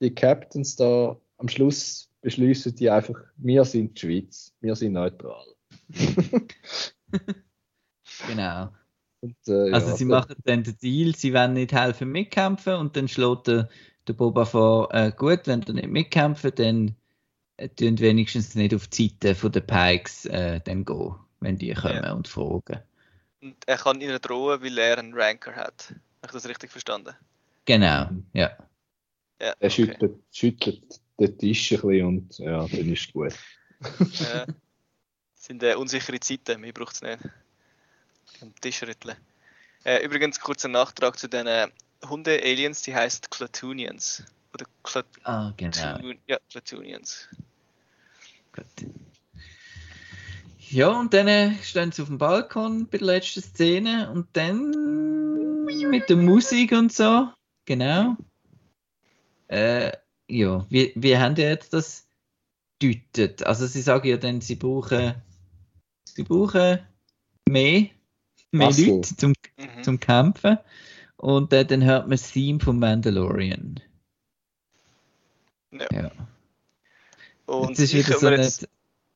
[0.00, 5.44] die Captains da am Schluss beschließen die einfach, wir sind die Schweiz, wir sind neutral.
[8.28, 8.68] Genau.
[9.20, 12.96] Und, äh, Also ja, sie machen dann den Deal, sie wollen nicht helfen mitkämpfen und
[12.96, 13.68] dann schlägt der,
[14.06, 16.96] der Boba vor, äh, gut, wenn du nicht mitkämpfen, dann
[17.68, 22.12] tun wenigstens nicht auf die Seite den Pikes äh, dann gehen, wenn die kommen Ja.
[22.12, 22.80] und fragen.
[23.40, 25.88] Und er kann ihnen drohen, weil er einen Ranker hat.
[26.22, 27.14] Habe ich das richtig verstanden?
[27.64, 28.50] Genau, ja.
[29.40, 29.70] Ja, Er okay.
[29.70, 33.34] schüttelt, schüttelt den Tisch ein bisschen und ja, dann ist es gut.
[34.20, 34.46] Ja.
[34.46, 34.54] Das
[35.34, 37.18] sind äh, unsichere Zeiten, mir braucht es nicht.
[38.40, 39.16] Am Tisch rütteln.
[39.84, 41.66] Äh, übrigens, kurzer Nachtrag zu den äh,
[42.08, 44.24] Hunde-Aliens, die heißt Clatoonians.
[44.54, 45.98] Oder Clat Ah, genau.
[46.26, 47.28] ja, Clatoonians.
[48.52, 48.64] Gut.
[50.70, 55.64] Ja, und dann äh, stehen sie auf dem Balkon bei der letzten Szene und dann
[55.90, 57.28] mit der Musik und so.
[57.66, 58.16] Genau.
[59.48, 59.92] Äh,
[60.28, 62.08] ja, wie, wie haben die jetzt das
[62.80, 63.44] deutet?
[63.44, 65.14] Also sie sagen ja dann, sie brauchen,
[66.04, 66.78] sie brauchen
[67.46, 67.88] mehr,
[68.50, 68.70] mehr.
[68.70, 69.82] Leute zum, Mhm.
[69.82, 70.58] zum Kämpfen.
[71.16, 73.78] Und äh, dann hört man das Theme von Mandalorian.
[75.70, 75.86] Ja.
[75.92, 76.10] Ja.
[77.72, 78.68] Und Jetzt ist ich wieder kann so mir eine jetzt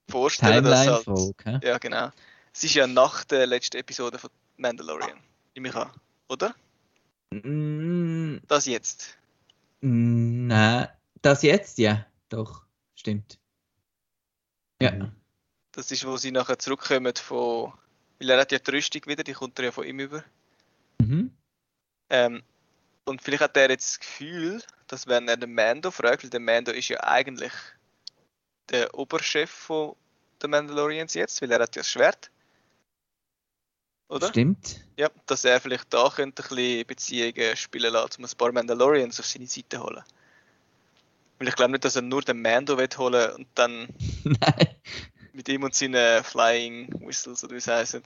[0.09, 1.45] vorstellen, dass halt, Timeline-Folge.
[1.45, 1.66] hä?
[1.66, 2.11] Ja, genau.
[2.55, 5.19] Es ist ja nach der letzten Episode von Mandalorian.
[5.55, 5.91] Nehme ich an.
[6.28, 6.55] Oder?
[7.31, 9.19] Mm, Das jetzt.
[9.81, 10.89] mm, Nein,
[11.23, 12.65] das jetzt, ja, doch,
[12.95, 13.39] stimmt.
[14.81, 15.12] Ja, Mhm.
[15.73, 17.73] Das ist, wo sie nachher zurückkommen von.
[18.19, 20.24] Weil er hat ja die Rüstung wieder, die kommt er ja von ihm über.
[21.03, 21.31] mhm.
[22.09, 22.43] Ähm,
[23.05, 26.41] und vielleicht hat er jetzt das Gefühl, dass wenn er den Mando fragt, weil der
[26.41, 27.53] Mando ist ja eigentlich
[28.70, 29.94] der Oberchef von
[30.43, 32.30] den Mandalorians jetzt, weil er hat ja das Schwert.
[34.09, 34.28] Oder?
[34.28, 34.84] stimmt.
[34.97, 39.18] Ja, dass er vielleicht da könnte ein bisschen Beziehungen spielen lassen, um ein paar Mandalorians
[39.18, 40.02] auf seine Seite zu holen.
[41.38, 43.88] Weil ich glaube nicht, dass er nur den Mando will holen und dann
[45.32, 48.02] mit ihm und seinen Flying Whistles oder wie sie heißen,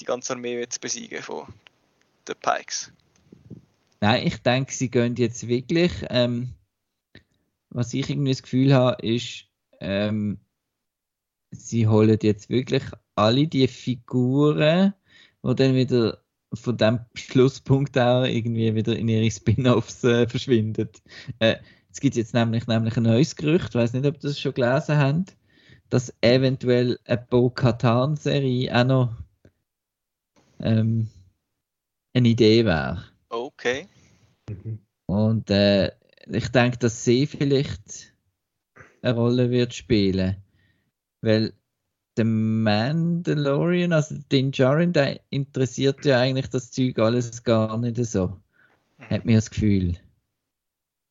[0.00, 1.46] die ganze Armee will besiegen von
[2.28, 2.92] den Pikes.
[4.00, 6.54] nein, ich denke, sie gehen jetzt wirklich, ähm,
[7.70, 9.46] was ich irgendwie das Gefühl habe, ist,
[9.80, 10.38] ähm,
[11.50, 12.82] sie holen jetzt wirklich
[13.14, 14.94] alle die Figuren,
[15.42, 16.22] die dann wieder
[16.52, 20.88] von dem Schlusspunkt auch irgendwie wieder in ihre Spin-offs äh, verschwinden.
[21.38, 21.56] Äh,
[21.90, 24.54] es gibt jetzt nämlich, nämlich ein neues Gerücht, ich weiß nicht, ob ihr das schon
[24.54, 25.36] gelesen habt,
[25.88, 29.16] dass eventuell eine Bo-Katan-Serie auch noch
[30.60, 31.08] ähm,
[32.12, 33.04] eine Idee wäre.
[33.28, 33.86] Okay.
[35.06, 35.90] Und äh,
[36.28, 38.14] ich denke, dass sie vielleicht
[39.02, 40.36] eine Rolle wird spielen.
[41.20, 41.52] Weil
[42.16, 48.40] der Mandalorian, also den Jarin, der interessiert ja eigentlich das Zeug alles gar nicht so.
[48.98, 49.96] Hat mir das Gefühl.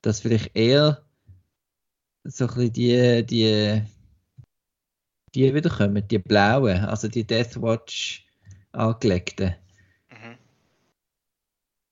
[0.01, 1.03] Dass vielleicht eher
[2.23, 3.81] so ein bisschen die, die,
[5.33, 8.25] die wiederkommen, die blauen, also die Death Watch
[8.71, 9.55] angelegten.
[10.09, 10.37] Mhm.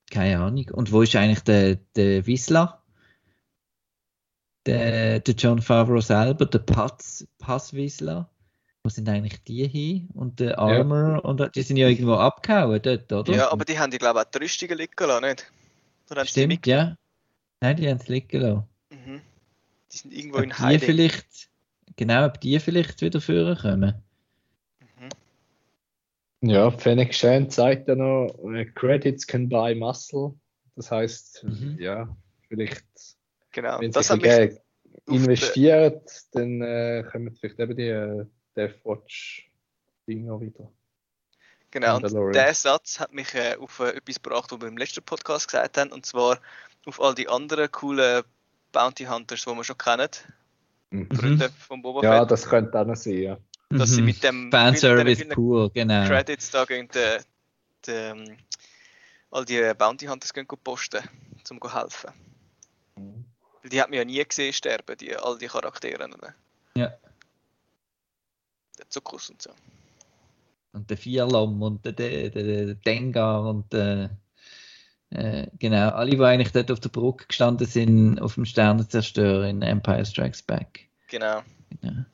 [0.10, 0.70] Keine Ahnung.
[0.72, 2.83] Und wo ist eigentlich der, der Whistler?
[4.66, 8.30] Der, der John Favreau selber, der Paz, Paz Whistler?
[8.84, 10.10] Wo sind eigentlich die hin?
[10.14, 11.24] Und der Armor?
[11.26, 13.34] Und die sind ja irgendwo abgehauen dort, oder?
[13.34, 15.52] Ja, aber die haben, ich glaube, auch die Rüstungen liegen lassen, nicht?
[16.12, 16.98] Oder die Stimmt, ja.
[17.62, 18.64] Nein, die haben es liegen lassen.
[18.90, 19.22] Mhm.
[19.92, 20.80] Die sind irgendwo Ob in die Hiding.
[20.80, 21.50] vielleicht,
[21.96, 23.96] genau, ob die vielleicht wieder vorkommen.
[26.42, 26.50] Mhm.
[26.50, 30.34] Ja, Fennec Shan zeigt ja noch, äh, Credits can buy muscle.
[30.76, 31.78] Das heißt, Mhm.
[31.80, 32.14] ja,
[32.50, 32.86] vielleicht,
[33.54, 33.80] Genau.
[33.80, 34.22] wenn sie Das hat
[35.08, 36.02] investieren,
[36.34, 38.26] dann äh, kommen vielleicht eben die äh,
[38.56, 39.50] Death Watch
[40.08, 40.70] Dinger wieder.
[41.72, 45.04] Genau, und der Satz hat mich äh, auf äh, etwas gebracht, was wir im letzten
[45.04, 46.40] Podcast gesagt haben, und zwar
[46.86, 48.24] auf all die anderen coolen
[48.72, 50.10] Bounty Hunters, die wir schon kennen,
[50.94, 51.10] Mhm.
[51.12, 53.38] Freunde von Boba Ja, Fett, das könnte auch noch sein, ja.
[53.70, 54.06] dass sie Mhm.
[54.06, 56.06] mit dem Fanservice pur, genau.
[56.06, 57.18] Credits da gehen, die,
[57.88, 58.38] die, ähm,
[59.32, 61.02] all die Bounty Hunters gehen posten,
[61.50, 62.12] um zu helfen.
[62.96, 63.26] Weil
[63.64, 66.04] die hat man ja nie gesehen sterben, die, all die Charaktere.
[66.06, 66.34] Oder?
[66.76, 66.94] Ja.
[68.78, 69.52] Der Zuckus und so.
[70.74, 74.10] Und der Vierlom und der, der, der, Dengar und der,
[75.12, 79.62] äh, genau, alle, die eigentlich dort auf der Brücke gestanden sind, auf dem Sternenzerstörer in
[79.62, 80.90] Empire Strikes Back.
[81.08, 81.44] Genau.
[81.82, 82.06] Genau.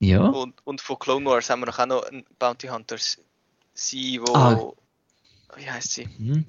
[0.00, 3.18] Ja, Und, und von Clone Wars haben wir noch auch noch einen Bounty Hunters.
[3.74, 4.32] Sie, wo.
[4.34, 4.72] Ah.
[5.56, 6.06] Wie heißt sie?
[6.18, 6.46] mhm.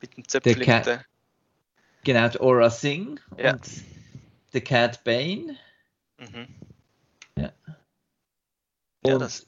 [0.00, 0.60] Mit dem Zöpfchen.
[0.64, 1.04] Der-
[2.04, 3.52] genau, die Aura Singh Ja.
[3.52, 3.66] und
[4.52, 5.56] der Cat Bane.
[6.18, 6.46] Mhm.
[7.36, 7.52] Ja.
[9.06, 9.46] Ja, das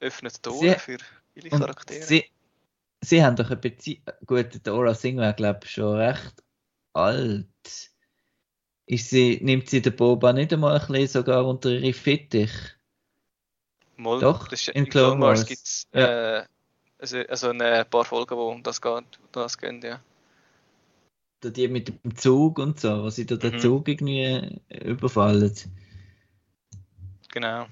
[0.00, 0.98] öffnet Tore für
[1.34, 2.02] viele Charaktere.
[2.02, 2.24] Sie,
[3.00, 4.02] sie haben doch eine Beziehung.
[4.26, 6.42] Gut, der Aura Singh wäre, glaube ich, schon recht
[6.92, 7.46] alt.
[8.86, 12.50] Ist sie, nimmt sie den Boba nicht einmal ein bisschen sogar unter ihre Fittich?
[13.96, 15.48] Mal, doch, das ist, in Clone Wars Wars.
[15.48, 16.40] gibt es Ja.
[16.40, 16.46] äh,
[16.98, 20.00] also, also ein paar Folgen, wo um das geht, das gehen, ja.
[21.42, 23.58] Da die mit dem Zug und so, wo sie da den Mhm.
[23.58, 25.52] Zug irgendwie überfallen.
[27.32, 27.66] Genau.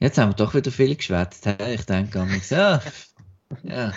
[0.00, 1.46] Jetzt haben wir doch wieder viel geschwätzt.
[1.46, 2.80] Ich denke an mich, ja.
[3.64, 3.92] ja.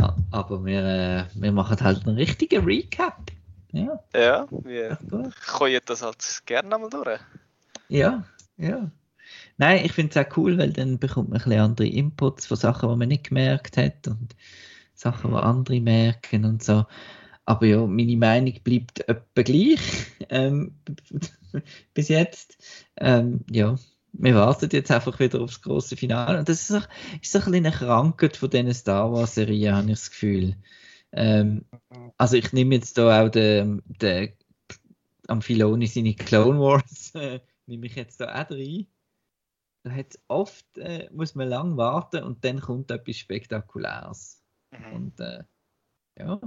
[0.00, 3.30] Ja, Aber wir, äh, wir machen halt einen richtigen Recap.
[3.72, 4.98] Ja, Ja, wir
[5.46, 7.20] können das halt gerne einmal durch.
[7.88, 8.24] Ja,
[8.56, 8.90] ja.
[9.58, 12.56] Nein, ich finde es auch cool, weil dann bekommt man ein bisschen andere Inputs von
[12.56, 14.34] Sachen, die man nicht gemerkt hat und
[15.02, 16.86] Sachen, die andere merken und so.
[17.44, 19.80] Aber ja, meine Meinung bleibt etwa gleich
[20.28, 20.76] ähm,
[21.94, 22.56] bis jetzt.
[22.96, 23.76] Ähm, ja,
[24.12, 26.38] wir warten jetzt einfach wieder aufs große Finale.
[26.38, 26.76] Und das ist so,
[27.20, 30.56] ist so ein bisschen eine Krankheit von diesen Star Wars-Serien, habe ich das Gefühl.
[31.12, 31.64] Ähm,
[32.16, 34.32] also ich nehme jetzt da auch den, den
[35.28, 38.86] am seine Clone Wars, äh, nehme ich jetzt da auch rein.
[39.84, 44.41] Da hat's oft, äh, muss man lang warten und dann kommt etwas Spektakuläres.
[44.72, 44.92] Mhm.
[44.94, 45.44] Und äh,
[46.18, 46.40] ja,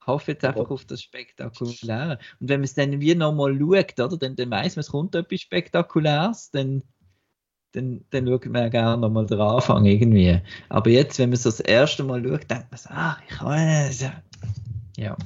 [0.00, 2.18] ich hoffe jetzt einfach auf das Spektakuläre.
[2.40, 5.14] Und wenn man es dann wie nochmal schaut, oder, dann, dann weiss man, es kommt
[5.14, 6.82] etwas Spektakuläres, dann,
[7.72, 10.40] dann, dann schaut man ja gerne nochmal den Anfang irgendwie.
[10.68, 13.58] Aber jetzt, wenn man so das erste Mal schaut, denkt man so, ah, ich kann
[13.68, 14.00] es.
[14.00, 14.12] Ja.
[14.96, 15.16] ja.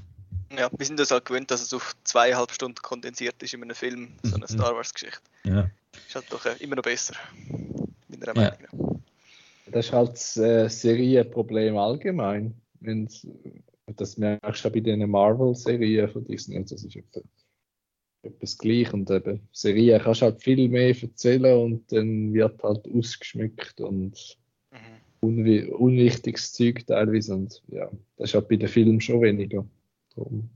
[0.56, 3.74] Ja, wir sind das halt gewöhnt, dass es auf zweieinhalb Stunden kondensiert ist in einem
[3.74, 4.48] Film, so eine Mhm.
[4.48, 5.20] Star Wars-Geschichte.
[5.44, 5.68] ja.
[6.06, 7.14] Ist halt doch äh, immer noch besser.
[8.08, 8.32] Meiner Ja.
[8.34, 8.87] Meinung nach.
[9.72, 12.54] Das ist halt das äh, Serienproblem allgemein.
[12.80, 13.26] Wenn's,
[13.96, 16.56] das merkst du auch bei den Marvel-Serien von Disney.
[16.56, 17.20] und Das ist etwa,
[18.22, 18.92] etwas gleich.
[18.92, 24.38] Und eben, Serien kannst du halt viel mehr erzählen und dann wird halt ausgeschmückt und
[24.70, 25.00] Mhm.
[25.20, 27.34] unwi unwichtiges Zeug teilweise.
[27.34, 29.64] Und ja, das ist halt bei den Filmen schon weniger.
[30.14, 30.50] Darum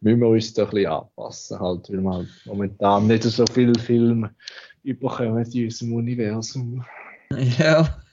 [0.00, 3.78] müssen wir uns da ein bisschen anpassen, halt, weil wir halt momentan nicht so viele
[3.78, 4.34] Filme
[4.82, 6.84] überkommen in unserem Universum.
[7.58, 8.03] Ja.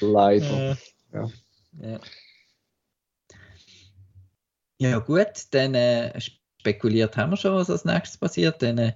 [0.00, 0.72] Leider.
[0.72, 0.76] Äh,
[1.12, 1.30] Ja.
[1.80, 2.00] ja.
[4.78, 8.62] Ja, gut, dann äh, spekuliert haben wir schon, was als nächstes passiert.
[8.62, 8.94] Dann, äh,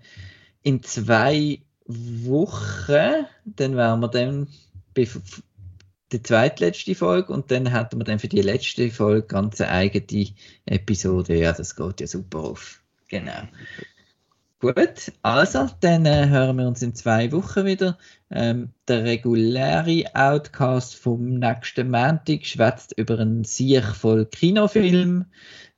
[0.62, 4.48] in zwei Wochen, dann wären wir dann
[6.12, 10.28] der zweitletzte Folge und dann hätten wir dann für die letzte Folge ganz eine eigene
[10.64, 11.36] Episode.
[11.36, 12.82] Ja, das geht ja super auf.
[13.08, 13.48] Genau.
[14.64, 17.98] Gut, also, dann äh, hören wir uns in zwei Wochen wieder.
[18.30, 25.26] Ähm, der reguläre Outcast vom nächsten Montag schwätzt über einen Sieg voll Kinofilm.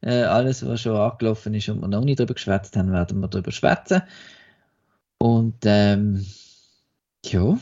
[0.02, 3.26] Äh, alles, was schon angelaufen ist und wir noch nicht darüber geschwätzt haben, werden wir
[3.26, 4.02] darüber schwätzen.
[5.18, 6.24] Und ähm,
[7.24, 7.58] ja,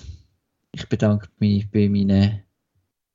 [0.72, 2.42] ich bedanke mich bei meinen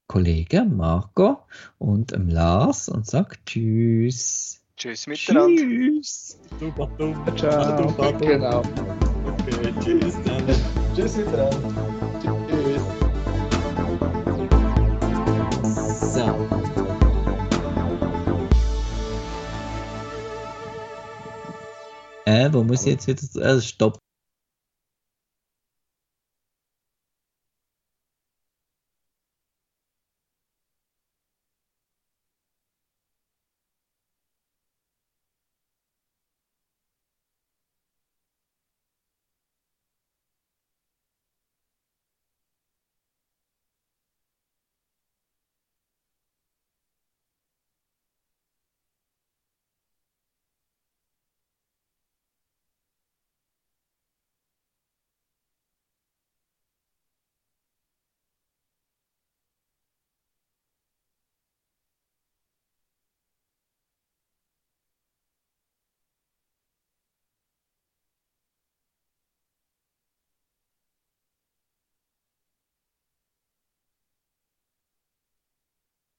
[0.08, 1.44] Kollegen Marco
[1.78, 4.64] und Lars und sage Tschüss.
[4.80, 5.62] Tschüss miteinander.
[5.62, 6.40] Tschüss.
[6.58, 7.38] Super dumm.
[7.38, 7.86] Ciao.
[8.18, 8.60] Genau.
[8.60, 10.48] Okay, tschüss dann.
[10.96, 11.60] Tschüss miteinander.
[12.22, 12.82] Tschüss.
[16.14, 16.48] So.
[22.26, 23.58] Äh, wo muss ich jetzt wieder.
[23.58, 24.00] Äh, stopp.